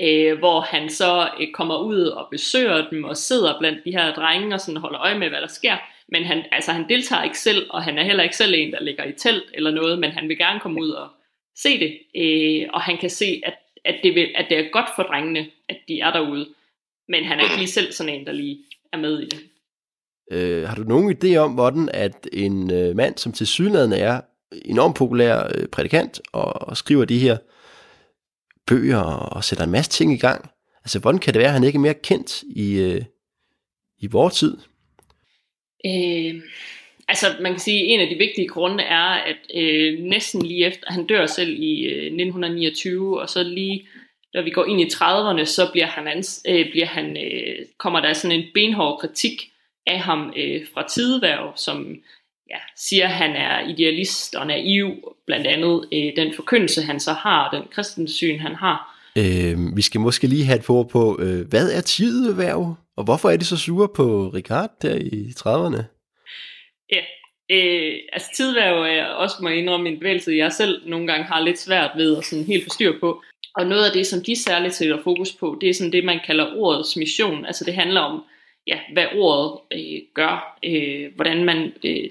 øh, 0.02 0.38
hvor 0.40 0.62
han 0.62 0.90
så 0.90 1.30
øh, 1.40 1.48
kommer 1.54 1.78
ud 1.78 2.02
og 2.02 2.28
besøger 2.32 2.90
dem 2.90 3.04
og 3.04 3.18
sidder 3.18 3.60
blandt 3.60 3.86
de 3.86 3.92
her 3.92 4.14
drenge 4.14 4.56
og 4.56 4.62
sådan 4.62 4.82
holder 4.82 5.02
øje 5.02 5.20
med, 5.20 5.30
hvad 5.30 5.42
der 5.42 5.48
sker. 5.48 5.78
Men 6.08 6.24
han, 6.24 6.44
altså, 6.52 6.72
han 6.72 6.90
deltager 6.90 7.24
ikke 7.24 7.40
selv, 7.40 7.66
og 7.70 7.84
han 7.84 7.98
er 7.98 8.04
heller 8.04 8.24
ikke 8.24 8.38
selv 8.38 8.54
en, 8.54 8.72
der 8.72 8.84
ligger 8.84 9.04
i 9.04 9.12
telt 9.12 9.44
eller 9.54 9.72
noget, 9.72 10.00
men 10.00 10.12
han 10.12 10.30
vil 10.30 10.38
gerne 10.38 10.60
komme 10.60 10.82
ud 10.82 10.90
og 10.90 11.08
se 11.58 11.80
det. 11.80 11.98
Øh, 12.16 12.70
og 12.74 12.82
han 12.82 12.98
kan 12.98 13.10
se, 13.10 13.42
at, 13.46 13.54
at, 13.86 13.96
det 14.04 14.16
vil, 14.16 14.28
at 14.36 14.46
det 14.50 14.60
er 14.60 14.70
godt 14.72 14.90
for 14.96 15.04
drengene, 15.04 15.48
at 15.70 15.78
de 15.88 16.00
er 16.00 16.12
derude. 16.12 16.48
Men 17.08 17.24
han 17.24 17.40
er 17.40 17.44
ikke 17.44 17.58
lige 17.58 17.68
selv 17.68 17.92
sådan 17.92 18.14
en, 18.14 18.26
der 18.26 18.32
lige 18.32 18.58
er 18.94 18.98
med 18.98 19.20
i 19.20 19.26
det. 19.26 19.40
Øh, 20.32 20.68
har 20.68 20.76
du 20.76 20.84
nogen 20.84 21.18
idé 21.18 21.36
om, 21.36 21.54
hvordan 21.54 21.90
at 21.94 22.28
en 22.34 22.72
øh, 22.72 22.96
mand, 22.96 23.18
som 23.18 23.32
til 23.32 23.48
sydlandet 23.48 24.02
er 24.02 24.22
enormt 24.66 24.96
populær 24.96 25.52
øh, 25.56 25.68
prædikant, 25.68 26.22
og, 26.34 26.68
og 26.68 26.78
skriver 26.78 27.06
de 27.06 27.20
her 27.20 27.38
bøger 28.68 29.02
og 29.02 29.44
sætter 29.44 29.64
en 29.64 29.72
masse 29.72 29.92
ting 29.92 30.14
i 30.14 30.18
gang, 30.18 30.50
altså 30.84 31.00
hvordan 31.00 31.20
kan 31.20 31.34
det 31.34 31.40
være, 31.40 31.48
at 31.48 31.54
han 31.54 31.64
ikke 31.64 31.78
er 31.78 31.82
mere 31.82 31.94
kendt 31.94 32.44
i, 32.56 32.78
øh, 32.80 33.02
i 34.00 34.08
vores 34.08 34.34
tid? 34.34 34.58
Øh, 35.86 36.42
altså 37.08 37.28
man 37.42 37.52
kan 37.52 37.60
sige, 37.60 37.80
at 37.80 37.94
en 37.94 38.00
af 38.00 38.10
de 38.10 38.16
vigtige 38.16 38.48
grunde 38.48 38.84
er, 38.84 39.10
at 39.32 39.38
øh, 39.56 40.00
næsten 40.00 40.42
lige 40.42 40.66
efter, 40.66 40.94
han 40.94 41.08
dør 41.08 41.26
selv 41.26 41.50
i 41.50 41.82
øh, 41.82 42.06
1929, 42.06 43.22
og 43.22 43.30
så 43.30 43.44
lige 43.44 43.88
da 44.36 44.42
vi 44.42 44.50
går 44.50 44.66
ind 44.66 44.82
i 44.82 44.86
30'erne, 44.86 45.46
så 45.46 45.70
bliver 45.72 45.86
han, 45.86 46.08
ans, 46.08 46.44
øh, 46.48 46.72
bliver 46.72 46.86
han 46.86 47.18
øh, 47.18 47.66
kommer 47.78 48.00
der 48.00 48.14
sådan 48.14 48.40
en 48.40 48.46
benhård 48.54 49.00
kritik 49.00 49.52
af 49.88 50.00
ham 50.00 50.34
øh, 50.38 50.68
fra 50.74 50.88
Tideværv, 50.88 51.54
som 51.56 51.96
ja, 52.50 52.58
siger, 52.76 53.06
at 53.06 53.14
han 53.14 53.32
er 53.32 53.68
idealist 53.68 54.36
og 54.36 54.48
naiv, 54.48 55.16
blandt 55.26 55.48
andet 55.48 55.86
øh, 55.94 56.16
den 56.16 56.34
forkyndelse, 56.36 56.82
han 56.82 57.00
så 57.00 57.14
har, 57.14 57.50
den 57.50 57.64
kristensyn, 57.72 58.40
han 58.40 58.56
har. 58.56 58.96
Øh, 59.18 59.76
vi 59.76 59.82
skal 59.82 60.02
måske 60.02 60.28
lige 60.28 60.46
have 60.46 60.60
et 60.60 60.66
på 60.66 60.90
på, 60.92 61.20
øh, 61.22 61.48
hvad 61.48 61.72
er 61.72 61.82
tideværv, 61.82 62.76
og 62.98 63.04
hvorfor 63.04 63.30
er 63.30 63.38
de 63.38 63.46
så 63.46 63.58
sure 63.58 63.90
på 63.96 64.32
Ricard 64.34 64.72
der 64.82 64.96
i 64.96 65.34
30'erne? 65.40 65.84
Ja, 66.92 67.02
øh, 67.50 67.94
altså 68.14 68.30
tidværv 68.36 68.84
er 68.84 69.06
også, 69.06 69.36
må 69.42 69.50
jeg 69.50 69.58
indrømme, 69.58 69.90
en 69.90 70.00
bevægelse, 70.00 70.32
jeg 70.32 70.52
selv 70.52 70.90
nogle 70.90 71.08
gange 71.08 71.24
har 71.24 71.40
lidt 71.40 71.60
svært 71.60 71.92
ved 71.96 72.18
at 72.18 72.26
sådan 72.26 72.46
helt 72.46 72.64
få 72.64 72.70
styr 72.70 73.00
på. 73.00 73.22
Og 73.56 73.66
noget 73.66 73.86
af 73.86 73.92
det, 73.92 74.08
som 74.08 74.24
de 74.24 74.44
særligt 74.44 74.74
sætter 74.74 75.04
fokus 75.04 75.34
på, 75.34 75.58
det 75.62 75.70
er 75.70 75.74
sådan 75.74 75.92
det, 75.92 76.06
man 76.06 76.20
kalder 76.26 76.56
ordets 76.56 76.98
mission. 76.98 77.46
Altså 77.46 77.66
det 77.66 77.74
handler 77.74 78.02
om, 78.02 78.24
ja, 78.68 78.80
hvad 78.94 79.06
ordet 79.16 79.60
øh, 79.72 80.02
gør, 80.14 80.60
øh, 80.66 81.16
hvordan 81.16 81.44
man, 81.44 81.74
øh, 81.86 82.10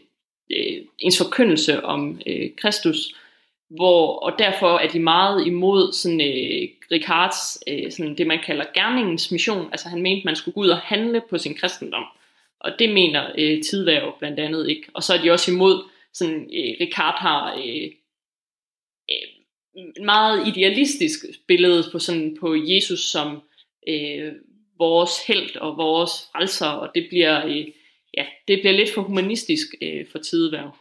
øh, 0.51 0.83
ens 0.99 1.19
forkyndelse 1.19 1.85
om 1.85 2.21
øh, 2.27 2.51
Kristus, 2.57 3.15
hvor, 3.71 4.17
og 4.17 4.39
derfor 4.39 4.79
er 4.79 4.89
de 4.89 4.99
meget 4.99 5.47
imod 5.47 5.93
sådan, 5.93 6.21
øh, 6.21 6.69
Ricards, 6.93 7.59
øh, 7.69 7.93
sådan 7.93 8.19
det 8.19 8.27
man 8.27 8.39
kalder 8.47 8.65
gerningens 8.75 9.31
mission, 9.33 9.69
altså 9.73 9.89
han 9.89 10.03
mente, 10.03 10.25
man 10.25 10.37
skulle 10.37 10.55
gå 10.55 10.61
ud 10.61 10.69
og 10.69 10.79
handle 10.79 11.23
på 11.31 11.39
sin 11.39 11.55
kristendom, 11.55 12.05
og 12.61 12.71
det 12.79 12.95
mener 12.95 13.31
øh, 13.39 13.63
Tidværv 13.63 14.19
blandt 14.19 14.41
andet 14.41 14.69
ikke, 14.69 14.87
og 14.95 15.03
så 15.03 15.15
er 15.15 15.23
de 15.23 15.31
også 15.31 15.53
imod, 15.53 15.85
sådan 16.13 16.41
øh, 16.41 16.75
Ricard 16.81 17.19
har, 17.19 17.55
øh, 17.55 17.91
øh, 19.11 20.05
meget 20.05 20.49
idealistisk 20.49 21.25
billede 21.47 21.85
på, 21.93 21.99
sådan, 21.99 22.37
på 22.41 22.55
Jesus 22.55 23.01
som 23.01 23.43
øh, 23.89 24.33
vores 24.79 25.27
held 25.27 25.57
og 25.57 25.77
vores 25.77 26.11
frelser, 26.33 26.67
og 26.67 26.91
det 26.95 27.07
bliver, 27.09 27.47
øh, 27.47 27.67
ja, 28.17 28.25
det 28.49 28.61
bliver 28.61 28.73
lidt 28.73 28.95
for 28.95 29.03
humanistisk 29.03 29.67
øh, 29.83 30.07
for 30.13 30.19
tideværv. 30.19 30.77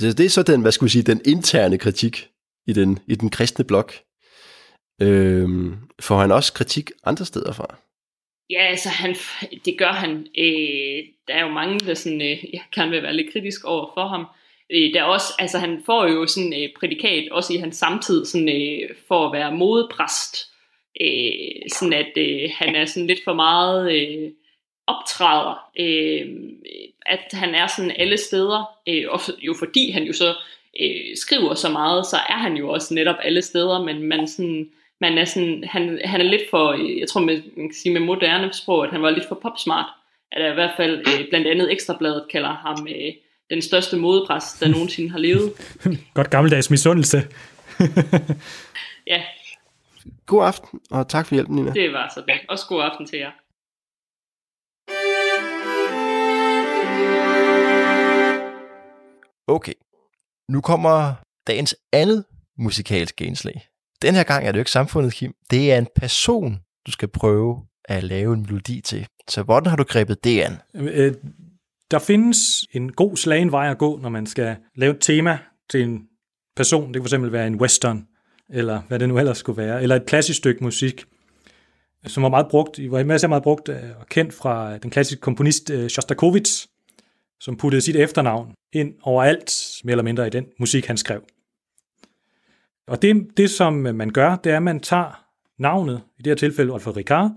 Det, 0.00 0.18
det 0.18 0.26
er 0.26 0.30
så 0.30 0.42
den, 0.42 0.62
hvad 0.62 0.72
skulle 0.72 0.88
jeg 0.88 0.92
sige, 0.92 1.02
den 1.02 1.20
interne 1.24 1.78
kritik 1.78 2.28
i 2.66 2.72
den, 2.72 2.98
i 3.08 3.14
den 3.14 3.30
kristne 3.30 3.64
blok. 3.64 3.94
Øhm, 5.02 5.74
får 6.00 6.18
han 6.18 6.32
også 6.32 6.52
kritik 6.52 6.90
andre 7.04 7.24
steder 7.24 7.52
fra? 7.52 7.76
Ja, 8.50 8.66
altså 8.66 8.88
han, 8.88 9.16
det 9.64 9.78
gør 9.78 9.92
han. 9.92 10.26
Øh, 10.38 11.04
der 11.28 11.34
er 11.34 11.42
jo 11.46 11.52
mange, 11.52 11.78
der 11.78 11.94
sådan, 11.94 12.22
øh, 12.22 12.44
jeg 12.52 12.62
kan 12.74 12.90
vil 12.90 13.02
være 13.02 13.16
lidt 13.16 13.32
kritisk 13.32 13.64
over 13.64 13.90
for 13.94 14.06
ham. 14.08 14.26
Øh, 14.72 14.94
der 14.94 15.00
er 15.00 15.04
også, 15.04 15.32
altså 15.38 15.58
han 15.58 15.82
får 15.86 16.06
jo 16.06 16.26
sådan 16.26 16.52
et 16.52 16.62
øh, 16.62 16.70
prædikat, 16.80 17.28
også 17.30 17.52
i 17.52 17.56
hans 17.56 17.76
samtid, 17.76 18.24
sådan, 18.24 18.48
øh, 18.48 18.90
for 19.08 19.26
at 19.26 19.32
være 19.32 19.56
modepræst. 19.56 20.36
Øh, 21.00 21.70
sådan 21.72 21.92
at 21.92 22.12
øh, 22.16 22.50
han 22.54 22.74
er 22.74 22.84
sådan 22.84 23.06
lidt 23.06 23.24
for 23.24 23.34
meget 23.34 23.92
øh, 23.92 24.30
optræder. 24.86 25.70
Øh, 25.78 26.26
at 27.06 27.32
han 27.32 27.54
er 27.54 27.66
sådan 27.66 27.94
alle 27.98 28.16
steder. 28.16 28.78
Øh, 28.88 29.04
og 29.08 29.20
jo 29.38 29.54
fordi 29.58 29.90
han 29.90 30.02
jo 30.02 30.12
så 30.12 30.34
øh, 30.80 31.16
skriver 31.16 31.54
så 31.54 31.68
meget, 31.68 32.06
så 32.06 32.16
er 32.16 32.38
han 32.38 32.56
jo 32.56 32.68
også 32.68 32.94
netop 32.94 33.16
alle 33.22 33.42
steder, 33.42 33.82
men 33.82 34.02
man 34.02 34.28
sådan 34.28 34.70
man 35.00 35.18
er 35.18 35.24
sådan, 35.24 35.64
han, 35.70 36.00
han 36.04 36.20
er 36.20 36.24
lidt 36.24 36.42
for, 36.50 36.72
jeg 37.00 37.08
tror 37.08 37.20
med, 37.20 37.42
man 37.56 37.68
kan 37.68 37.74
sige 37.74 37.92
med 37.92 38.00
moderne 38.00 38.52
sprog, 38.52 38.84
at 38.84 38.90
han 38.90 39.02
var 39.02 39.10
lidt 39.10 39.28
for 39.28 39.38
popsmart. 39.42 39.86
At 40.32 40.52
i 40.52 40.54
hvert 40.54 40.72
fald 40.76 40.98
øh, 40.98 41.28
blandt 41.28 41.46
andet 41.46 41.72
Ekstrabladet 41.72 42.24
kalder 42.30 42.54
ham 42.54 42.86
øh, 42.90 43.12
den 43.50 43.62
største 43.62 43.96
modepræst, 43.96 44.60
der 44.60 44.68
nogensinde 44.68 45.10
har 45.10 45.18
levet. 45.18 45.52
Godt 46.14 46.30
gammeldags 46.30 46.70
misundelse. 46.70 47.22
ja. 49.12 49.22
God 50.26 50.46
aften, 50.46 50.80
og 50.90 51.08
tak 51.08 51.26
for 51.26 51.34
hjælpen, 51.34 51.56
Nina. 51.56 51.72
Det 51.72 51.92
var 51.92 52.12
så 52.14 52.22
det. 52.28 52.34
Også 52.48 52.66
god 52.68 52.82
aften 52.82 53.06
til 53.06 53.18
jer. 53.18 53.30
Okay, 59.48 59.72
nu 60.48 60.60
kommer 60.60 61.14
dagens 61.46 61.76
andet 61.92 62.24
musikalske 62.58 63.24
indslag. 63.24 63.68
Den 64.02 64.14
her 64.14 64.22
gang 64.22 64.46
er 64.46 64.52
det 64.52 64.56
jo 64.56 64.60
ikke 64.60 64.70
samfundet, 64.70 65.12
Kim. 65.12 65.34
Det 65.50 65.72
er 65.72 65.78
en 65.78 65.86
person, 65.96 66.58
du 66.86 66.92
skal 66.92 67.08
prøve 67.08 67.62
at 67.84 68.04
lave 68.04 68.34
en 68.34 68.40
melodi 68.40 68.80
til. 68.80 69.06
Så 69.28 69.42
hvordan 69.42 69.70
har 69.70 69.76
du 69.76 69.82
grebet 69.82 70.24
det 70.24 70.42
an? 70.42 70.56
Øh, 70.74 71.14
der 71.90 71.98
findes 71.98 72.38
en 72.72 72.92
god 72.92 73.16
slagen 73.16 73.52
vej 73.52 73.70
at 73.70 73.78
gå, 73.78 73.98
når 73.98 74.08
man 74.08 74.26
skal 74.26 74.56
lave 74.74 74.94
et 74.94 75.00
tema 75.00 75.38
til 75.70 75.82
en 75.82 76.02
person. 76.56 76.94
Det 76.94 77.02
kan 77.02 77.20
fx 77.20 77.32
være 77.32 77.46
en 77.46 77.56
western, 77.56 78.06
eller 78.50 78.82
hvad 78.88 78.98
det 78.98 79.08
nu 79.08 79.18
ellers 79.18 79.38
skulle 79.38 79.62
være, 79.62 79.82
eller 79.82 79.96
et 79.96 80.06
klassisk 80.06 80.38
stykke 80.38 80.64
musik, 80.64 81.04
som 82.06 82.22
var 82.22 82.28
meget 82.28 82.46
brugt, 82.50 82.90
var 82.90 83.04
masser 83.04 83.28
meget 83.28 83.42
brugt 83.42 83.68
øh, 83.68 83.76
og 84.00 84.06
kendt 84.06 84.34
fra 84.34 84.78
den 84.78 84.90
klassiske 84.90 85.20
komponist 85.20 85.70
øh, 85.70 85.88
Shostakovich, 85.88 86.66
som 87.40 87.56
puttede 87.56 87.80
sit 87.80 87.96
efternavn 87.96 88.54
ind 88.72 88.94
overalt, 89.02 89.80
mere 89.84 89.92
eller 89.92 90.04
mindre 90.04 90.26
i 90.26 90.30
den 90.30 90.46
musik, 90.58 90.86
han 90.86 90.96
skrev. 90.96 91.24
Og 92.86 93.02
det, 93.02 93.36
det, 93.36 93.50
som 93.50 93.72
man 93.72 94.10
gør, 94.10 94.36
det 94.36 94.52
er, 94.52 94.56
at 94.56 94.62
man 94.62 94.80
tager 94.80 95.26
navnet, 95.58 96.02
i 96.18 96.22
det 96.22 96.30
her 96.30 96.34
tilfælde 96.34 96.74
Alfred 96.74 96.96
Ricard, 96.96 97.30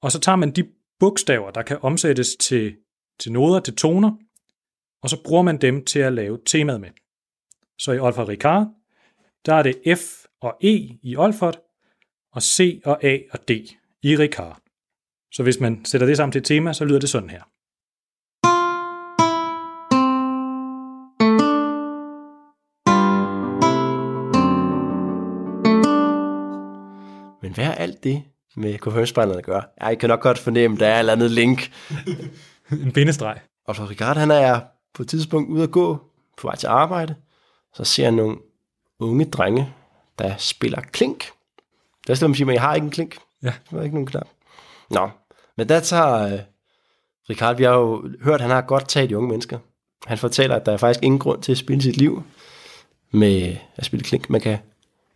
og 0.00 0.12
så 0.12 0.20
tager 0.20 0.36
man 0.36 0.50
de 0.50 0.68
bogstaver, 0.98 1.50
der 1.50 1.62
kan 1.62 1.78
omsættes 1.82 2.36
til, 2.36 2.76
til 3.18 3.32
noder, 3.32 3.60
til 3.60 3.76
toner, 3.76 4.12
og 5.02 5.10
så 5.10 5.22
bruger 5.24 5.42
man 5.42 5.60
dem 5.60 5.84
til 5.84 5.98
at 5.98 6.12
lave 6.12 6.38
temaet 6.46 6.80
med. 6.80 6.90
Så 7.78 7.92
i 7.92 7.98
Alfred 7.98 8.28
Ricard, 8.28 8.68
der 9.46 9.54
er 9.54 9.62
det 9.62 9.98
F 9.98 10.24
og 10.40 10.56
E 10.62 10.98
i 11.02 11.16
Olfert, 11.16 11.60
og 12.32 12.42
C 12.42 12.80
og 12.84 13.04
A 13.04 13.18
og 13.30 13.48
D 13.48 13.50
i 14.02 14.16
Ricard. 14.16 14.62
Så 15.32 15.42
hvis 15.42 15.60
man 15.60 15.84
sætter 15.84 16.06
det 16.06 16.16
sammen 16.16 16.32
til 16.32 16.38
et 16.38 16.44
tema, 16.44 16.72
så 16.72 16.84
lyder 16.84 17.00
det 17.00 17.08
sådan 17.08 17.30
her. 17.30 17.42
Men 27.48 27.54
hvad 27.54 27.64
er 27.64 27.72
alt 27.72 28.04
det 28.04 28.22
med 28.56 28.78
konfirmationsbrænderne 28.78 29.38
at 29.38 29.44
gøre? 29.44 29.62
Jeg 29.80 29.98
kan 29.98 30.08
nok 30.08 30.20
godt 30.20 30.38
fornemme, 30.38 30.76
der 30.76 30.86
er 30.86 30.94
et 30.94 30.98
eller 30.98 31.12
andet 31.12 31.30
link. 31.30 31.72
en 32.84 32.92
bindestreg. 32.92 33.40
Og 33.66 33.76
for 33.76 33.90
Ricard, 33.90 34.16
han 34.16 34.30
er 34.30 34.60
på 34.94 35.02
et 35.02 35.08
tidspunkt 35.08 35.50
ude 35.50 35.62
at 35.62 35.70
gå 35.70 35.98
på 36.36 36.46
vej 36.46 36.56
til 36.56 36.66
arbejde. 36.66 37.14
Så 37.74 37.84
ser 37.84 38.04
han 38.04 38.14
nogle 38.14 38.36
unge 38.98 39.24
drenge, 39.24 39.72
der 40.18 40.36
spiller 40.36 40.80
klink. 40.80 41.30
Det 42.06 42.10
er 42.10 42.14
sådan, 42.14 42.30
man 42.30 42.34
siger, 42.34 42.48
at 42.48 42.54
jeg 42.54 42.62
har 42.62 42.74
ikke 42.74 42.84
en 42.84 42.90
klink. 42.90 43.18
Ja. 43.42 43.52
Der 43.70 43.78
er 43.78 43.82
ikke 43.82 43.94
nogen 43.94 44.06
knap. 44.06 44.28
Nå, 44.90 45.10
men 45.56 45.68
der 45.68 45.80
tager 45.80 46.34
uh, 46.34 46.40
Ricard, 47.30 47.56
vi 47.56 47.64
har 47.64 47.72
jo 47.72 48.10
hørt, 48.22 48.34
at 48.34 48.40
han 48.40 48.50
har 48.50 48.60
godt 48.60 48.88
taget 48.88 49.10
de 49.10 49.16
unge 49.16 49.28
mennesker. 49.28 49.58
Han 50.06 50.18
fortæller, 50.18 50.56
at 50.56 50.66
der 50.66 50.72
er 50.72 50.76
faktisk 50.76 51.02
ingen 51.02 51.18
grund 51.18 51.42
til 51.42 51.52
at 51.52 51.58
spille 51.58 51.82
sit 51.82 51.96
liv 51.96 52.22
med 53.10 53.56
at 53.76 53.84
spille 53.84 54.04
klink. 54.04 54.30
Man 54.30 54.40
kan 54.40 54.58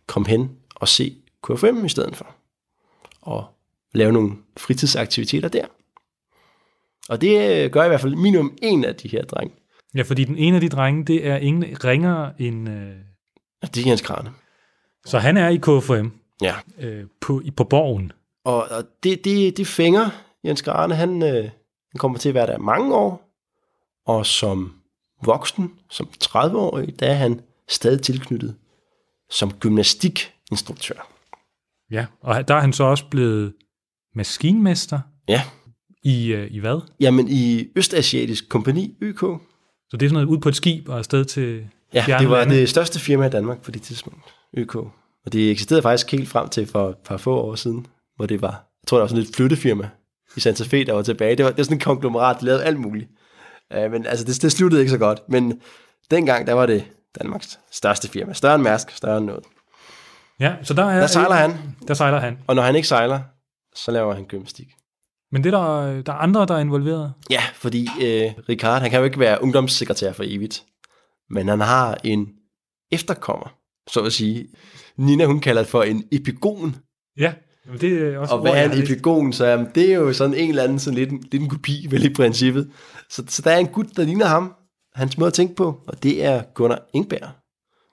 komme 0.07 0.27
hen 0.27 0.51
og 0.75 0.87
se 0.87 1.22
KFM 1.43 1.85
i 1.85 1.89
stedet 1.89 2.15
for. 2.15 2.35
Og 3.21 3.45
lave 3.93 4.11
nogle 4.11 4.31
fritidsaktiviteter 4.57 5.49
der. 5.49 5.65
Og 7.09 7.21
det 7.21 7.63
øh, 7.63 7.71
gør 7.71 7.83
i 7.83 7.87
hvert 7.87 8.01
fald 8.01 8.15
minimum 8.15 8.57
en 8.61 8.85
af 8.85 8.95
de 8.95 9.07
her 9.07 9.25
drenge. 9.25 9.55
Ja, 9.95 10.01
fordi 10.01 10.23
den 10.23 10.37
ene 10.37 10.55
af 10.55 10.61
de 10.61 10.69
drenge, 10.69 11.05
det 11.05 11.27
er 11.27 11.37
ingen 11.37 11.83
ringere 11.83 12.41
end... 12.41 12.69
Øh... 12.69 12.95
Det 13.61 13.85
er 13.85 13.89
Jens 13.89 14.01
Krane. 14.01 14.31
Så 15.05 15.19
han 15.19 15.37
er 15.37 15.49
i 15.49 15.57
KFM. 15.57 16.07
Ja. 16.41 16.55
Øh, 16.79 17.05
på, 17.21 17.41
på 17.57 17.63
borgen. 17.63 18.11
Og, 18.43 18.67
og 18.71 18.83
det, 19.03 19.25
det, 19.25 19.57
det 19.57 19.67
fænger 19.67 20.09
Jens 20.43 20.61
Grane. 20.61 20.95
Han, 20.95 21.23
øh, 21.23 21.43
han 21.91 21.99
kommer 21.99 22.17
til 22.17 22.29
at 22.29 22.35
være 22.35 22.47
der 22.47 22.57
mange 22.57 22.95
år. 22.95 23.29
Og 24.05 24.25
som 24.25 24.73
voksen, 25.23 25.73
som 25.89 26.09
30-årig, 26.23 26.99
der 26.99 27.07
er 27.07 27.13
han 27.13 27.41
stadig 27.67 28.01
tilknyttet 28.01 28.55
som 29.29 29.53
gymnastikinstruktør. 29.53 31.12
Ja, 31.93 32.05
og 32.21 32.47
der 32.47 32.55
er 32.55 32.59
han 32.59 32.73
så 32.73 32.83
også 32.83 33.05
blevet 33.11 33.53
maskinmester. 34.15 34.99
Ja. 35.27 35.41
I, 36.03 36.33
uh, 36.35 36.51
i 36.51 36.59
hvad? 36.59 36.81
Jamen 36.99 37.27
i 37.29 37.67
Østasiatisk 37.75 38.49
Kompani, 38.49 38.95
YK. 39.01 39.19
Så 39.19 39.97
det 39.97 40.05
er 40.05 40.09
sådan 40.09 40.13
noget 40.13 40.27
ud 40.27 40.37
på 40.37 40.49
et 40.49 40.55
skib 40.55 40.89
og 40.89 40.97
afsted 40.97 41.25
til 41.25 41.65
Ja, 41.93 42.05
det 42.19 42.29
var 42.29 42.37
lande. 42.37 42.55
det 42.55 42.69
største 42.69 42.99
firma 42.99 43.25
i 43.25 43.29
Danmark 43.29 43.61
på 43.61 43.71
det 43.71 43.81
tidspunkt, 43.81 44.19
YK. 44.57 44.75
Og 44.75 45.33
det 45.33 45.51
eksisterede 45.51 45.81
faktisk 45.81 46.11
helt 46.11 46.27
frem 46.29 46.49
til 46.49 46.65
for 46.65 46.89
et 46.89 46.97
par 47.05 47.17
få 47.17 47.35
år 47.35 47.55
siden, 47.55 47.85
hvor 48.15 48.25
det 48.25 48.41
var, 48.41 48.51
jeg 48.51 48.87
tror, 48.87 48.97
der 48.97 49.03
var 49.03 49.07
sådan 49.07 49.23
et 49.23 49.35
flyttefirma 49.35 49.89
i 50.37 50.39
Santa 50.39 50.63
Fe, 50.63 50.85
der 50.85 50.93
var 50.93 51.01
tilbage. 51.01 51.35
Det 51.35 51.45
var, 51.45 51.51
det 51.51 51.57
var 51.57 51.63
sådan 51.63 51.77
en 51.77 51.81
konglomerat, 51.81 52.37
der 52.39 52.45
lavede 52.45 52.63
alt 52.63 52.79
muligt. 52.79 53.09
Uh, 53.75 53.91
men 53.91 54.05
altså, 54.05 54.25
det, 54.25 54.41
det 54.41 54.51
sluttede 54.51 54.81
ikke 54.81 54.91
så 54.91 54.97
godt. 54.97 55.19
Men 55.29 55.61
dengang, 56.11 56.47
der 56.47 56.53
var 56.53 56.65
det 56.65 56.83
Danmarks 57.21 57.59
største 57.71 58.09
firma. 58.09 58.33
Større 58.33 58.55
end 58.55 58.63
Mærsk, 58.63 58.91
større 58.91 59.17
end 59.17 59.25
noget. 59.25 59.43
Ja, 60.39 60.55
så 60.63 60.73
der, 60.73 60.83
er, 60.83 60.99
der 60.99 61.07
sejler 61.07 61.35
han. 61.35 61.51
Der 61.87 61.93
sejler 61.93 62.19
han. 62.19 62.37
Og 62.47 62.55
når 62.55 62.63
han 62.63 62.75
ikke 62.75 62.87
sejler, 62.87 63.19
så 63.75 63.91
laver 63.91 64.13
han 64.13 64.25
gymnastik. 64.25 64.67
Men 65.31 65.43
det 65.43 65.53
der, 65.53 66.01
der 66.01 66.13
er 66.13 66.17
andre, 66.17 66.45
der 66.45 66.55
er 66.55 66.59
involveret? 66.59 67.13
Ja, 67.29 67.41
fordi 67.55 67.87
øh, 68.01 68.31
Ricard, 68.49 68.81
han 68.81 68.89
kan 68.89 68.99
jo 68.99 69.05
ikke 69.05 69.19
være 69.19 69.43
ungdomssekretær 69.43 70.13
for 70.13 70.23
evigt. 70.27 70.63
Men 71.29 71.47
han 71.47 71.59
har 71.59 71.97
en 72.03 72.27
efterkommer, 72.91 73.53
så 73.89 74.01
at 74.01 74.13
sige. 74.13 74.47
Nina, 74.97 75.25
hun 75.25 75.39
kalder 75.39 75.61
det 75.61 75.71
for 75.71 75.83
en 75.83 76.03
epigon. 76.11 76.75
Ja, 77.17 77.33
det 77.81 78.13
er 78.13 78.17
også 78.17 78.33
Og 78.33 78.41
hvad 78.41 78.51
er 78.53 78.71
en 78.71 78.83
epigon? 78.83 79.33
Så 79.33 79.45
jamen, 79.45 79.67
det 79.75 79.91
er 79.91 79.95
jo 79.95 80.13
sådan 80.13 80.33
en 80.33 80.49
eller 80.49 80.63
anden, 80.63 80.79
sådan 80.79 80.99
lidt, 80.99 81.31
lidt 81.31 81.43
en 81.43 81.49
kopi, 81.49 81.87
vel 81.89 82.05
i 82.05 82.13
princippet. 82.13 82.71
Så, 83.09 83.23
så 83.27 83.41
der 83.41 83.51
er 83.51 83.57
en 83.57 83.67
gut, 83.67 83.87
der 83.95 84.03
ligner 84.03 84.25
ham. 84.25 84.55
Hans 84.95 85.17
måde 85.17 85.27
at 85.27 85.33
tænke 85.33 85.55
på, 85.55 85.79
og 85.87 86.03
det 86.03 86.23
er 86.25 86.43
Gunnar 86.53 86.81
Ingberg. 86.93 87.29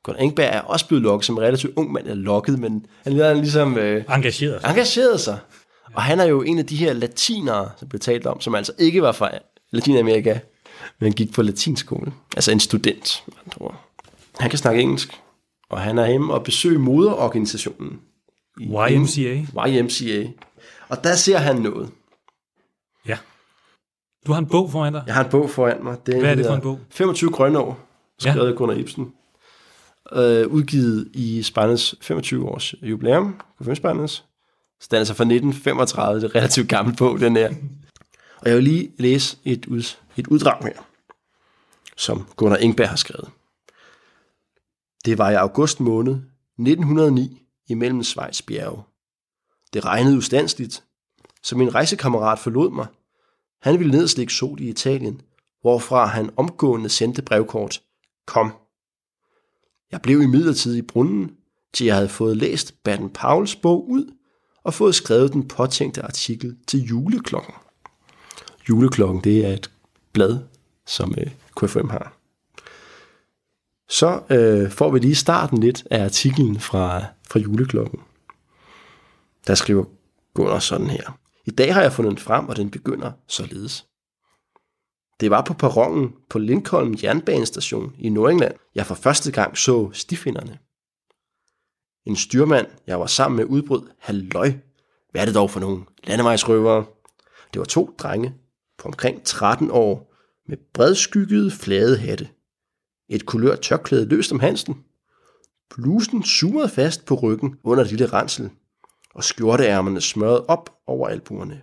Gunnar 0.04 0.20
Engberg 0.20 0.48
er 0.52 0.60
også 0.60 0.88
blevet 0.88 1.02
lukket 1.02 1.26
som 1.26 1.38
relativt 1.38 1.72
ung 1.76 1.92
mand, 1.92 2.06
eller 2.06 2.24
lukket, 2.24 2.58
men 2.58 2.86
han 3.04 3.20
er 3.20 3.34
ligesom... 3.34 3.78
Øh, 3.78 4.04
engageret 4.08 4.60
sig. 4.60 4.70
Engageret 4.70 5.20
sig. 5.20 5.38
Og 5.94 6.02
han 6.02 6.20
er 6.20 6.24
jo 6.24 6.42
en 6.42 6.58
af 6.58 6.66
de 6.66 6.76
her 6.76 6.92
latinere, 6.92 7.70
som 7.78 7.88
blev 7.88 8.00
talt 8.00 8.26
om, 8.26 8.40
som 8.40 8.54
altså 8.54 8.72
ikke 8.78 9.02
var 9.02 9.12
fra 9.12 9.30
Latinamerika, 9.70 10.38
men 11.00 11.12
gik 11.12 11.32
på 11.32 11.42
latinskole. 11.42 12.12
Altså 12.36 12.52
en 12.52 12.60
student, 12.60 13.24
andre 13.44 13.74
Han 14.38 14.50
kan 14.50 14.58
snakke 14.58 14.82
engelsk, 14.82 15.20
og 15.70 15.80
han 15.80 15.98
er 15.98 16.06
hjemme 16.06 16.34
og 16.34 16.44
besøger 16.44 16.78
moderorganisationen. 16.78 18.00
YMCA. 18.60 19.46
YMCA. 19.68 20.26
Og 20.88 21.04
der 21.04 21.14
ser 21.14 21.38
han 21.38 21.56
noget. 21.56 21.90
Ja. 23.08 23.18
Du 24.26 24.32
har 24.32 24.38
en 24.38 24.46
bog 24.46 24.70
foran 24.70 24.92
dig? 24.92 25.02
Jeg 25.06 25.14
har 25.14 25.24
en 25.24 25.30
bog 25.30 25.50
foran 25.50 25.84
mig. 25.84 25.96
Det 26.06 26.20
Hvad 26.20 26.30
er 26.30 26.34
det 26.34 26.46
for 26.46 26.54
en 26.54 26.60
bog? 26.60 26.78
25 26.90 27.30
grønne 27.30 27.58
år, 27.58 27.80
skrevet 28.18 28.50
ja. 28.50 28.54
Gunnar 28.54 28.74
Ibsen 28.74 29.12
øh, 30.12 30.46
udgivet 30.46 31.08
i 31.14 31.42
Spandes 31.42 31.94
25 32.00 32.48
års 32.48 32.74
jubilæum, 32.82 33.40
Spandes. 33.74 34.24
Så 34.80 34.88
den 34.90 34.96
er 34.96 34.98
altså 34.98 35.14
fra 35.14 35.24
1935, 35.24 36.20
det 36.20 36.30
er 36.30 36.34
relativt 36.34 36.68
gammel 36.68 36.96
bog, 36.96 37.20
den 37.20 37.36
her. 37.36 37.54
Og 38.36 38.48
jeg 38.48 38.56
vil 38.56 38.64
lige 38.64 38.92
læse 38.98 39.36
et, 39.44 39.66
ud, 39.66 39.96
et 40.16 40.26
uddrag 40.26 40.62
her, 40.62 40.82
som 41.96 42.26
Gunnar 42.36 42.56
Ingberg 42.56 42.88
har 42.88 42.96
skrevet. 42.96 43.28
Det 45.04 45.18
var 45.18 45.30
i 45.30 45.34
august 45.34 45.80
måned 45.80 46.14
1909 46.58 47.42
imellem 47.68 48.02
Schweiz 48.02 48.42
bjerge. 48.42 48.82
Det 49.72 49.84
regnede 49.84 50.16
ustandsligt, 50.16 50.84
så 51.42 51.56
min 51.56 51.74
rejsekammerat 51.74 52.38
forlod 52.38 52.70
mig. 52.70 52.86
Han 53.62 53.78
ville 53.78 53.92
ned 53.92 54.08
og 54.08 54.30
sol 54.30 54.60
i 54.60 54.68
Italien, 54.68 55.20
hvorfra 55.60 56.06
han 56.06 56.30
omgående 56.36 56.88
sendte 56.88 57.22
brevkort. 57.22 57.82
Kom. 58.26 58.52
Jeg 59.92 60.02
blev 60.02 60.22
i 60.22 60.26
i 60.78 60.82
brunnen, 60.82 61.30
til 61.72 61.86
jeg 61.86 61.94
havde 61.94 62.08
fået 62.08 62.36
læst 62.36 62.82
Baden 62.84 63.10
Pauls 63.10 63.56
bog 63.56 63.90
ud 63.90 64.14
og 64.64 64.74
fået 64.74 64.94
skrevet 64.94 65.32
den 65.32 65.48
påtænkte 65.48 66.02
artikel 66.02 66.56
til 66.66 66.80
juleklokken. 66.80 67.54
Juleklokken, 68.68 69.24
det 69.24 69.46
er 69.46 69.52
et 69.52 69.70
blad, 70.12 70.38
som 70.86 71.14
øh, 71.18 71.30
KFM 71.56 71.88
har. 71.88 72.16
Så 73.88 74.22
øh, 74.30 74.70
får 74.70 74.90
vi 74.90 74.98
lige 74.98 75.14
starten 75.14 75.58
lidt 75.58 75.86
af 75.90 76.04
artiklen 76.04 76.60
fra, 76.60 77.04
fra 77.30 77.40
juleklokken. 77.40 78.00
Der 79.46 79.54
skriver 79.54 79.84
Gunnar 80.34 80.58
sådan 80.58 80.90
her. 80.90 81.18
I 81.44 81.50
dag 81.50 81.74
har 81.74 81.82
jeg 81.82 81.92
fundet 81.92 82.10
den 82.10 82.18
frem, 82.18 82.48
og 82.48 82.56
den 82.56 82.70
begynder 82.70 83.12
således. 83.28 83.86
Det 85.20 85.30
var 85.30 85.42
på 85.42 85.54
perronen 85.54 86.14
på 86.30 86.38
Lincoln 86.38 86.98
jernbanestation 87.02 87.94
i 87.98 88.08
Nordengland, 88.08 88.54
jeg 88.74 88.86
for 88.86 88.94
første 88.94 89.32
gang 89.32 89.58
så 89.58 89.90
stifinderne. 89.92 90.58
En 92.06 92.16
styrmand, 92.16 92.66
jeg 92.86 93.00
var 93.00 93.06
sammen 93.06 93.36
med, 93.36 93.44
udbrød, 93.44 93.82
halløj, 93.98 94.52
hvad 95.10 95.20
er 95.20 95.24
det 95.24 95.34
dog 95.34 95.50
for 95.50 95.60
nogle 95.60 95.84
landevejsrøvere? 96.04 96.84
Det 97.52 97.58
var 97.58 97.64
to 97.64 97.94
drenge 97.98 98.34
på 98.78 98.88
omkring 98.88 99.24
13 99.24 99.70
år 99.70 100.14
med 100.48 100.56
bredskyggede 100.74 101.50
flade 101.50 101.98
hatte. 101.98 102.28
Et 103.08 103.26
kulørt 103.26 103.60
tørklæde 103.60 104.08
løst 104.08 104.32
om 104.32 104.40
halsen. 104.40 104.84
Blusen 105.70 106.22
sumede 106.22 106.68
fast 106.68 107.04
på 107.04 107.14
ryggen 107.14 107.56
under 107.64 107.84
det 107.84 107.92
lille 107.92 108.06
rensel, 108.06 108.50
og 109.14 109.24
skjorteærmerne 109.24 110.00
smørret 110.00 110.46
op 110.46 110.76
over 110.86 111.08
albuerne. 111.08 111.62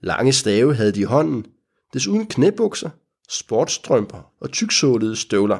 Lange 0.00 0.32
stave 0.32 0.74
havde 0.74 0.92
de 0.92 1.00
i 1.00 1.04
hånden, 1.04 1.46
desuden 1.96 2.26
knæbukser, 2.26 2.90
sportstrømper 3.28 4.32
og 4.40 4.50
tyksålede 4.52 5.16
støvler. 5.16 5.58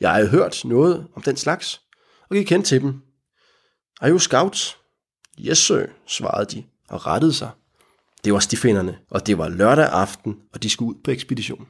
Jeg 0.00 0.12
havde 0.12 0.28
hørt 0.28 0.62
noget 0.64 1.06
om 1.16 1.22
den 1.22 1.36
slags, 1.36 1.80
og 2.30 2.36
gik 2.36 2.50
hen 2.50 2.62
til 2.62 2.80
dem. 2.80 3.02
Er 4.00 4.10
you 4.10 4.18
scouts? 4.18 4.78
Yes, 5.40 5.58
sir, 5.58 5.86
svarede 6.06 6.56
de 6.56 6.64
og 6.88 7.06
rettede 7.06 7.32
sig. 7.32 7.50
Det 8.24 8.32
var 8.32 8.38
stifinderne, 8.38 8.98
og 9.10 9.26
det 9.26 9.38
var 9.38 9.48
lørdag 9.48 9.84
aften, 9.88 10.36
og 10.54 10.62
de 10.62 10.70
skulle 10.70 10.96
ud 10.96 11.00
på 11.04 11.10
ekspedition. 11.10 11.68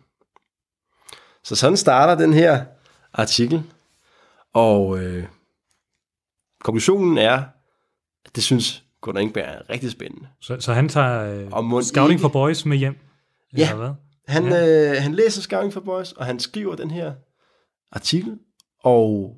Så 1.45 1.57
sådan 1.57 1.77
starter 1.77 2.15
den 2.25 2.33
her 2.35 2.65
artikel, 3.13 3.63
og 4.55 4.99
øh, 4.99 5.27
konklusionen 6.61 7.19
er, 7.19 7.43
at 8.25 8.37
det 8.37 8.43
synes 8.45 8.83
Gunnar 9.01 9.21
Ingberg 9.21 9.45
er 9.45 9.71
rigtig 9.71 9.91
spændende. 9.91 10.29
Så, 10.41 10.57
så 10.61 10.73
han 10.73 10.89
tager 10.89 11.23
øh, 11.23 11.51
Scouting 11.83 12.11
ikke- 12.11 12.21
for 12.21 12.29
Boys 12.29 12.67
med 12.67 12.77
hjem? 12.77 12.97
Ja. 13.57 13.75
Hvad? 13.75 13.91
Han, 14.27 14.45
ja. 14.45 14.91
øh, 14.97 15.03
han 15.03 15.15
læser 15.15 15.43
Scouting 15.43 15.73
for 15.73 15.81
Boys, 15.81 16.13
og 16.13 16.27
han 16.27 16.41
skriver 16.41 16.77
den 16.77 16.91
her 16.91 17.13
artikel, 17.93 18.39
og 18.83 19.37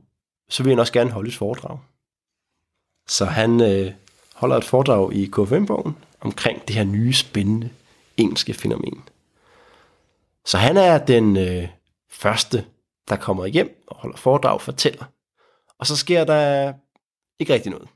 så 0.49 0.62
vil 0.62 0.70
han 0.70 0.78
også 0.78 0.93
gerne 0.93 1.11
holde 1.11 1.28
et 1.28 1.34
foredrag. 1.36 1.78
Så 3.09 3.24
han 3.24 3.61
øh, 3.61 3.93
holder 4.34 4.57
et 4.57 4.64
foredrag 4.64 5.12
i 5.12 5.26
KFM-bogen 5.26 5.97
omkring 6.20 6.68
det 6.68 6.76
her 6.76 6.84
nye, 6.84 7.12
spændende 7.12 7.70
engelske 8.16 8.55
fænomen. 8.55 9.03
Så 10.47 10.59
han 10.59 10.76
er 10.76 10.99
den 10.99 11.36
øh, 11.36 11.68
første, 12.11 12.64
der 13.09 13.16
kommer 13.16 13.47
hjem 13.47 13.84
og 13.86 13.97
holder 13.97 14.16
foredrag 14.16 14.55
og 14.55 14.61
fortæller. 14.61 15.05
Og 15.78 15.86
så 15.86 15.97
sker 15.97 16.24
der 16.24 16.72
ikke 17.39 17.55
rigtig 17.55 17.72
noget. 17.72 17.89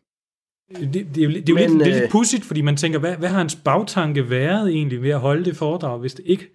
Det, 0.76 0.95
det, 1.14 1.18
er 1.18 1.22
jo, 1.22 1.28
lidt- 1.28 1.47
det 1.47 1.57
er 1.57 1.62
jo 1.62 1.68
Men, 1.68 1.78
lidt, 1.78 1.86
det 1.86 1.93
er 1.93 1.97
øh, 1.97 2.01
lidt 2.03 2.12
pudsigt, 2.12 2.45
fordi 2.45 2.61
man 2.61 2.76
tænker, 2.76 2.99
hvad, 2.99 3.16
hvad 3.16 3.28
har 3.28 3.38
hans 3.38 3.57
bagtanke 3.57 4.30
været 4.30 4.68
egentlig 4.68 5.03
ved 5.03 5.11
at 5.11 5.20
holde 5.20 5.45
det 5.45 5.57
foredrag, 5.57 5.99
hvis 5.99 6.14
det 6.14 6.22
ikke... 6.26 6.49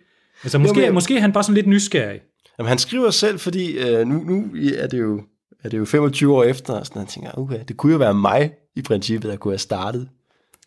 Altså 0.43 0.57
måske, 0.57 0.79
men- 0.79 0.93
måske 0.93 1.17
er 1.17 1.21
han 1.21 1.33
bare 1.33 1.43
sådan 1.43 1.55
lidt 1.55 1.67
nysgerrig. 1.67 2.21
Jamen, 2.59 2.67
han 2.69 2.77
skriver 2.77 3.09
selv, 3.09 3.39
fordi 3.39 3.77
øh, 3.77 4.07
nu, 4.07 4.23
nu 4.23 4.45
er, 4.77 4.87
det 4.87 4.99
jo, 4.99 5.21
er 5.63 5.69
det 5.69 5.77
jo 5.77 5.85
25 5.85 6.35
år 6.35 6.43
efter, 6.43 6.73
og 6.73 6.85
sådan, 6.85 6.99
han 6.99 7.07
tænker, 7.07 7.31
okay, 7.37 7.59
det 7.67 7.77
kunne 7.77 7.91
jo 7.91 7.97
være 7.97 8.13
mig 8.13 8.51
i 8.75 8.81
princippet, 8.81 9.31
der 9.31 9.37
kunne 9.37 9.51
have 9.51 9.59
startet 9.59 10.09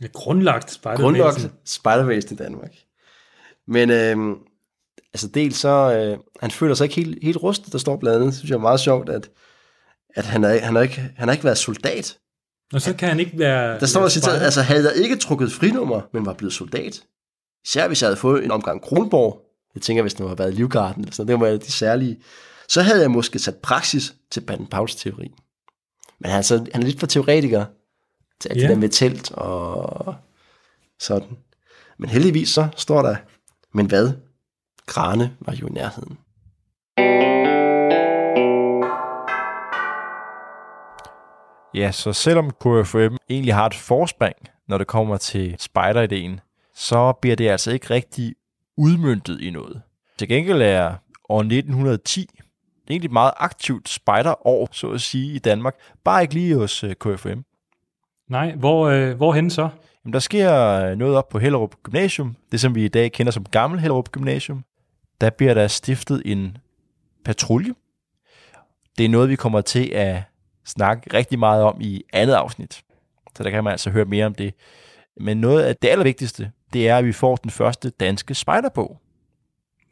Ja, 0.02 0.06
grundlagt 0.12 0.70
spejderbevægelsen. 0.72 1.22
grundlagt 1.22 1.68
spejdervæsen 1.70 2.34
i 2.34 2.36
Danmark. 2.36 2.70
Men 3.68 3.90
øh, 3.90 4.36
altså 5.14 5.28
dels 5.28 5.56
så, 5.56 5.68
øh, 5.68 6.18
han 6.40 6.50
føler 6.50 6.74
sig 6.74 6.84
ikke 6.84 6.96
helt, 6.96 7.18
helt 7.22 7.36
rustet, 7.42 7.72
der 7.72 7.78
står 7.78 7.96
blandt 7.96 8.20
andet, 8.20 8.34
synes 8.34 8.50
jeg 8.50 8.56
er 8.56 8.60
meget 8.60 8.80
sjovt, 8.80 9.08
at, 9.08 9.30
at 10.16 10.24
han, 10.24 10.44
er, 10.44 10.58
han, 10.60 10.74
har 10.74 10.82
ikke, 10.82 11.00
han 11.16 11.28
har 11.28 11.32
ikke 11.32 11.44
været 11.44 11.58
soldat. 11.58 12.18
Og 12.72 12.80
så 12.80 12.94
kan 12.94 13.08
han 13.08 13.20
ikke 13.20 13.38
være... 13.38 13.80
Der 13.80 13.86
står 13.86 14.00
være 14.00 14.10
citeret, 14.10 14.40
altså 14.42 14.62
havde 14.62 14.84
jeg 14.88 14.96
ikke 15.02 15.16
trukket 15.16 15.52
frinummer, 15.52 16.00
men 16.12 16.26
var 16.26 16.32
blevet 16.32 16.52
soldat, 16.52 17.02
især 17.66 17.86
hvis 17.86 18.02
jeg 18.02 18.06
havde 18.08 18.16
fået 18.16 18.44
en 18.44 18.50
omgang 18.50 18.82
Kronborg, 18.82 19.40
jeg 19.74 19.82
tænker, 19.82 20.02
hvis 20.02 20.14
det 20.14 20.26
var 20.26 20.34
været 20.34 20.54
Livgarden, 20.54 21.02
eller 21.02 21.12
sådan, 21.14 21.38
noget, 21.38 21.52
det 21.52 21.60
var 21.60 21.66
de 21.66 21.72
særlige, 21.72 22.20
så 22.68 22.82
havde 22.82 23.00
jeg 23.00 23.10
måske 23.10 23.38
sat 23.38 23.56
praksis 23.56 24.14
til 24.30 24.40
Baden 24.40 24.66
Pauls 24.66 24.94
teori. 24.94 25.30
Men 26.20 26.30
han 26.30 26.38
er, 26.38 26.42
så, 26.42 26.66
han 26.72 26.82
er 26.82 26.86
lidt 26.86 27.00
for 27.00 27.06
teoretiker 27.06 27.64
til 28.40 28.48
alt 28.48 28.58
Ja. 28.58 28.62
det 28.62 28.70
der 28.70 28.76
med 28.76 28.88
telt 28.88 29.32
og 29.32 30.14
sådan. 31.00 31.36
Men 31.98 32.10
heldigvis 32.10 32.48
så 32.48 32.68
står 32.76 33.02
der, 33.02 33.16
men 33.74 33.86
hvad? 33.86 34.12
Grane 34.86 35.36
var 35.40 35.54
jo 35.54 35.66
i 35.66 35.70
nærheden. 35.70 36.18
Ja, 41.74 41.92
så 41.92 42.12
selvom 42.12 42.50
KFM 42.50 43.16
egentlig 43.30 43.54
har 43.54 43.66
et 43.66 43.74
forspring, 43.74 44.36
når 44.68 44.78
det 44.78 44.86
kommer 44.86 45.16
til 45.16 45.56
spider-ideen, 45.58 46.40
så 46.74 47.12
bliver 47.12 47.36
det 47.36 47.48
altså 47.48 47.70
ikke 47.70 47.90
rigtig 47.90 48.34
udmyndtet 48.80 49.40
i 49.40 49.50
noget. 49.50 49.82
Til 50.18 50.28
gengæld 50.28 50.62
er 50.62 50.94
år 51.28 51.40
1910 51.40 52.28
det 52.90 52.94
er 52.94 52.96
egentlig 52.96 53.08
et 53.08 53.12
meget 53.12 53.32
aktivt 53.36 53.88
spider-år, 53.88 54.68
så 54.72 54.90
at 54.90 55.00
sige, 55.00 55.34
i 55.34 55.38
Danmark. 55.38 55.74
Bare 56.04 56.22
ikke 56.22 56.34
lige 56.34 56.56
hos 56.56 56.84
øh, 56.84 56.94
KFM. 56.94 57.40
Nej, 58.28 58.54
hvor, 58.54 58.88
øh, 58.88 59.16
hvorhen 59.16 59.50
så? 59.50 59.68
Jamen, 60.04 60.12
der 60.12 60.18
sker 60.18 60.54
øh, 60.54 60.96
noget 60.96 61.16
op 61.16 61.28
på 61.28 61.38
Hellerup 61.38 61.74
Gymnasium, 61.82 62.36
det 62.52 62.60
som 62.60 62.74
vi 62.74 62.84
i 62.84 62.88
dag 62.88 63.12
kender 63.12 63.32
som 63.32 63.44
Gammel 63.44 63.80
Hellerup 63.80 64.12
Gymnasium. 64.12 64.64
Der 65.20 65.30
bliver 65.30 65.54
der 65.54 65.68
stiftet 65.68 66.22
en 66.24 66.56
patrulje. 67.24 67.74
Det 68.98 69.04
er 69.04 69.08
noget, 69.08 69.28
vi 69.28 69.36
kommer 69.36 69.60
til 69.60 69.90
at 69.92 70.22
snakke 70.64 71.16
rigtig 71.16 71.38
meget 71.38 71.62
om 71.62 71.80
i 71.80 72.02
andet 72.12 72.34
afsnit. 72.34 72.82
Så 73.36 73.42
der 73.42 73.50
kan 73.50 73.64
man 73.64 73.70
altså 73.70 73.90
høre 73.90 74.04
mere 74.04 74.26
om 74.26 74.34
det. 74.34 74.54
Men 75.16 75.36
noget 75.36 75.62
af 75.62 75.76
det 75.76 75.88
allervigtigste, 75.88 76.52
det 76.72 76.88
er, 76.88 76.96
at 76.96 77.04
vi 77.04 77.12
får 77.12 77.36
den 77.36 77.50
første 77.50 77.90
danske 77.90 78.34
spejderbog. 78.34 79.00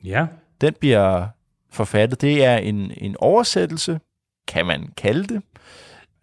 Ja, 0.05 0.27
Den 0.61 0.75
bliver 0.81 1.27
forfattet. 1.71 2.21
Det 2.21 2.45
er 2.45 2.57
en, 2.57 2.93
en 2.97 3.17
oversættelse, 3.19 4.01
kan 4.49 4.67
man 4.67 4.93
kalde 4.97 5.35
det, 5.35 5.43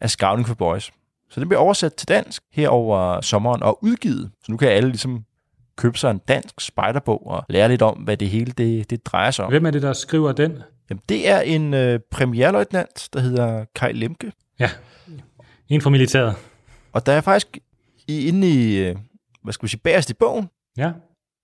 af 0.01 0.10
Scouting 0.10 0.47
for 0.47 0.56
Boys. 0.56 0.91
Så 1.30 1.39
den 1.39 1.49
bliver 1.49 1.62
oversat 1.62 1.93
til 1.93 2.08
dansk 2.08 2.43
her 2.51 2.70
over 2.70 3.22
sommeren 3.22 3.64
og 3.64 3.84
udgivet. 3.84 4.32
Så 4.43 4.51
nu 4.51 4.58
kan 4.58 4.68
alle 4.70 4.89
ligesom 4.89 5.26
købe 5.78 5.97
sig 5.97 6.12
en 6.12 6.18
dansk 6.28 6.62
spejderbog 6.62 7.28
og 7.28 7.43
lære 7.49 7.70
lidt 7.70 7.82
om, 7.82 7.97
hvad 7.97 8.18
det 8.18 8.30
hele 8.30 8.51
det, 8.51 8.89
det 8.89 9.06
drejer 9.06 9.32
sig 9.32 9.45
om. 9.45 9.51
hvem 9.51 9.66
er 9.66 9.72
det, 9.72 9.82
der 9.82 9.93
skriver 9.93 10.32
den? 10.32 10.64
Jamen, 10.89 11.01
det 11.10 11.30
er 11.30 11.39
en 11.39 11.74
øh, 11.74 11.99
premierløjtnant, 12.12 13.10
der 13.14 13.20
hedder 13.20 13.66
Kai 13.76 13.93
Lemke. 13.93 14.32
Ja, 14.60 14.70
en 15.70 15.82
fra 15.82 15.89
militæret. 15.89 16.36
Og 16.93 17.06
der 17.06 17.14
er 17.14 17.22
faktisk 17.22 17.58
i, 18.08 18.28
inde 18.28 18.49
i, 18.49 18.78
øh, 18.78 18.95
hvad 19.46 19.54
skal 19.54 19.64
vi 19.64 19.70
sige, 19.70 19.80
bagerst 19.80 20.10
i 20.10 20.14
bogen, 20.14 20.50
Ja, 20.78 20.91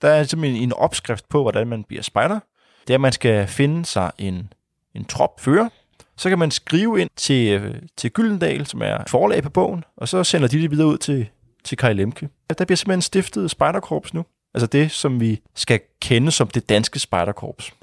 der 0.01 0.09
er 0.09 0.23
simpelthen 0.23 0.63
en 0.63 0.73
opskrift 0.73 1.29
på, 1.29 1.41
hvordan 1.41 1.67
man 1.67 1.83
bliver 1.83 2.03
spejder. 2.03 2.39
Det 2.87 2.93
er, 2.93 2.95
at 2.95 3.01
man 3.01 3.11
skal 3.11 3.47
finde 3.47 3.85
sig 3.85 4.11
en, 4.17 4.53
en 4.95 5.05
tropfører. 5.05 5.69
Så 6.17 6.29
kan 6.29 6.39
man 6.39 6.51
skrive 6.51 7.01
ind 7.01 7.09
til, 7.15 7.75
til 7.97 8.11
Gyldendal, 8.11 8.65
som 8.65 8.81
er 8.81 8.97
forlag 9.07 9.43
på 9.43 9.49
bogen, 9.49 9.83
og 9.97 10.07
så 10.07 10.23
sender 10.23 10.47
de 10.47 10.61
det 10.61 10.71
videre 10.71 10.87
ud 10.87 10.97
til, 10.97 11.29
til 11.63 11.77
Kai 11.77 11.93
Lemke. 11.93 12.29
Der 12.57 12.65
bliver 12.65 12.75
simpelthen 12.75 13.01
stiftet 13.01 13.51
spejderkorps 13.51 14.13
nu. 14.13 14.25
Altså 14.53 14.67
det, 14.67 14.91
som 14.91 15.19
vi 15.19 15.41
skal 15.55 15.79
kende 16.01 16.31
som 16.31 16.47
det 16.47 16.69
danske 16.69 16.99
spejderkorps. 16.99 17.73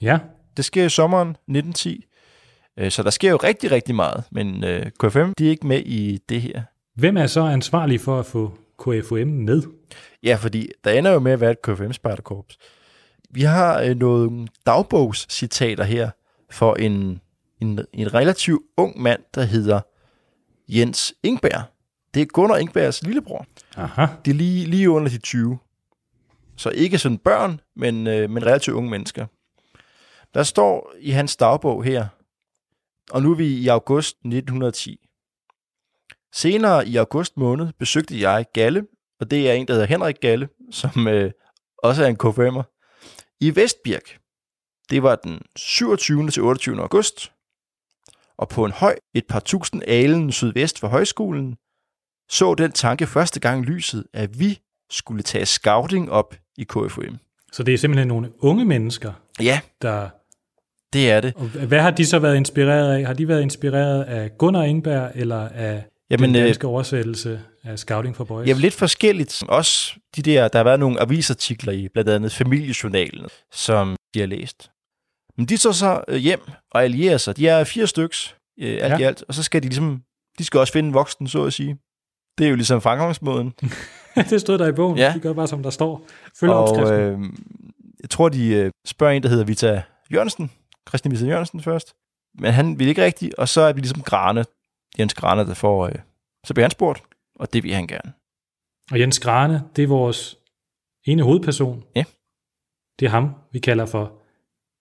ja. 0.00 0.18
Det 0.56 0.64
sker 0.64 0.84
i 0.84 0.88
sommeren 0.88 1.28
1910, 1.28 2.04
øh, 2.78 2.90
så 2.90 3.02
der 3.02 3.10
sker 3.10 3.30
jo 3.30 3.36
rigtig, 3.36 3.70
rigtig 3.70 3.94
meget, 3.94 4.24
men 4.30 4.64
øh, 4.64 4.86
KFM 5.00 5.32
de 5.38 5.46
er 5.46 5.50
ikke 5.50 5.66
med 5.66 5.80
i 5.80 6.18
det 6.28 6.42
her. 6.42 6.62
Hvem 6.94 7.16
er 7.16 7.26
så 7.26 7.40
ansvarlig 7.40 8.00
for 8.00 8.18
at 8.18 8.26
få 8.26 8.58
KFUM 8.78 9.28
med? 9.28 9.62
Ja, 10.22 10.36
fordi 10.40 10.68
der 10.84 10.90
ender 10.90 11.10
jo 11.10 11.18
med 11.18 11.32
at 11.32 11.40
være 11.40 11.50
et 11.50 11.62
KFM-spejderkorps. 11.62 12.58
Vi 13.30 13.42
har 13.42 13.80
øh, 13.80 13.96
nogle 13.96 14.48
dagbogscitater 14.66 15.84
her 15.84 16.10
for 16.50 16.74
en, 16.74 17.20
en, 17.60 17.80
en 17.92 18.14
relativt 18.14 18.62
ung 18.76 19.02
mand, 19.02 19.20
der 19.34 19.42
hedder 19.42 19.80
Jens 20.68 21.14
Ingberg. 21.22 21.62
Det 22.14 22.22
er 22.22 22.26
Gunnar 22.26 22.56
Ingbergs 22.56 23.02
lillebror. 23.02 23.46
Aha. 23.76 24.06
De 24.24 24.30
er 24.30 24.34
lige, 24.34 24.66
lige 24.66 24.90
under 24.90 25.10
de 25.10 25.18
20. 25.18 25.58
Så 26.56 26.70
ikke 26.70 26.98
sådan 26.98 27.18
børn, 27.18 27.60
men, 27.76 28.06
øh, 28.06 28.30
men 28.30 28.46
relativt 28.46 28.76
unge 28.76 28.90
mennesker. 28.90 29.26
Der 30.34 30.42
står 30.42 30.94
i 31.00 31.10
hans 31.10 31.36
dagbog 31.36 31.84
her, 31.84 32.06
og 33.10 33.22
nu 33.22 33.30
er 33.30 33.34
vi 33.34 33.46
i 33.46 33.68
august 33.68 34.16
1910. 34.16 35.03
Senere 36.34 36.88
i 36.88 36.96
august 36.96 37.36
måned 37.36 37.68
besøgte 37.78 38.20
jeg 38.20 38.46
Galle, 38.52 38.86
og 39.20 39.30
det 39.30 39.50
er 39.50 39.52
en, 39.52 39.66
der 39.66 39.72
hedder 39.72 39.86
Henrik 39.86 40.20
Galle, 40.20 40.48
som 40.70 41.08
øh, 41.08 41.30
også 41.78 42.04
er 42.04 42.08
en 42.08 42.16
KFM'er, 42.24 42.62
i 43.40 43.56
Vestbirk. 43.56 44.18
Det 44.90 45.02
var 45.02 45.16
den 45.16 45.40
27. 45.56 46.30
til 46.30 46.42
28. 46.42 46.80
august, 46.80 47.32
og 48.36 48.48
på 48.48 48.64
en 48.64 48.72
høj 48.72 48.96
et 49.14 49.26
par 49.26 49.40
tusind 49.40 49.82
alen 49.86 50.32
sydvest 50.32 50.80
for 50.80 50.88
højskolen, 50.88 51.56
så 52.30 52.54
den 52.54 52.72
tanke 52.72 53.06
første 53.06 53.40
gang 53.40 53.64
lyset, 53.64 54.06
at 54.12 54.40
vi 54.40 54.60
skulle 54.90 55.22
tage 55.22 55.46
scouting 55.46 56.10
op 56.10 56.34
i 56.56 56.64
KFUM. 56.64 57.18
Så 57.52 57.62
det 57.62 57.74
er 57.74 57.78
simpelthen 57.78 58.08
nogle 58.08 58.32
unge 58.38 58.64
mennesker, 58.64 59.12
Ja, 59.40 59.60
der... 59.82 60.08
det 60.92 61.10
er 61.10 61.20
det. 61.20 61.34
Og 61.36 61.46
hvad 61.46 61.80
har 61.80 61.90
de 61.90 62.06
så 62.06 62.18
været 62.18 62.36
inspireret 62.36 62.94
af? 62.96 63.06
Har 63.06 63.14
de 63.14 63.28
været 63.28 63.42
inspireret 63.42 64.04
af 64.04 64.38
Gunnar 64.38 64.62
Ingberg, 64.62 65.12
eller 65.14 65.48
af 65.48 65.84
Jamen, 66.10 66.34
den 66.34 66.36
øh, 66.36 66.46
danske 66.46 66.66
oversættelse 66.66 67.40
af 67.64 67.78
Scouting 67.78 68.16
for 68.16 68.24
Boys? 68.24 68.48
Ja, 68.48 68.52
lidt 68.52 68.74
forskelligt. 68.74 69.42
Også 69.48 69.94
de 70.16 70.22
der, 70.22 70.48
der 70.48 70.58
har 70.58 70.64
været 70.64 70.80
nogle 70.80 71.00
avisartikler 71.00 71.72
i, 71.72 71.88
blandt 71.88 72.10
andet 72.10 72.32
Familiejournalen, 72.32 73.26
som 73.52 73.96
de 74.14 74.20
har 74.20 74.26
læst. 74.26 74.70
Men 75.36 75.46
de 75.46 75.56
så 75.56 75.72
så 75.72 76.04
øh, 76.08 76.16
hjem 76.16 76.40
og 76.70 76.84
allierer 76.84 77.16
sig. 77.18 77.36
De 77.36 77.48
er 77.48 77.64
fire 77.64 77.86
styks, 77.86 78.36
øh, 78.60 78.78
alt 78.80 78.92
ja. 78.92 78.98
I 78.98 79.02
alt. 79.02 79.24
Og 79.28 79.34
så 79.34 79.42
skal 79.42 79.62
de 79.62 79.66
ligesom, 79.66 80.02
de 80.38 80.44
skal 80.44 80.60
også 80.60 80.72
finde 80.72 80.86
en 80.86 80.94
voksen, 80.94 81.28
så 81.28 81.44
at 81.44 81.52
sige. 81.52 81.76
Det 82.38 82.46
er 82.46 82.50
jo 82.50 82.56
ligesom 82.56 82.80
fremgangsmåden. 82.80 83.52
det 84.30 84.40
stod 84.40 84.58
der 84.58 84.68
i 84.68 84.72
bogen. 84.72 84.98
Ja. 84.98 85.12
De 85.14 85.20
gør 85.20 85.32
bare, 85.32 85.48
som 85.48 85.62
der 85.62 85.70
står. 85.70 86.06
Følger 86.40 86.54
og 86.54 86.68
opskriften. 86.68 86.98
øh, 86.98 87.18
jeg 88.00 88.10
tror, 88.10 88.28
de 88.28 88.48
øh, 88.48 88.70
spørger 88.86 89.12
en, 89.12 89.22
der 89.22 89.28
hedder 89.28 89.44
Vita 89.44 89.82
Jørgensen. 90.12 90.50
Christian 90.88 91.12
Vita 91.12 91.26
Jørgensen 91.26 91.62
først. 91.62 91.94
Men 92.38 92.52
han 92.52 92.78
vil 92.78 92.88
ikke 92.88 93.04
rigtigt, 93.04 93.34
og 93.34 93.48
så 93.48 93.60
er 93.60 93.72
vi 93.72 93.80
ligesom 93.80 94.02
Grane, 94.02 94.44
Jens 94.98 95.14
Grane, 95.14 95.46
der 95.46 95.54
får... 95.54 95.86
Øh, 95.86 95.94
så 96.46 96.54
bliver 96.54 96.64
han 96.64 96.70
spurgt, 96.70 97.02
og 97.34 97.52
det 97.52 97.62
vil 97.62 97.74
han 97.74 97.86
gerne. 97.86 98.12
Og 98.90 99.00
Jens 99.00 99.20
Grane, 99.20 99.62
det 99.76 99.84
er 99.84 99.88
vores 99.88 100.36
ene 101.06 101.22
hovedperson. 101.22 101.84
Ja. 101.96 102.04
Det 102.98 103.06
er 103.06 103.10
ham, 103.10 103.34
vi 103.52 103.58
kalder 103.58 103.86
for 103.86 104.22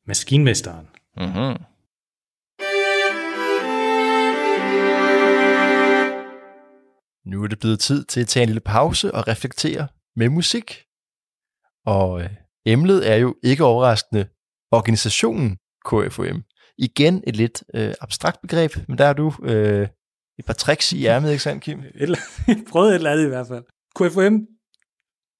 maskinmesteren. 0.07 0.87
Mm-hmm. 1.17 1.63
Nu 7.25 7.43
er 7.43 7.47
det 7.47 7.59
blevet 7.59 7.79
tid 7.79 8.05
til 8.05 8.21
at 8.21 8.27
tage 8.27 8.43
en 8.43 8.49
lille 8.49 8.61
pause 8.61 9.13
og 9.13 9.27
reflektere 9.27 9.87
med 10.15 10.29
musik. 10.29 10.83
Og 11.85 12.21
øh, 12.21 12.29
emnet 12.65 13.11
er 13.11 13.15
jo 13.15 13.35
ikke 13.43 13.63
overraskende 13.63 14.27
organisationen 14.71 15.57
KFUM. 15.85 16.43
Igen 16.77 17.23
et 17.27 17.35
lidt 17.35 17.63
øh, 17.73 17.93
abstrakt 18.01 18.41
begreb, 18.41 18.71
men 18.87 18.97
der 18.97 19.05
er 19.05 19.13
du 19.13 19.33
øh, 19.43 19.87
et 20.39 20.45
par 20.45 20.53
tricks 20.53 20.91
i 20.91 21.05
ærmet, 21.05 21.31
ikke 21.31 21.43
sandt, 21.43 21.63
Kim? 21.63 21.79
Et 21.79 21.91
eller, 21.95 22.17
prøvet 22.71 22.89
et 22.89 22.95
eller 22.95 23.11
andet 23.11 23.25
i 23.25 23.27
hvert 23.27 23.47
fald. 23.47 23.63
KFM, 23.95 24.35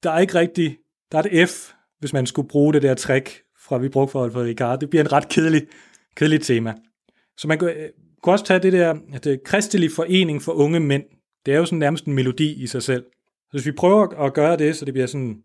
der 0.04 0.12
er 0.12 0.20
ikke 0.20 0.34
rigtig, 0.34 0.78
der 1.12 1.18
er 1.18 1.24
et 1.32 1.50
F, 1.50 1.74
hvis 2.00 2.14
man 2.14 2.26
skulle 2.26 2.48
bruge 2.48 2.74
det 2.74 2.82
der 2.82 2.96
trick, 2.96 3.44
fra 3.60 3.78
vi 3.78 3.90
brugte 3.90 4.12
for 4.12 4.24
Alfred 4.24 4.44
Ricard. 4.44 4.80
Det 4.80 4.90
bliver 4.90 5.04
en 5.04 5.12
ret 5.12 5.30
kedelig, 5.30 5.68
kedelig 6.16 6.42
tema. 6.42 6.74
Så 7.38 7.48
man 7.48 7.60
kunne, 7.60 7.74
øh, 7.74 7.90
kunne 8.24 8.34
også 8.34 8.46
tage 8.46 8.60
det 8.60 8.74
der, 8.74 9.00
at 9.14 9.24
det 9.24 9.44
kristelig 9.44 9.92
forening 9.92 10.42
for 10.42 10.52
unge 10.52 10.80
mænd. 10.80 11.04
Det 11.46 11.54
er 11.54 11.58
jo 11.58 11.66
sådan 11.66 11.80
nærmest 11.80 12.06
en 12.06 12.14
melodi 12.14 12.64
i 12.64 12.68
sig 12.68 12.84
selv. 12.84 13.06
Så 13.24 13.50
hvis 13.52 13.66
vi 13.66 13.72
prøver 13.72 14.08
at 14.08 14.34
gøre 14.34 14.58
det, 14.58 14.76
så 14.76 14.86
det 14.86 14.94
bliver 14.94 15.08
sådan 15.08 15.44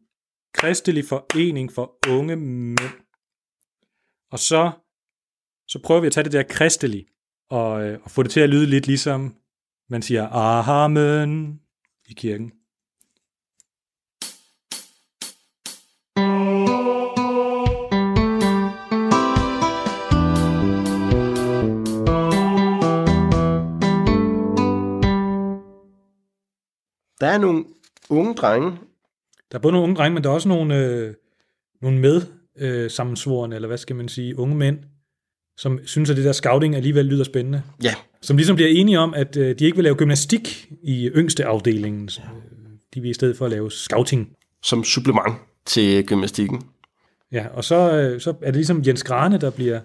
kristelig 0.54 1.04
forening 1.04 1.72
for 1.72 1.98
unge 2.08 2.36
mænd. 2.36 2.78
Og 4.32 4.38
så, 4.38 4.70
så 5.68 5.80
prøver 5.84 6.00
vi 6.00 6.06
at 6.06 6.12
tage 6.12 6.24
det 6.24 6.32
der 6.32 6.42
kristelig, 6.42 7.06
og, 7.50 7.86
øh, 7.86 7.98
og 8.04 8.10
få 8.10 8.22
det 8.22 8.30
til 8.30 8.40
at 8.40 8.50
lyde 8.50 8.66
lidt 8.66 8.86
ligesom, 8.86 9.34
man 9.90 10.02
siger, 10.02 10.28
amen 10.28 11.60
i 12.08 12.12
kirken. 12.12 12.52
Der 27.20 27.26
er 27.26 27.38
nogle 27.38 27.64
unge 28.10 28.34
drenge, 28.34 28.70
Der 29.52 29.58
er 29.58 29.62
både 29.62 29.72
nogle 29.72 29.84
unge 29.84 29.96
drenge, 29.96 30.14
men 30.14 30.24
der 30.24 30.30
er 30.30 30.34
også 30.34 30.48
nogle, 30.48 30.76
øh, 30.76 31.14
nogle 31.82 31.98
med 31.98 32.22
øh, 32.56 32.90
sammensvorene, 32.90 33.54
eller 33.54 33.68
hvad 33.68 33.78
skal 33.78 33.96
man 33.96 34.08
sige, 34.08 34.38
unge 34.38 34.56
mænd, 34.56 34.78
som 35.58 35.78
synes, 35.84 36.10
at 36.10 36.16
det 36.16 36.24
der 36.24 36.32
scouting 36.32 36.76
alligevel 36.76 37.06
lyder 37.06 37.24
spændende. 37.24 37.62
Ja. 37.82 37.94
Som 38.22 38.36
ligesom 38.36 38.56
bliver 38.56 38.70
enige 38.70 38.98
om, 38.98 39.14
at 39.14 39.36
øh, 39.36 39.58
de 39.58 39.64
ikke 39.64 39.76
vil 39.76 39.84
lave 39.84 39.96
gymnastik 39.96 40.68
i 40.82 41.08
yngste 41.08 41.44
afdelingen. 41.44 42.08
Ja. 42.18 42.22
De 42.94 43.00
vil 43.00 43.10
i 43.10 43.14
stedet 43.14 43.36
for 43.36 43.44
at 43.44 43.50
lave 43.50 43.70
scouting. 43.70 44.28
som 44.62 44.84
supplement 44.84 45.34
til 45.66 46.06
gymnastikken. 46.06 46.62
Ja, 47.32 47.46
og 47.54 47.64
så, 47.64 47.92
øh, 47.92 48.20
så 48.20 48.30
er 48.30 48.46
det 48.46 48.54
ligesom 48.54 48.82
Jens 48.86 49.02
Grane, 49.02 49.38
der 49.38 49.50
bliver, 49.50 49.80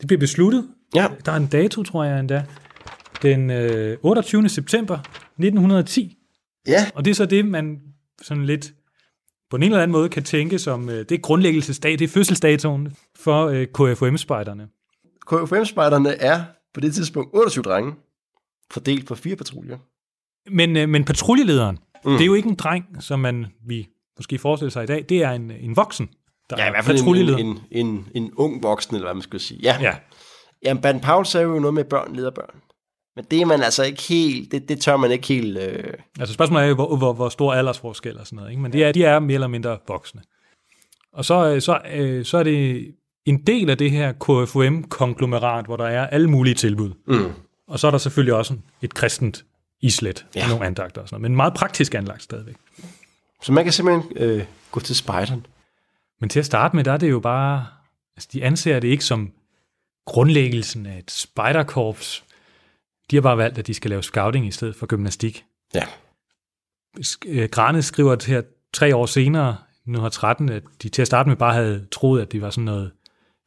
det 0.00 0.06
bliver 0.06 0.20
besluttet. 0.20 0.68
Ja, 0.94 1.06
Der 1.26 1.32
er 1.32 1.36
en 1.36 1.46
dato, 1.46 1.82
tror 1.82 2.04
jeg 2.04 2.20
endda. 2.20 2.44
Den 3.22 3.50
øh, 3.50 3.96
28. 4.02 4.48
september 4.48 4.98
1910. 4.98 6.16
ja, 6.68 6.86
Og 6.94 7.04
det 7.04 7.10
er 7.10 7.14
så 7.14 7.26
det, 7.26 7.44
man 7.44 7.80
sådan 8.22 8.46
lidt 8.46 8.72
på 9.50 9.56
en 9.56 9.62
eller 9.62 9.78
anden 9.82 9.92
måde 9.92 10.08
kan 10.08 10.22
tænke 10.22 10.58
som, 10.58 10.88
øh, 10.90 10.98
det 10.98 11.12
er 11.12 11.18
grundlæggelsesdag, 11.18 11.92
det 11.92 12.02
er 12.02 12.08
fødselsdatoen 12.08 12.96
for 13.16 13.46
øh, 13.46 13.66
KFUM-spejderne. 13.66 14.68
KFM-spejderne 15.26 16.10
er 16.14 16.44
på 16.74 16.80
det 16.80 16.94
tidspunkt 16.94 17.30
28 17.34 17.62
drenge, 17.62 17.92
fordelt 18.70 19.06
på 19.06 19.14
fire 19.14 19.36
patruljer. 19.36 19.78
Men, 20.50 20.76
øh, 20.76 20.88
men 20.88 21.04
patruljelederen, 21.04 21.78
Mm. 22.06 22.12
det 22.12 22.20
er 22.20 22.26
jo 22.26 22.34
ikke 22.34 22.48
en 22.48 22.54
dreng, 22.54 22.84
som 23.00 23.20
man 23.20 23.46
vi 23.66 23.88
måske 24.18 24.38
forestiller 24.38 24.70
sig 24.70 24.84
i 24.84 24.86
dag, 24.86 25.04
det 25.08 25.22
er 25.22 25.30
en, 25.30 25.50
en 25.50 25.76
voksen, 25.76 26.08
der 26.50 26.56
Ja, 26.58 26.64
i 26.64 26.66
er 26.66 26.70
hvert 26.70 26.84
fald 26.84 26.96
en, 26.98 27.02
patruljeleder. 27.02 27.38
en, 27.38 27.58
en, 27.70 27.86
en, 27.86 28.06
en 28.14 28.32
ung 28.36 28.62
voksen, 28.62 28.94
eller 28.96 29.06
hvad 29.06 29.14
man 29.14 29.22
skulle 29.22 29.42
sige. 29.42 29.60
Ja, 29.62 29.76
Ja, 29.80 29.96
Jamen, 30.64 30.82
Baden 30.82 31.00
Powell 31.00 31.26
sagde 31.26 31.46
jo 31.46 31.58
noget 31.58 31.74
med 31.74 31.84
børn 31.84 32.16
leder 32.16 32.30
børn. 32.30 32.60
Men 33.16 33.24
det 33.30 33.40
er 33.40 33.44
man 33.46 33.62
altså 33.62 33.84
ikke 33.84 34.02
helt, 34.02 34.52
det, 34.52 34.68
det 34.68 34.80
tør 34.80 34.96
man 34.96 35.10
ikke 35.10 35.26
helt... 35.28 35.58
Øh... 35.58 35.92
altså 36.20 36.34
spørgsmålet 36.34 36.64
er 36.64 36.68
jo, 36.68 36.74
hvor, 36.74 36.96
hvor, 36.96 37.12
hvor 37.12 37.28
stor 37.28 37.52
aldersforskel 37.54 38.18
og 38.18 38.26
sådan 38.26 38.36
noget. 38.36 38.50
Ikke? 38.50 38.62
Men 38.62 38.72
det 38.72 38.84
er, 38.84 38.92
de 38.92 39.04
er 39.04 39.18
mere 39.18 39.34
eller 39.34 39.46
mindre 39.46 39.78
voksne. 39.88 40.22
Og 41.12 41.24
så, 41.24 41.52
øh, 41.54 41.60
så, 41.62 41.78
øh, 41.94 42.24
så 42.24 42.38
er 42.38 42.42
det 42.42 42.86
en 43.26 43.42
del 43.46 43.70
af 43.70 43.78
det 43.78 43.90
her 43.90 44.12
KFUM-konglomerat, 44.12 45.64
hvor 45.64 45.76
der 45.76 45.86
er 45.86 46.06
alle 46.06 46.30
mulige 46.30 46.54
tilbud. 46.54 46.92
Mm. 47.06 47.32
Og 47.66 47.78
så 47.78 47.86
er 47.86 47.90
der 47.90 47.98
selvfølgelig 47.98 48.34
også 48.34 48.54
et 48.82 48.94
kristent 48.94 49.44
islet 49.80 50.26
ja. 50.34 50.42
Og 50.42 50.48
nogle 50.48 50.66
andagter 50.66 51.00
og 51.00 51.08
sådan 51.08 51.20
noget. 51.20 51.30
Men 51.30 51.36
meget 51.36 51.54
praktisk 51.54 51.94
anlagt 51.94 52.22
stadigvæk. 52.22 52.54
Så 53.42 53.52
man 53.52 53.64
kan 53.64 53.72
simpelthen 53.72 54.16
øh, 54.16 54.44
gå 54.70 54.80
til 54.80 54.96
spejderen. 54.96 55.46
Men 56.20 56.28
til 56.28 56.38
at 56.38 56.46
starte 56.46 56.76
med, 56.76 56.84
der 56.84 56.92
er 56.92 56.96
det 56.96 57.10
jo 57.10 57.20
bare... 57.20 57.66
Altså, 58.16 58.28
de 58.32 58.44
anser 58.44 58.80
det 58.80 58.88
ikke 58.88 59.04
som 59.04 59.32
grundlæggelsen 60.06 60.86
af 60.86 60.98
et 60.98 61.10
spejderkorps. 61.10 62.24
De 63.10 63.16
har 63.16 63.20
bare 63.20 63.38
valgt, 63.38 63.58
at 63.58 63.66
de 63.66 63.74
skal 63.74 63.90
lave 63.90 64.02
scouting 64.02 64.46
i 64.46 64.50
stedet 64.50 64.76
for 64.76 64.86
gymnastik. 64.86 65.44
Ja. 65.74 65.84
Øh, 67.26 67.48
Grane 67.48 67.82
skriver 67.82 68.16
her 68.26 68.42
tre 68.72 68.96
år 68.96 69.06
senere, 69.06 69.48
1913, 69.48 70.48
at 70.48 70.62
de 70.82 70.88
til 70.88 71.02
at 71.02 71.06
starte 71.06 71.28
med 71.28 71.36
bare 71.36 71.54
havde 71.54 71.86
troet, 71.92 72.22
at 72.22 72.32
det 72.32 72.42
var 72.42 72.50
sådan 72.50 72.64
noget, 72.64 72.90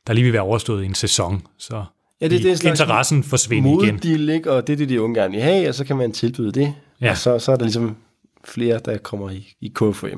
der 0.07 0.13
lige 0.13 0.23
ville 0.23 0.33
være 0.33 0.43
overstået 0.43 0.83
i 0.83 0.85
en 0.85 0.95
sæson. 0.95 1.47
Så 1.57 1.83
Ja, 2.21 2.27
det, 2.27 2.43
det 2.43 2.51
er 2.51 2.55
slags 2.55 2.79
interessen 2.79 3.23
forsvinder 3.23 3.69
igen. 3.69 3.95
Modedeal, 3.95 4.29
ikke? 4.29 4.51
Og 4.51 4.67
det 4.67 4.73
er 4.73 4.77
det, 4.77 4.89
de 4.89 5.01
unge 5.01 5.19
gerne 5.19 5.31
vil 5.33 5.41
have, 5.41 5.69
og 5.69 5.75
så 5.75 5.85
kan 5.85 5.97
man 5.97 6.11
tilbyde 6.11 6.51
det. 6.51 6.75
Ja. 7.01 7.11
Og 7.11 7.17
så, 7.17 7.39
så 7.39 7.51
er 7.51 7.55
der 7.55 7.63
ligesom 7.63 7.97
flere, 8.45 8.79
der 8.85 8.97
kommer 8.97 9.29
i, 9.29 9.53
i 9.61 9.67
KFM. 9.75 10.17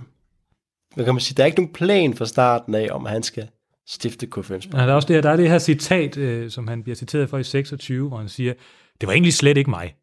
Hvad 0.95 1.05
kan 1.05 1.13
man 1.13 1.21
sige? 1.21 1.35
Der 1.35 1.43
er 1.43 1.45
ikke 1.45 1.59
nogen 1.59 1.73
plan 1.73 2.13
fra 2.13 2.25
starten 2.25 2.75
af, 2.75 2.87
om 2.91 3.05
at 3.05 3.11
han 3.11 3.23
skal 3.23 3.47
stifte 3.87 4.27
KFM. 4.27 4.53
Ja, 4.53 4.57
der 4.77 4.83
er 4.83 4.93
også 4.93 5.07
det 5.07 5.15
her, 5.15 5.21
der 5.21 5.29
er 5.29 5.35
det 5.35 5.49
her 5.49 5.59
citat, 5.59 6.17
øh, 6.17 6.51
som 6.51 6.67
han 6.67 6.83
bliver 6.83 6.95
citeret 6.95 7.29
for 7.29 7.37
i 7.37 7.43
26, 7.43 8.07
hvor 8.07 8.17
han 8.17 8.29
siger, 8.29 8.53
det 9.01 9.07
var 9.07 9.13
egentlig 9.13 9.33
slet 9.33 9.57
ikke 9.57 9.69
mig. 9.69 9.95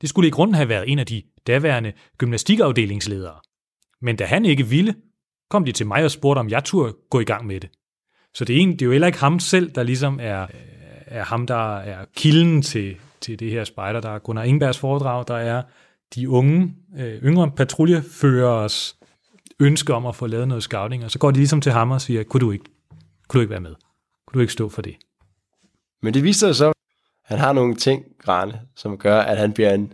Det 0.00 0.08
skulle 0.08 0.28
i 0.28 0.30
grunden 0.30 0.54
have 0.54 0.68
været 0.68 0.84
en 0.88 0.98
af 0.98 1.06
de 1.06 1.22
daværende 1.46 1.92
gymnastikafdelingsledere. 2.18 3.34
Men 4.02 4.16
da 4.16 4.24
han 4.24 4.44
ikke 4.44 4.66
ville, 4.66 4.94
kom 5.50 5.64
de 5.64 5.72
til 5.72 5.86
mig 5.86 6.04
og 6.04 6.10
spurgte, 6.10 6.38
om 6.38 6.48
jeg 6.48 6.64
turde 6.64 6.94
gå 7.10 7.20
i 7.20 7.24
gang 7.24 7.46
med 7.46 7.60
det. 7.60 7.70
Så 8.34 8.44
det 8.44 8.56
er, 8.56 8.60
en, 8.60 8.72
det 8.72 8.82
er 8.82 8.86
jo 8.86 8.92
heller 8.92 9.06
ikke 9.06 9.18
ham 9.18 9.40
selv, 9.40 9.70
der 9.70 9.82
ligesom 9.82 10.18
er, 10.22 10.46
er 11.06 11.24
ham, 11.24 11.46
der 11.46 11.76
er 11.76 12.04
kilden 12.16 12.62
til, 12.62 12.96
til 13.20 13.38
det 13.38 13.50
her 13.50 13.64
spejder. 13.64 14.00
Der 14.00 14.10
er 14.10 14.18
Gunnar 14.18 14.42
Ingbergs 14.42 14.78
foredrag, 14.78 15.24
der 15.28 15.36
er 15.36 15.62
de 16.14 16.30
unge, 16.30 16.74
øh, 16.98 17.22
yngre 17.22 17.50
patruljeførers 17.50 18.96
ønske 19.60 19.94
om 19.94 20.06
at 20.06 20.16
få 20.16 20.26
lavet 20.26 20.48
noget 20.48 20.62
scouting, 20.62 21.04
og 21.04 21.10
så 21.10 21.18
går 21.18 21.30
de 21.30 21.36
ligesom 21.36 21.60
til 21.60 21.72
ham 21.72 21.90
og 21.90 22.00
siger, 22.00 22.22
kunne 22.22 22.40
du 22.40 22.50
ikke, 22.50 22.64
kunne 23.28 23.38
du 23.38 23.42
ikke 23.42 23.50
være 23.50 23.60
med? 23.60 23.74
Kunne 24.26 24.38
du 24.38 24.40
ikke 24.40 24.52
stå 24.52 24.68
for 24.68 24.82
det? 24.82 24.96
Men 26.02 26.14
det 26.14 26.22
viser 26.22 26.46
sig 26.46 26.56
så, 26.56 26.68
at 26.68 26.74
han 27.24 27.38
har 27.38 27.52
nogle 27.52 27.74
ting, 27.74 28.04
Grane, 28.18 28.60
som 28.76 28.98
gør, 28.98 29.20
at 29.20 29.38
han 29.38 29.52
bliver 29.52 29.74
en, 29.74 29.92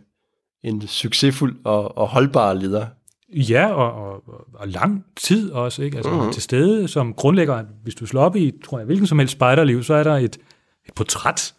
en 0.62 0.86
succesfuld 0.86 1.56
og, 1.64 1.98
og 1.98 2.08
holdbar 2.08 2.52
leder. 2.52 2.86
Ja, 3.34 3.72
og, 3.72 3.92
og, 3.92 4.22
og 4.54 4.68
lang 4.68 5.04
tid 5.16 5.52
også, 5.52 5.82
ikke? 5.82 5.96
Altså 5.96 6.12
mm-hmm. 6.12 6.32
til 6.32 6.42
stede 6.42 6.88
som 6.88 7.14
grundlægger, 7.14 7.64
hvis 7.82 7.94
du 7.94 8.06
slår 8.06 8.22
op 8.22 8.36
i, 8.36 8.52
tror 8.64 8.78
jeg, 8.78 8.86
hvilken 8.86 9.06
som 9.06 9.18
helst 9.18 9.32
spejderliv, 9.32 9.82
så 9.82 9.94
er 9.94 10.02
der 10.02 10.16
et, 10.16 10.38
et 10.86 10.94
portræt 10.96 11.54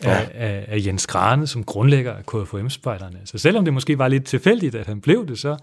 af, 0.00 0.30
af, 0.34 0.64
af 0.68 0.86
Jens 0.86 1.06
Grane 1.06 1.46
som 1.46 1.64
grundlægger 1.64 2.12
af 2.12 2.26
KFUM-spejderne. 2.26 3.20
Så 3.24 3.38
selvom 3.38 3.64
det 3.64 3.74
måske 3.74 3.98
var 3.98 4.08
lidt 4.08 4.24
tilfældigt, 4.24 4.74
at 4.74 4.86
han 4.86 5.00
blev 5.00 5.28
det, 5.28 5.38
så, 5.38 5.56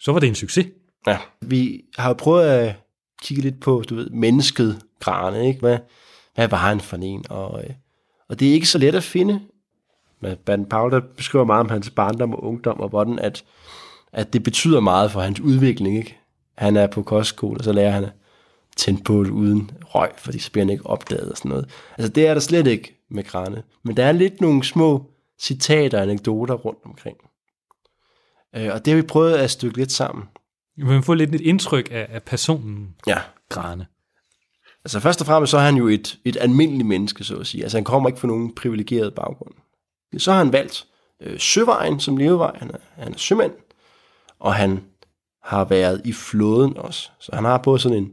så 0.00 0.12
var 0.12 0.20
det 0.20 0.28
en 0.28 0.34
succes. 0.34 0.66
Ja. 1.06 1.18
Vi 1.40 1.84
har 1.98 2.08
jo 2.08 2.14
prøvet 2.14 2.44
at 2.44 2.74
kigge 3.22 3.42
lidt 3.42 3.60
på, 3.60 3.84
du 3.90 3.94
ved, 3.94 4.10
mennesket 4.10 4.80
Grane, 5.00 5.48
ikke? 5.48 5.60
Hvad, 5.60 5.78
hvad 6.34 6.48
var 6.48 6.56
han 6.56 6.80
for 6.80 6.96
en? 6.96 7.24
Og, 7.30 7.64
øh, 7.64 7.70
og 8.28 8.40
det 8.40 8.48
er 8.48 8.52
ikke 8.52 8.68
så 8.68 8.78
let 8.78 8.94
at 8.94 9.02
finde. 9.02 9.40
Men 10.20 10.36
Baden 10.36 10.66
Powell, 10.66 10.92
der 10.92 11.00
beskriver 11.16 11.44
meget 11.44 11.60
om 11.60 11.68
hans 11.68 11.90
barndom 11.90 12.34
og 12.34 12.44
ungdom, 12.44 12.80
og 12.80 12.88
hvordan 12.88 13.18
at, 13.18 13.44
at 14.12 14.32
det 14.32 14.42
betyder 14.42 14.80
meget 14.80 15.12
for 15.12 15.20
hans 15.20 15.40
udvikling, 15.40 15.98
ikke? 15.98 16.16
Han 16.58 16.76
er 16.76 16.86
på 16.86 17.02
kostskole, 17.02 17.60
og 17.60 17.64
så 17.64 17.72
lærer 17.72 17.90
han 17.90 18.04
at 18.04 18.12
tænde 18.76 19.02
på 19.02 19.24
det 19.24 19.30
uden 19.30 19.70
røg, 19.84 20.10
fordi 20.18 20.38
så 20.38 20.52
bliver 20.52 20.64
han 20.64 20.72
ikke 20.72 20.86
opdaget 20.86 21.30
og 21.30 21.36
sådan 21.36 21.48
noget. 21.48 21.68
Altså 21.98 22.12
det 22.12 22.26
er 22.26 22.34
der 22.34 22.40
slet 22.40 22.66
ikke 22.66 22.96
med 23.10 23.24
Grane. 23.24 23.62
Men 23.84 23.96
der 23.96 24.04
er 24.04 24.12
lidt 24.12 24.40
nogle 24.40 24.64
små 24.64 25.04
citater 25.40 25.98
og 25.98 26.02
anekdoter 26.02 26.54
rundt 26.54 26.78
omkring. 26.84 27.16
Øh, 28.56 28.74
og 28.74 28.84
det 28.84 28.92
har 28.92 28.96
vi 28.96 29.06
prøvet 29.06 29.32
at 29.32 29.50
stykke 29.50 29.76
lidt 29.76 29.92
sammen. 29.92 30.24
Kan 30.86 31.02
få 31.02 31.14
lidt 31.14 31.34
et 31.34 31.40
indtryk 31.40 31.88
af, 31.90 32.06
af 32.10 32.22
personen 32.22 32.94
Ja, 33.06 33.18
Grane. 33.48 33.86
Altså 34.84 35.00
først 35.00 35.20
og 35.20 35.26
fremmest 35.26 35.50
så 35.50 35.58
er 35.58 35.62
han 35.62 35.76
jo 35.76 35.88
et, 35.88 36.18
et 36.24 36.36
almindeligt 36.40 36.86
menneske, 36.86 37.24
så 37.24 37.36
at 37.36 37.46
sige. 37.46 37.62
Altså 37.62 37.76
han 37.76 37.84
kommer 37.84 38.08
ikke 38.08 38.20
fra 38.20 38.28
nogen 38.28 38.54
privilegeret 38.54 39.14
baggrund. 39.14 39.54
Så 40.18 40.32
har 40.32 40.38
han 40.38 40.52
valgt 40.52 40.86
øh, 41.22 41.38
søvejen 41.38 42.00
som 42.00 42.16
levevej. 42.16 42.56
Han 42.58 42.70
er, 42.70 43.02
han 43.02 43.12
er 43.12 43.18
sømand, 43.18 43.52
og 44.40 44.54
han 44.54 44.84
har 45.42 45.64
været 45.64 46.02
i 46.04 46.12
flåden 46.12 46.76
også. 46.76 47.10
Så 47.20 47.30
han 47.34 47.44
har 47.44 47.58
både 47.58 47.78
sådan 47.78 47.98
en, 47.98 48.12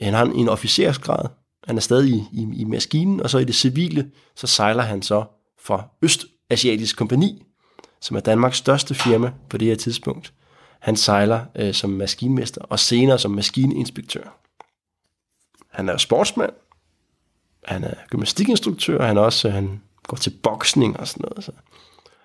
han 0.00 0.14
har 0.14 0.24
en 0.24 0.48
officersgrad. 0.48 1.28
Han 1.66 1.76
er 1.76 1.80
stadig 1.80 2.10
i, 2.10 2.24
i, 2.32 2.48
i 2.60 2.64
maskinen, 2.64 3.20
og 3.20 3.30
så 3.30 3.38
i 3.38 3.44
det 3.44 3.54
civile, 3.54 4.10
så 4.36 4.46
sejler 4.46 4.82
han 4.82 5.02
så 5.02 5.24
for 5.58 5.92
Østasiatisk 6.02 6.96
Kompani, 6.96 7.42
som 8.00 8.16
er 8.16 8.20
Danmarks 8.20 8.56
største 8.56 8.94
firma 8.94 9.32
på 9.48 9.58
det 9.58 9.68
her 9.68 9.76
tidspunkt. 9.76 10.32
Han 10.80 10.96
sejler 10.96 11.44
øh, 11.56 11.74
som 11.74 11.90
maskinmester, 11.90 12.60
og 12.62 12.78
senere 12.78 13.18
som 13.18 13.30
maskininspektør. 13.30 14.40
Han 15.70 15.88
er 15.88 15.96
sportsmand. 15.96 16.52
Han 17.64 17.84
er 17.84 17.94
gymnastikinstruktør. 18.10 19.02
Han 19.02 19.16
er 19.16 19.20
også 19.20 19.48
øh, 19.48 19.54
han 19.54 19.80
går 20.06 20.16
til 20.16 20.30
boksning 20.42 21.00
og 21.00 21.08
sådan 21.08 21.28
noget. 21.30 21.44
Så 21.44 21.52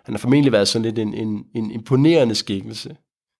han 0.06 0.14
har 0.14 0.20
formentlig 0.20 0.52
været 0.52 0.68
sådan 0.68 0.86
lidt 0.86 1.00
en, 1.00 1.14
en, 1.14 1.44
en 1.56 1.72
imponerende 1.72 2.36
skikkelse. 2.36 2.90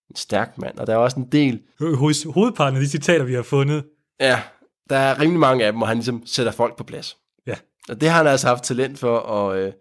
En 0.10 0.16
stærk 0.16 0.58
mand. 0.58 0.78
Og 0.78 0.88
der 0.88 0.94
er 0.94 0.98
også 0.98 1.20
en 1.20 1.28
del... 1.32 1.62
Hos 1.96 2.24
hovedparten 2.24 2.78
af 2.78 2.84
de 2.84 2.90
citater, 2.90 3.26
vi 3.26 3.34
har 3.34 3.44
fundet, 3.44 3.84
Ja, 4.20 4.42
der 4.90 4.98
er 4.98 5.20
rimelig 5.20 5.40
mange 5.40 5.66
af 5.66 5.72
dem, 5.72 5.78
hvor 5.78 5.88
han 5.88 5.98
ligesom 5.98 6.24
sætter 6.26 6.52
folk 6.52 6.78
på 6.78 6.84
plads. 6.84 7.18
Ja. 7.48 7.56
Og 7.90 8.02
det 8.02 8.10
har 8.10 8.18
han 8.18 8.28
altså 8.28 8.48
haft 8.48 8.64
talent 8.64 9.00
for, 9.00 9.18
og 9.18 9.60
øh, 9.62 9.74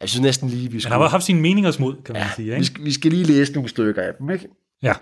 jeg 0.00 0.08
synes 0.08 0.22
næsten 0.22 0.48
lige, 0.48 0.68
vi 0.68 0.76
han 0.76 0.80
skal, 0.80 0.92
har 0.92 1.08
haft 1.08 1.24
sine 1.24 1.40
meningers 1.40 1.78
mod, 1.78 2.02
kan 2.04 2.12
man 2.12 2.22
ja, 2.22 2.28
sige. 2.36 2.48
vi, 2.48 2.54
Ikke? 2.54 2.64
skal, 2.66 2.84
vi 2.84 2.92
skal 2.92 3.10
lige 3.10 3.24
læse 3.24 3.52
nogle 3.52 3.68
stykker 3.68 4.02
af 4.02 4.14
dem, 4.18 4.30
ikke? 4.30 4.48
Ja. 4.82 4.94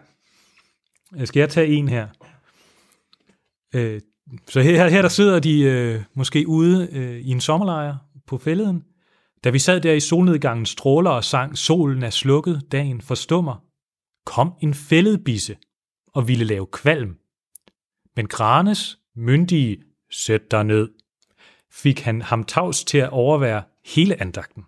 Øh, 1.21 1.27
Skal 1.27 1.41
jeg 1.41 1.49
tage 1.51 1.67
en 1.67 1.89
her? 1.89 2.07
Øh, 3.75 4.01
så 4.49 4.61
her, 4.61 4.89
her 4.89 5.03
der 5.03 5.09
sidder 5.09 5.39
de 5.41 5.61
øh, 5.61 6.03
måske 6.15 6.49
ude 6.49 6.89
øh, 6.93 7.21
i 7.21 7.31
en 7.31 7.41
sommerlejr 7.41 7.97
på 8.27 8.39
fælleden. 8.39 8.85
Da 9.45 9.51
vi 9.51 9.59
sad 9.59 9.81
der 9.81 9.93
i 9.93 10.01
solnedgangen 10.01 10.67
stråler 10.67 11.11
og 11.11 11.25
sang, 11.25 11.59
solen 11.59 12.03
er 12.03 12.11
slukket, 12.11 12.63
dagen 12.73 13.01
forstummer, 13.01 13.65
kom 14.27 14.55
en 14.61 14.75
fælledbisse 14.75 15.57
og 16.15 16.29
ville 16.29 16.45
lave 16.45 16.67
kvalm. 16.67 17.17
Men 18.17 18.29
Granes, 18.29 18.99
myndige, 19.17 19.83
sæt 20.11 20.51
dig 20.51 20.65
ned, 20.65 20.89
fik 21.73 22.01
han 22.01 22.23
ham 22.23 22.45
tavs 22.45 22.85
til 22.85 22.99
at 22.99 23.11
overvære 23.11 23.63
hele 23.85 24.21
andagten. 24.21 24.65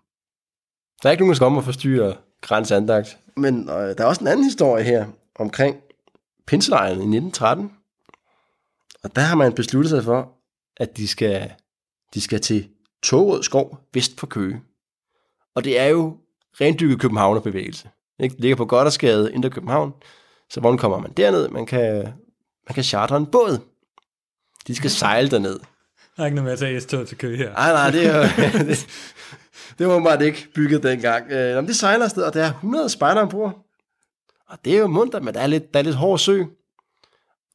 Der 1.03 1.09
er 1.09 1.11
ikke 1.11 1.23
nogen, 1.23 1.31
der 1.31 1.37
skal 1.37 1.47
om 1.47 1.59
at 1.59 1.65
forstyrre 1.65 2.17
Grans 2.41 2.71
andagt. 2.71 3.19
Men 3.37 3.69
øh, 3.69 3.75
der 3.75 3.95
er 3.99 4.05
også 4.05 4.21
en 4.21 4.29
anden 4.29 4.45
historie 4.45 4.85
her 4.85 5.07
omkring 5.35 5.77
pinselejren 6.47 6.99
i 6.99 7.17
1913. 7.17 7.73
Og 9.03 9.17
der 9.17 9.23
har 9.23 9.35
man 9.35 9.53
besluttet 9.53 9.91
sig 9.91 10.05
for, 10.05 10.33
at 10.77 10.97
de 10.97 11.09
skal, 11.09 11.53
de 12.15 12.21
skal 12.21 12.41
til 12.41 12.69
Tårød 13.03 13.43
Skov 13.43 13.79
vest 13.95 14.21
for 14.21 14.27
Køge. 14.27 14.61
Og 15.55 15.65
det 15.65 15.79
er 15.79 15.87
jo 15.87 16.17
rendykket 16.61 17.01
københavnerbevægelse. 17.01 17.89
Ikke? 18.21 18.33
Det 18.33 18.41
ligger 18.41 18.57
på 18.57 18.65
Goddersgade, 18.65 19.33
Indre 19.33 19.51
København. 19.51 19.93
Så 20.51 20.61
hvordan 20.61 20.79
kommer 20.79 20.99
man 20.99 21.13
derned? 21.13 21.49
Man 21.49 21.67
kan, 21.67 22.03
man 22.69 22.75
kan 22.75 22.85
chartre 22.85 23.17
en 23.17 23.27
båd. 23.27 23.59
De 24.67 24.75
skal 24.75 24.91
sejle 24.91 25.31
derned. 25.31 25.59
Der 26.17 26.23
er 26.23 26.25
ikke 26.25 26.35
noget 26.35 26.45
med 26.45 26.53
at 26.53 26.59
tage 26.59 26.81
S-tog 26.81 27.09
til 27.09 27.19
kø 27.19 27.37
her. 27.37 27.53
Nej, 27.53 27.73
nej, 27.73 27.91
det 27.91 28.07
er 28.07 28.17
jo, 28.17 28.23
det, 28.69 28.87
det 29.79 29.87
var 29.87 29.93
åbenbart 29.93 30.23
ikke 30.23 30.49
bygget 30.55 30.83
dengang. 30.83 31.31
Øh, 31.31 31.51
jamen, 31.51 31.69
det 31.69 31.77
sejler 31.77 32.05
afsted, 32.05 32.23
og 32.23 32.35
der 32.35 32.45
er 32.45 32.51
100 32.51 32.89
spejder 32.89 33.23
ombord. 33.23 33.67
Og 34.49 34.59
det 34.65 34.75
er 34.75 34.79
jo 34.79 34.87
munter, 34.87 35.21
men 35.21 35.35
der 35.35 35.41
er 35.41 35.47
lidt, 35.47 35.75
der 35.75 35.79
er 35.79 35.85
lidt 35.85 35.97
hård 35.97 36.19
sø. 36.19 36.43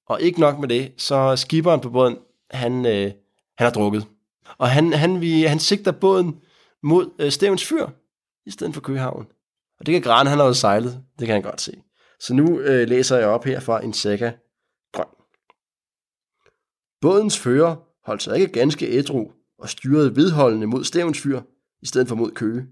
Og 0.07 0.21
ikke 0.21 0.39
nok 0.39 0.59
med 0.59 0.67
det, 0.67 0.93
så 0.97 1.35
skiberen 1.35 1.79
på 1.79 1.89
båden, 1.89 2.17
han, 2.51 2.85
øh, 2.85 3.11
han 3.57 3.65
har 3.65 3.69
drukket. 3.69 4.07
Og 4.57 4.69
han, 4.69 4.93
han, 4.93 5.21
vi, 5.21 5.43
han 5.43 5.59
sigter 5.59 5.91
båden 5.91 6.35
mod 6.83 7.09
øh, 7.19 7.31
Stævns 7.31 7.65
Fyr, 7.65 7.87
i 8.45 8.51
stedet 8.51 8.73
for 8.73 8.81
Køgehavn. 8.81 9.27
Og 9.79 9.85
det 9.85 9.93
kan 9.93 10.01
Gran, 10.01 10.27
han 10.27 10.37
har 10.37 10.45
jo 10.45 10.53
sejlet, 10.53 11.03
det 11.19 11.27
kan 11.27 11.33
han 11.33 11.41
godt 11.41 11.61
se. 11.61 11.81
Så 12.19 12.33
nu 12.33 12.59
øh, 12.59 12.87
læser 12.87 13.17
jeg 13.17 13.27
op 13.27 13.45
her 13.45 13.59
fra 13.59 13.83
en 13.83 13.93
sækker 13.93 14.31
grøn. 14.93 15.05
Bådens 17.01 17.39
fører 17.39 17.75
holdt 18.05 18.23
sig 18.23 18.39
ikke 18.39 18.53
ganske 18.53 18.97
ædru 18.97 19.31
og 19.59 19.69
styrede 19.69 20.15
vedholdende 20.15 20.67
mod 20.67 20.83
Stævns 20.83 21.21
Fyr, 21.21 21.41
i 21.81 21.85
stedet 21.85 22.07
for 22.07 22.15
mod 22.15 22.31
Køge. 22.31 22.67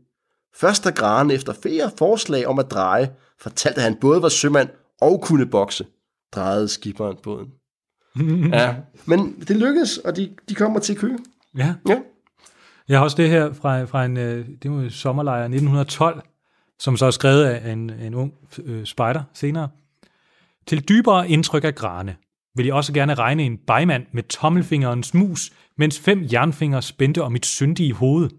Først 0.55 0.84
da 0.84 0.89
Gran 0.89 1.32
efter 1.32 1.53
flere 1.53 1.91
forslag 1.97 2.47
om 2.47 2.59
at 2.59 2.71
dreje, 2.71 3.15
fortalte 3.39 3.82
han 3.82 3.95
både 3.95 4.21
var 4.21 4.30
sømand 4.30 4.69
og 5.01 5.21
kunne 5.21 5.45
bokse, 5.45 5.86
drejede 6.32 6.67
skiberen 6.67 7.17
båden. 7.24 7.53
ja, 8.59 8.76
men 9.05 9.41
det 9.47 9.55
lykkedes, 9.57 9.97
og 9.97 10.15
de, 10.15 10.36
de 10.49 10.55
kommer 10.55 10.80
til 10.80 10.97
Køge. 10.97 11.19
Ja. 11.57 11.75
Ja. 11.89 12.01
Jeg 12.87 12.97
har 12.97 13.03
også 13.03 13.17
det 13.17 13.29
her 13.29 13.53
fra, 13.53 13.83
fra 13.83 14.05
en, 14.05 14.17
øh, 14.17 14.47
det 14.63 14.71
var 14.71 14.81
en 14.81 14.89
sommerlejr 14.89 15.43
1912, 15.43 16.21
som 16.79 16.97
så 16.97 17.05
er 17.05 17.11
skrevet 17.11 17.45
af 17.45 17.71
en, 17.71 17.89
en 17.89 18.13
ung 18.13 18.33
øh, 18.63 18.85
spejder 18.85 19.23
senere. 19.33 19.69
Til 20.67 20.89
dybere 20.89 21.29
indtryk 21.29 21.63
af 21.63 21.75
grane 21.75 22.15
vil 22.55 22.65
jeg 22.65 22.75
også 22.75 22.93
gerne 22.93 23.13
regne 23.13 23.43
en 23.43 23.57
bejmand 23.57 24.05
med 24.11 24.23
tommelfingerens 24.23 25.13
mus, 25.13 25.51
mens 25.77 25.99
fem 25.99 26.27
jernfingre 26.31 26.81
spændte 26.81 27.23
om 27.23 27.31
mit 27.31 27.45
syndige 27.45 27.93
hoved. 27.93 28.29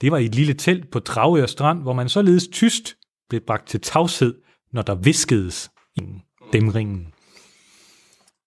Det 0.00 0.12
var 0.12 0.18
i 0.18 0.24
et 0.24 0.34
lille 0.34 0.54
telt 0.54 0.90
på 0.90 0.98
Dragør 0.98 1.46
Strand, 1.46 1.82
hvor 1.82 1.92
man 1.92 2.08
således 2.08 2.48
tyst 2.48 2.96
blev 3.28 3.40
bragt 3.40 3.68
til 3.68 3.80
tavshed, 3.80 4.34
når 4.72 4.82
der 4.82 4.94
viskedes 4.94 5.70
i 5.96 6.02
dæmringen. 6.52 7.14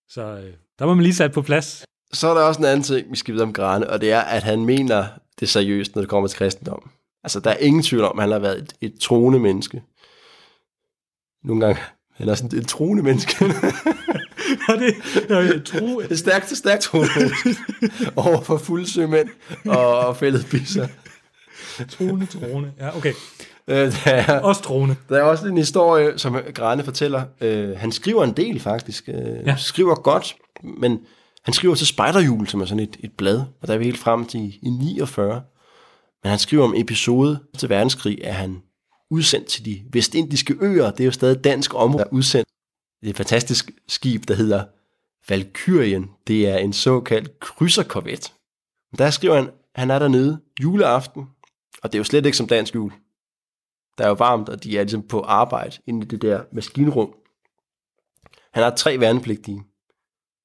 Så 0.10 0.22
øh, 0.22 0.54
der 0.80 0.86
var 0.86 0.94
man 0.94 1.04
lige 1.04 1.16
sat 1.16 1.32
på 1.32 1.42
plads. 1.42 1.86
Så 2.14 2.28
er 2.28 2.34
der 2.34 2.42
også 2.42 2.60
en 2.60 2.66
anden 2.66 2.84
ting, 2.84 3.12
vi 3.12 3.16
skal 3.16 3.34
vide 3.34 3.44
om 3.44 3.54
Grane, 3.54 3.90
og 3.90 4.02
det 4.02 4.12
er, 4.12 4.20
at 4.22 4.44
han 4.44 4.66
mener 4.66 5.06
det 5.40 5.50
seriøst, 5.50 5.96
når 5.96 6.02
det 6.02 6.10
kommer 6.10 6.28
til 6.28 6.38
kristendom. 6.38 6.90
Altså, 7.24 7.40
der 7.40 7.52
er 7.52 7.58
ingen 7.58 7.84
tvivl 7.84 8.04
om, 8.04 8.20
at 8.20 8.24
han 8.24 8.32
har 8.32 8.40
været 8.40 8.58
et, 8.58 8.74
et 8.82 9.00
troende 9.02 9.40
menneske. 9.40 9.84
Nogle 11.44 11.66
gange, 11.66 11.82
han 12.14 12.30
er 12.30 12.36
sådan 12.36 12.60
et 12.60 12.68
troende 12.68 13.04
menneske. 13.04 13.46
Og 14.70 14.76
det, 14.80 14.96
jeg 15.30 15.62
tro, 15.66 16.00
et 16.10 16.20
stærkt, 16.20 16.58
stærkt 16.58 16.82
troende 16.82 17.10
menneske. 17.18 17.50
Over 18.16 18.42
for 18.42 18.58
fulde 18.58 18.92
sømænd 18.92 19.30
og, 19.66 20.18
fældet 20.18 20.48
bisser. 20.52 20.88
trone, 21.90 22.26
trone. 22.26 22.74
Ja, 22.80 22.98
okay. 22.98 23.14
Øh, 23.68 23.78
der, 24.06 24.12
er, 24.12 24.40
Også 24.40 24.62
trone. 24.62 24.96
der 25.10 25.18
er 25.18 25.22
også 25.24 25.48
en 25.48 25.58
historie, 25.58 26.20
som 26.20 26.38
Grane 26.54 26.84
fortæller. 26.84 27.24
Øh, 27.42 27.78
han 27.78 27.92
skriver 27.92 28.24
en 28.24 28.34
del, 28.34 28.60
faktisk. 28.60 29.10
Øh, 29.10 29.46
ja. 29.46 29.56
Skriver 29.58 29.96
godt, 29.96 30.36
men 30.64 31.00
han 31.48 31.54
skriver 31.54 31.76
til 31.76 31.88
Spejderjul, 31.88 32.48
som 32.48 32.62
er 32.62 32.66
sådan 32.66 32.84
et, 32.84 32.98
et 33.00 33.12
blad, 33.18 33.40
og 33.62 33.68
der 33.68 33.74
er 33.74 33.78
vi 33.78 33.84
helt 33.84 33.98
frem 33.98 34.26
til 34.26 34.60
i 34.62 34.70
49. 34.70 35.44
Men 36.24 36.30
han 36.30 36.40
skriver 36.40 36.64
om 36.64 36.74
episode 36.78 37.40
til 37.58 37.70
verdenskrig, 37.70 38.26
at 38.26 38.36
han 38.36 38.64
udsendt 39.10 39.48
til 39.48 39.66
de 39.66 39.84
vestindiske 39.94 40.56
øer. 40.62 40.92
Det 40.92 41.00
er 41.00 41.06
jo 41.06 41.12
stadig 41.12 41.44
dansk 41.44 41.74
område, 41.74 41.98
der 41.98 42.10
er 42.10 42.14
udsendt. 42.14 42.48
Det 43.02 43.08
er 43.08 43.10
et 43.10 43.18
fantastisk 43.18 43.72
skib, 43.88 44.28
der 44.28 44.34
hedder 44.34 44.66
Valkyrien. 45.30 46.10
Det 46.28 46.48
er 46.48 46.58
en 46.58 46.74
såkaldt 46.74 47.40
krydserkorvet. 47.40 48.34
Der 48.98 49.10
skriver 49.10 49.36
han, 49.36 49.50
han 49.76 49.92
er 49.92 50.00
dernede 50.00 50.42
juleaften, 50.64 51.26
og 51.84 51.92
det 51.92 51.96
er 51.96 52.00
jo 52.00 52.04
slet 52.04 52.26
ikke 52.26 52.38
som 52.38 52.48
dansk 52.48 52.76
jul. 52.76 52.92
Der 53.98 54.04
er 54.04 54.08
jo 54.08 54.14
varmt, 54.14 54.50
og 54.50 54.64
de 54.64 54.78
er 54.78 54.84
ligesom 54.84 55.04
på 55.04 55.22
arbejde 55.22 55.78
inde 55.88 56.06
i 56.06 56.08
det 56.08 56.22
der 56.22 56.44
maskinrum. 56.52 57.14
Han 58.54 58.64
har 58.64 58.76
tre 58.76 59.00
værnepligtige. 59.00 59.64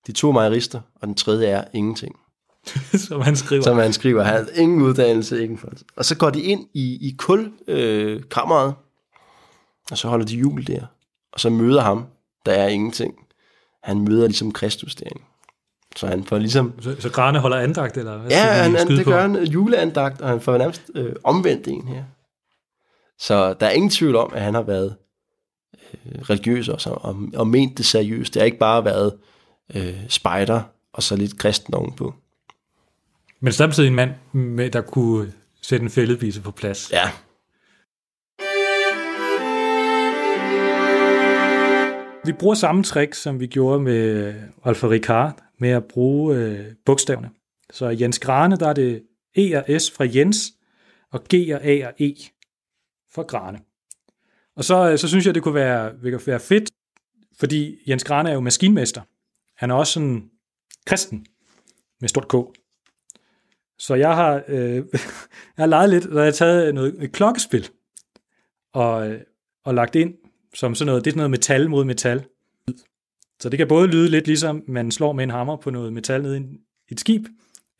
De 0.07 0.13
to 0.13 0.33
mejerister, 0.33 0.81
og 1.01 1.07
den 1.07 1.15
tredje 1.15 1.47
er 1.47 1.65
ingenting. 1.73 2.17
som 3.09 3.21
han 3.21 3.37
skriver. 3.37 3.63
Som 3.63 3.79
han 3.79 3.93
skriver, 3.93 4.23
han 4.23 4.35
har 4.35 4.47
ingen 4.55 4.83
uddannelse, 4.83 5.43
ingen 5.43 5.59
folk. 5.59 5.79
Og 5.97 6.05
så 6.05 6.17
går 6.17 6.31
de 6.31 6.43
ind 6.43 6.67
i, 6.75 7.09
i 7.09 7.15
kul 7.19 7.53
øh, 7.69 8.23
kammeret, 8.31 8.75
og 9.91 9.99
så 9.99 10.09
holder 10.09 10.27
de 10.27 10.37
jul 10.37 10.67
der. 10.67 10.87
Og 11.33 11.41
så 11.41 11.51
møder 11.51 11.81
ham, 11.81 12.07
der 12.47 12.53
er 12.53 12.69
ingenting. 12.69 13.15
Han 13.83 14.01
møder 14.01 14.27
ligesom 14.27 14.53
Kristus 14.53 14.95
derinde. 14.95 15.23
Så 15.97 16.07
han 16.07 16.25
får 16.25 16.39
ligesom... 16.39 16.73
Så, 16.81 16.97
så 16.99 17.11
Grane 17.11 17.39
holder 17.39 17.57
andagt, 17.57 17.97
eller 17.97 18.19
hvad 18.19 18.31
Ja, 18.31 18.43
han, 18.45 18.75
han, 18.75 18.89
det 18.89 19.05
på? 19.05 19.11
gør 19.11 19.21
han 19.21 19.45
juleandagt, 19.45 20.21
og 20.21 20.29
han 20.29 20.41
får 20.41 20.59
nærmest 20.59 20.83
øh, 20.95 21.13
omvendt 21.25 21.69
en 21.69 21.89
her. 21.89 22.05
Så 23.19 23.55
der 23.55 23.67
er 23.67 23.71
ingen 23.71 23.91
tvivl 23.91 24.17
om, 24.17 24.33
at 24.35 24.43
han 24.43 24.55
har 24.55 24.63
været 24.63 24.97
øh, 26.07 26.21
religiøs 26.21 26.69
også, 26.69 26.91
og, 26.91 27.17
og 27.35 27.47
ment 27.47 27.79
det 27.79 27.87
seriøst. 27.87 28.35
Det 28.35 28.41
har 28.41 28.45
ikke 28.45 28.59
bare 28.59 28.85
været 28.85 29.13
øh, 29.15 29.19
spejder, 30.09 30.63
og 30.93 31.03
så 31.03 31.17
lidt 31.17 31.39
kristen 31.39 31.75
ovenpå. 31.75 32.15
Men 33.41 33.53
samtidig 33.53 33.87
en 33.89 33.95
mand, 33.95 34.11
med, 34.33 34.71
der 34.71 34.81
kunne 34.81 35.33
sætte 35.63 35.85
en 35.85 35.91
fælledvise 35.91 36.43
på 36.43 36.51
plads. 36.51 36.93
Ja, 36.93 37.11
Vi 42.25 42.33
bruger 42.33 42.55
samme 42.55 42.83
trick, 42.83 43.15
som 43.15 43.41
vi 43.41 43.47
gjorde 43.47 43.81
med 43.81 44.35
Alfa 44.65 44.87
Ricard, 44.89 45.43
med 45.59 45.71
at 45.71 45.85
bruge 45.85 46.37
øh, 46.37 46.67
bogstaverne. 46.85 47.31
Så 47.73 47.89
Jens 47.89 48.19
Grane, 48.19 48.57
der 48.57 48.69
er 48.69 48.73
det 48.73 49.03
E 49.37 49.57
og 49.57 49.81
S 49.81 49.91
fra 49.91 50.05
Jens, 50.15 50.53
og 51.13 51.21
G 51.35 51.35
og 51.55 51.65
A 51.65 51.87
og 51.87 51.93
E 51.99 52.15
for 53.15 53.23
Grane. 53.23 53.59
Og 54.57 54.65
så, 54.65 54.91
øh, 54.91 54.99
så 54.99 55.09
synes 55.09 55.27
jeg, 55.27 55.35
det 55.35 55.43
kunne 55.43 55.55
være, 55.55 55.93
det 56.03 56.13
kunne 56.13 56.27
være 56.27 56.41
fedt, 56.41 56.71
fordi 57.39 57.77
Jens 57.89 58.05
Grane 58.05 58.31
er 58.31 58.35
jo 58.35 58.41
maskinmester. 58.41 59.01
Han 59.63 59.71
er 59.71 59.75
også 59.75 59.93
sådan 59.93 60.31
kristen 60.87 61.27
med 62.01 62.09
stort 62.09 62.29
K. 62.29 62.35
Så 63.79 63.95
jeg 63.95 64.15
har, 64.15 64.43
øh, 64.49 64.77
jeg 65.57 65.63
har 65.63 65.67
leget 65.67 65.91
lidt, 65.91 66.07
og 66.07 66.17
jeg 66.17 66.25
har 66.25 66.33
taget 66.33 66.75
noget, 66.75 67.03
et 67.03 67.13
klokkespil 67.13 67.69
og, 68.75 69.11
øh, 69.11 69.21
og 69.65 69.75
lagt 69.75 69.95
ind 69.95 70.15
som 70.55 70.75
sådan 70.75 70.87
noget, 70.87 71.05
det 71.05 71.11
er 71.11 71.13
sådan 71.13 71.19
noget 71.19 71.31
metal 71.31 71.71
mod 71.71 71.85
metal. 71.85 72.25
Så 73.41 73.49
det 73.49 73.59
kan 73.59 73.69
både 73.69 73.87
lyde 73.87 74.09
lidt 74.09 74.27
ligesom, 74.27 74.63
man 74.69 74.91
slår 74.91 75.13
med 75.13 75.25
en 75.25 75.31
hammer 75.31 75.57
på 75.57 75.71
noget 75.71 75.93
metal 75.93 76.23
nede 76.23 76.39
i 76.39 76.43
et 76.93 77.01
skib, 77.01 77.27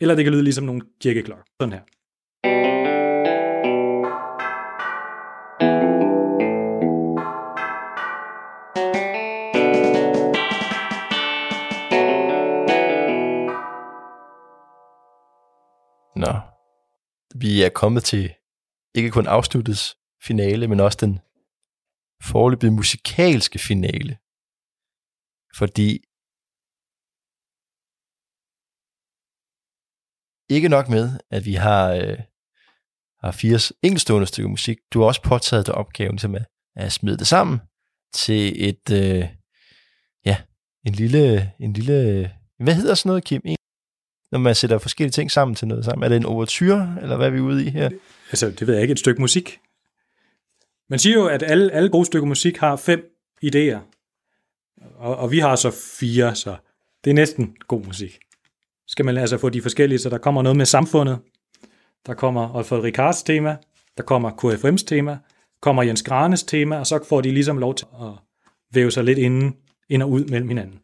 eller 0.01 0.15
det 0.15 0.25
kan 0.25 0.33
lyde 0.33 0.43
ligesom 0.43 0.65
nogle 0.65 0.83
kirkeklokker. 1.01 1.45
Sådan 1.61 1.73
her. 1.73 3.02
Vi 17.35 17.63
er 17.63 17.69
kommet 17.69 18.05
til 18.05 18.35
ikke 18.95 19.11
kun 19.11 19.27
afsluttets 19.27 19.97
finale, 20.23 20.69
men 20.69 20.81
også 20.81 20.99
den 21.01 21.21
forløbige 22.23 22.71
musikalske 22.71 23.59
finale. 23.59 24.19
Fordi 25.59 25.89
ikke 30.55 30.69
nok 30.69 30.89
med, 30.89 31.05
at 31.31 31.45
vi 31.45 31.55
har, 31.55 31.93
øh, 31.93 32.19
har 33.23 33.33
fire 33.33 33.59
enkeltstående 33.83 34.27
stykker 34.27 34.51
musik. 34.51 34.79
Du 34.93 35.01
har 35.01 35.07
også 35.07 35.23
påtaget 35.23 35.67
dig 35.67 35.75
opgaven 35.75 36.19
til 36.19 36.37
at, 36.37 36.47
at 36.77 36.93
smide 36.93 37.19
det 37.19 37.27
sammen 37.27 37.61
til 38.15 38.69
et, 38.69 38.91
øh, 38.91 39.25
ja, 40.25 40.37
en 40.87 40.93
lille, 40.93 41.53
en 41.61 41.73
lille, 41.73 41.95
hvad 42.65 42.75
hedder 42.75 42.95
sådan 42.95 43.09
noget, 43.09 43.25
Kim? 43.25 43.43
En- 43.45 43.57
når 44.33 44.39
man 44.39 44.55
sætter 44.55 44.79
forskellige 44.79 45.13
ting 45.13 45.31
sammen 45.31 45.55
til 45.55 45.69
noget 45.69 45.85
sammen. 45.85 46.05
Er 46.05 46.09
det 46.09 46.17
en 46.17 46.25
overture, 46.25 46.97
eller 47.03 47.17
hvad 47.17 47.27
er 47.27 47.31
vi 47.31 47.41
ude 47.41 47.65
i 47.67 47.71
her? 47.71 47.91
Altså, 48.31 48.51
det 48.51 48.67
ved 48.67 48.75
jeg 48.75 48.83
ikke, 48.83 48.93
et 48.93 48.99
stykke 48.99 49.21
musik. 49.21 49.59
Man 50.91 50.99
siger 50.99 51.17
jo, 51.17 51.27
at 51.27 51.43
alle, 51.43 51.73
alle 51.73 51.89
gode 51.89 52.07
stykker 52.07 52.29
musik 52.29 52.57
har 52.57 52.77
fem 52.77 53.05
idéer. 53.45 53.79
Og, 54.97 55.17
og 55.17 55.31
vi 55.31 55.39
har 55.39 55.57
så 55.57 55.71
fire, 56.01 56.35
så 56.35 56.57
det 57.05 57.11
er 57.11 57.15
næsten 57.15 57.57
god 57.69 57.85
musik. 57.85 58.19
Skal 58.87 59.05
man 59.05 59.17
altså 59.17 59.39
få 59.39 59.49
de 59.49 59.63
forskellige, 59.63 59.99
så 59.99 60.11
der 60.11 60.19
kommer 60.19 60.43
noget 60.43 60.57
med 60.57 60.67
samfundet. 60.67 61.19
Der 62.07 62.15
kommer 62.15 62.55
Alfred 62.59 62.81
Ricards 62.83 63.23
tema, 63.23 63.57
der 63.97 64.03
kommer 64.03 64.31
KFM's 64.31 64.85
tema, 64.87 65.19
kommer 65.61 65.83
Jens 65.83 66.03
Granes 66.03 66.43
tema, 66.43 66.79
og 66.79 66.87
så 66.87 67.05
får 67.09 67.21
de 67.21 67.31
ligesom 67.31 67.59
lov 67.59 67.75
til 67.75 67.87
at 68.01 68.09
væve 68.73 68.91
sig 68.91 69.05
lidt 69.05 69.19
inden, 69.19 69.57
ind 69.89 70.03
og 70.03 70.11
ud 70.11 70.25
mellem 70.25 70.49
hinanden. 70.49 70.82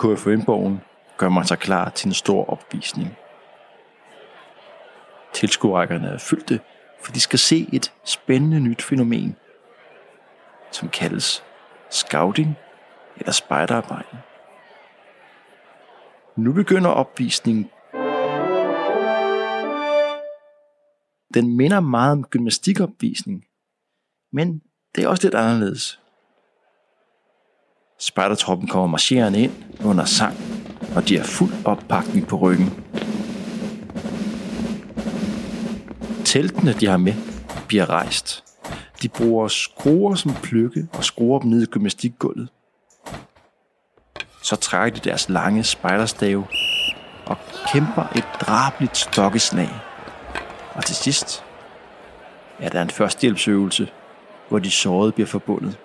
KFM-borgen 0.00 0.80
gør 1.16 1.28
man 1.28 1.46
sig 1.46 1.58
klar 1.58 1.90
til 1.90 2.08
en 2.08 2.14
stor 2.14 2.50
opvisning. 2.50 3.08
Tilskuerrækkerne 5.32 6.08
er 6.08 6.18
fyldte, 6.18 6.60
for 7.02 7.12
de 7.12 7.20
skal 7.20 7.38
se 7.38 7.68
et 7.72 7.92
spændende 8.04 8.60
nyt 8.60 8.82
fænomen, 8.82 9.36
som 10.70 10.88
kaldes 10.88 11.44
scouting 11.90 12.54
eller 13.16 13.32
spejderarbejde. 13.32 14.18
Nu 16.36 16.52
begynder 16.52 16.90
opvisningen. 16.90 17.70
Den 21.34 21.56
minder 21.56 21.80
meget 21.80 22.12
om 22.12 22.24
gymnastikopvisning, 22.24 23.44
men 24.32 24.62
det 24.94 25.04
er 25.04 25.08
også 25.08 25.26
lidt 25.26 25.34
anderledes. 25.34 26.00
Spejdertroppen 28.02 28.68
kommer 28.68 28.86
marcherende 28.86 29.40
ind 29.40 29.52
under 29.84 30.04
sang, 30.04 30.36
og 30.96 31.08
de 31.08 31.16
har 31.16 31.24
fuld 31.24 31.52
oppakning 31.64 32.26
på 32.26 32.36
ryggen. 32.36 32.84
Teltene, 36.24 36.72
de 36.72 36.86
har 36.86 36.96
med, 36.96 37.14
bliver 37.68 37.90
rejst. 37.90 38.44
De 39.02 39.08
bruger 39.08 39.48
skruer 39.48 40.14
som 40.14 40.34
plukke 40.42 40.88
og 40.92 41.04
skruer 41.04 41.38
dem 41.38 41.50
ned 41.50 41.62
i 41.62 41.66
gymnastikgulvet. 41.66 42.48
Så 44.42 44.56
trækker 44.56 45.00
de 45.00 45.10
deres 45.10 45.28
lange 45.28 45.64
spejderstave 45.64 46.46
og 47.26 47.36
kæmper 47.72 48.12
et 48.16 48.26
drabligt 48.40 48.96
stokkeslag. 48.96 49.70
Og 50.74 50.84
til 50.84 50.96
sidst 50.96 51.44
er 52.58 52.68
der 52.68 52.82
en 52.82 52.90
førstehjælpsøvelse, 52.90 53.88
hvor 54.48 54.58
de 54.58 54.70
sårede 54.70 55.12
bliver 55.12 55.26
forbundet. 55.26 55.78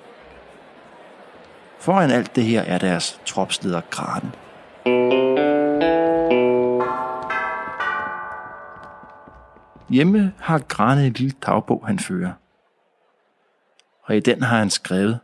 Foran 1.85 2.11
alt 2.11 2.35
det 2.35 2.43
her 2.43 2.61
er 2.61 2.77
deres 2.77 3.21
tropsleder 3.25 3.81
Grane. 3.89 4.31
Hjemme 9.89 10.33
har 10.39 10.59
Grane 10.59 11.07
et 11.07 11.19
lille 11.19 11.35
dagbog, 11.45 11.87
han 11.87 11.99
fører. 11.99 12.33
Og 14.03 14.17
i 14.17 14.19
den 14.19 14.41
har 14.41 14.57
han 14.57 14.69
skrevet, 14.69 15.19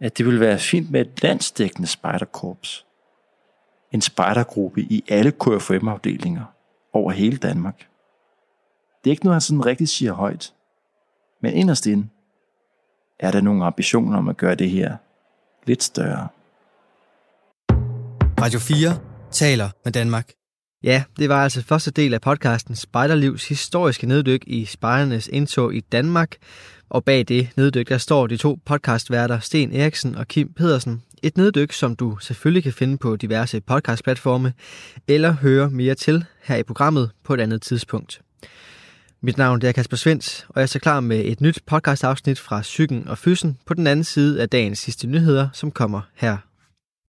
at 0.00 0.18
det 0.18 0.26
vil 0.26 0.40
være 0.40 0.58
fint 0.58 0.90
med 0.90 1.00
et 1.00 1.22
landsdækkende 1.22 1.88
spejderkorps. 1.88 2.86
En 3.92 4.00
spejdergruppe 4.00 4.80
i 4.80 5.04
alle 5.08 5.32
KFM-afdelinger 5.32 6.44
over 6.92 7.12
hele 7.12 7.36
Danmark. 7.36 7.88
Det 9.04 9.10
er 9.10 9.12
ikke 9.12 9.24
noget, 9.24 9.34
han 9.34 9.40
sådan 9.40 9.66
rigtig 9.66 9.88
siger 9.88 10.12
højt. 10.12 10.54
Men 11.40 11.52
inderst 11.52 11.86
inde 11.86 12.08
er 13.20 13.30
der 13.30 13.40
nogle 13.40 13.64
ambitioner 13.64 14.18
om 14.18 14.28
at 14.28 14.36
gøre 14.36 14.54
det 14.54 14.70
her 14.70 14.96
lidt 15.66 15.82
større. 15.82 16.28
Radio 18.40 18.58
4 18.58 18.98
taler 19.30 19.70
med 19.84 19.92
Danmark. 19.92 20.30
Ja, 20.82 21.04
det 21.18 21.28
var 21.28 21.42
altså 21.42 21.62
første 21.62 21.90
del 21.90 22.14
af 22.14 22.20
podcasten 22.20 22.76
Spejderlivs 22.76 23.48
historiske 23.48 24.06
neddyk 24.06 24.44
i 24.46 24.64
spejdernes 24.64 25.28
indtog 25.32 25.74
i 25.74 25.80
Danmark. 25.80 26.36
Og 26.88 27.04
bag 27.04 27.24
det 27.28 27.48
neddyk, 27.56 27.88
der 27.88 27.98
står 27.98 28.26
de 28.26 28.36
to 28.36 28.58
podcastværter 28.64 29.38
Sten 29.38 29.72
Eriksen 29.72 30.14
og 30.14 30.28
Kim 30.28 30.52
Pedersen. 30.52 31.02
Et 31.22 31.36
neddyk, 31.36 31.72
som 31.72 31.96
du 31.96 32.16
selvfølgelig 32.16 32.62
kan 32.62 32.72
finde 32.72 32.98
på 32.98 33.16
diverse 33.16 33.60
podcastplatforme, 33.60 34.52
eller 35.08 35.32
høre 35.32 35.70
mere 35.70 35.94
til 35.94 36.24
her 36.42 36.56
i 36.56 36.62
programmet 36.62 37.10
på 37.24 37.34
et 37.34 37.40
andet 37.40 37.62
tidspunkt. 37.62 38.20
Mit 39.26 39.38
navn 39.38 39.62
er 39.64 39.72
Kasper 39.72 39.96
Svens, 39.96 40.46
og 40.48 40.54
jeg 40.56 40.62
er 40.62 40.66
så 40.66 40.78
klar 40.78 41.00
med 41.00 41.22
et 41.24 41.40
nyt 41.40 41.58
podcast-afsnit 41.66 42.38
fra 42.38 42.60
Psyken 42.60 43.08
og 43.08 43.18
Fyssen 43.18 43.58
på 43.66 43.74
den 43.74 43.86
anden 43.86 44.04
side 44.04 44.42
af 44.42 44.48
dagens 44.48 44.78
sidste 44.78 45.06
nyheder, 45.06 45.48
som 45.52 45.70
kommer 45.70 46.00
her. 46.14 46.36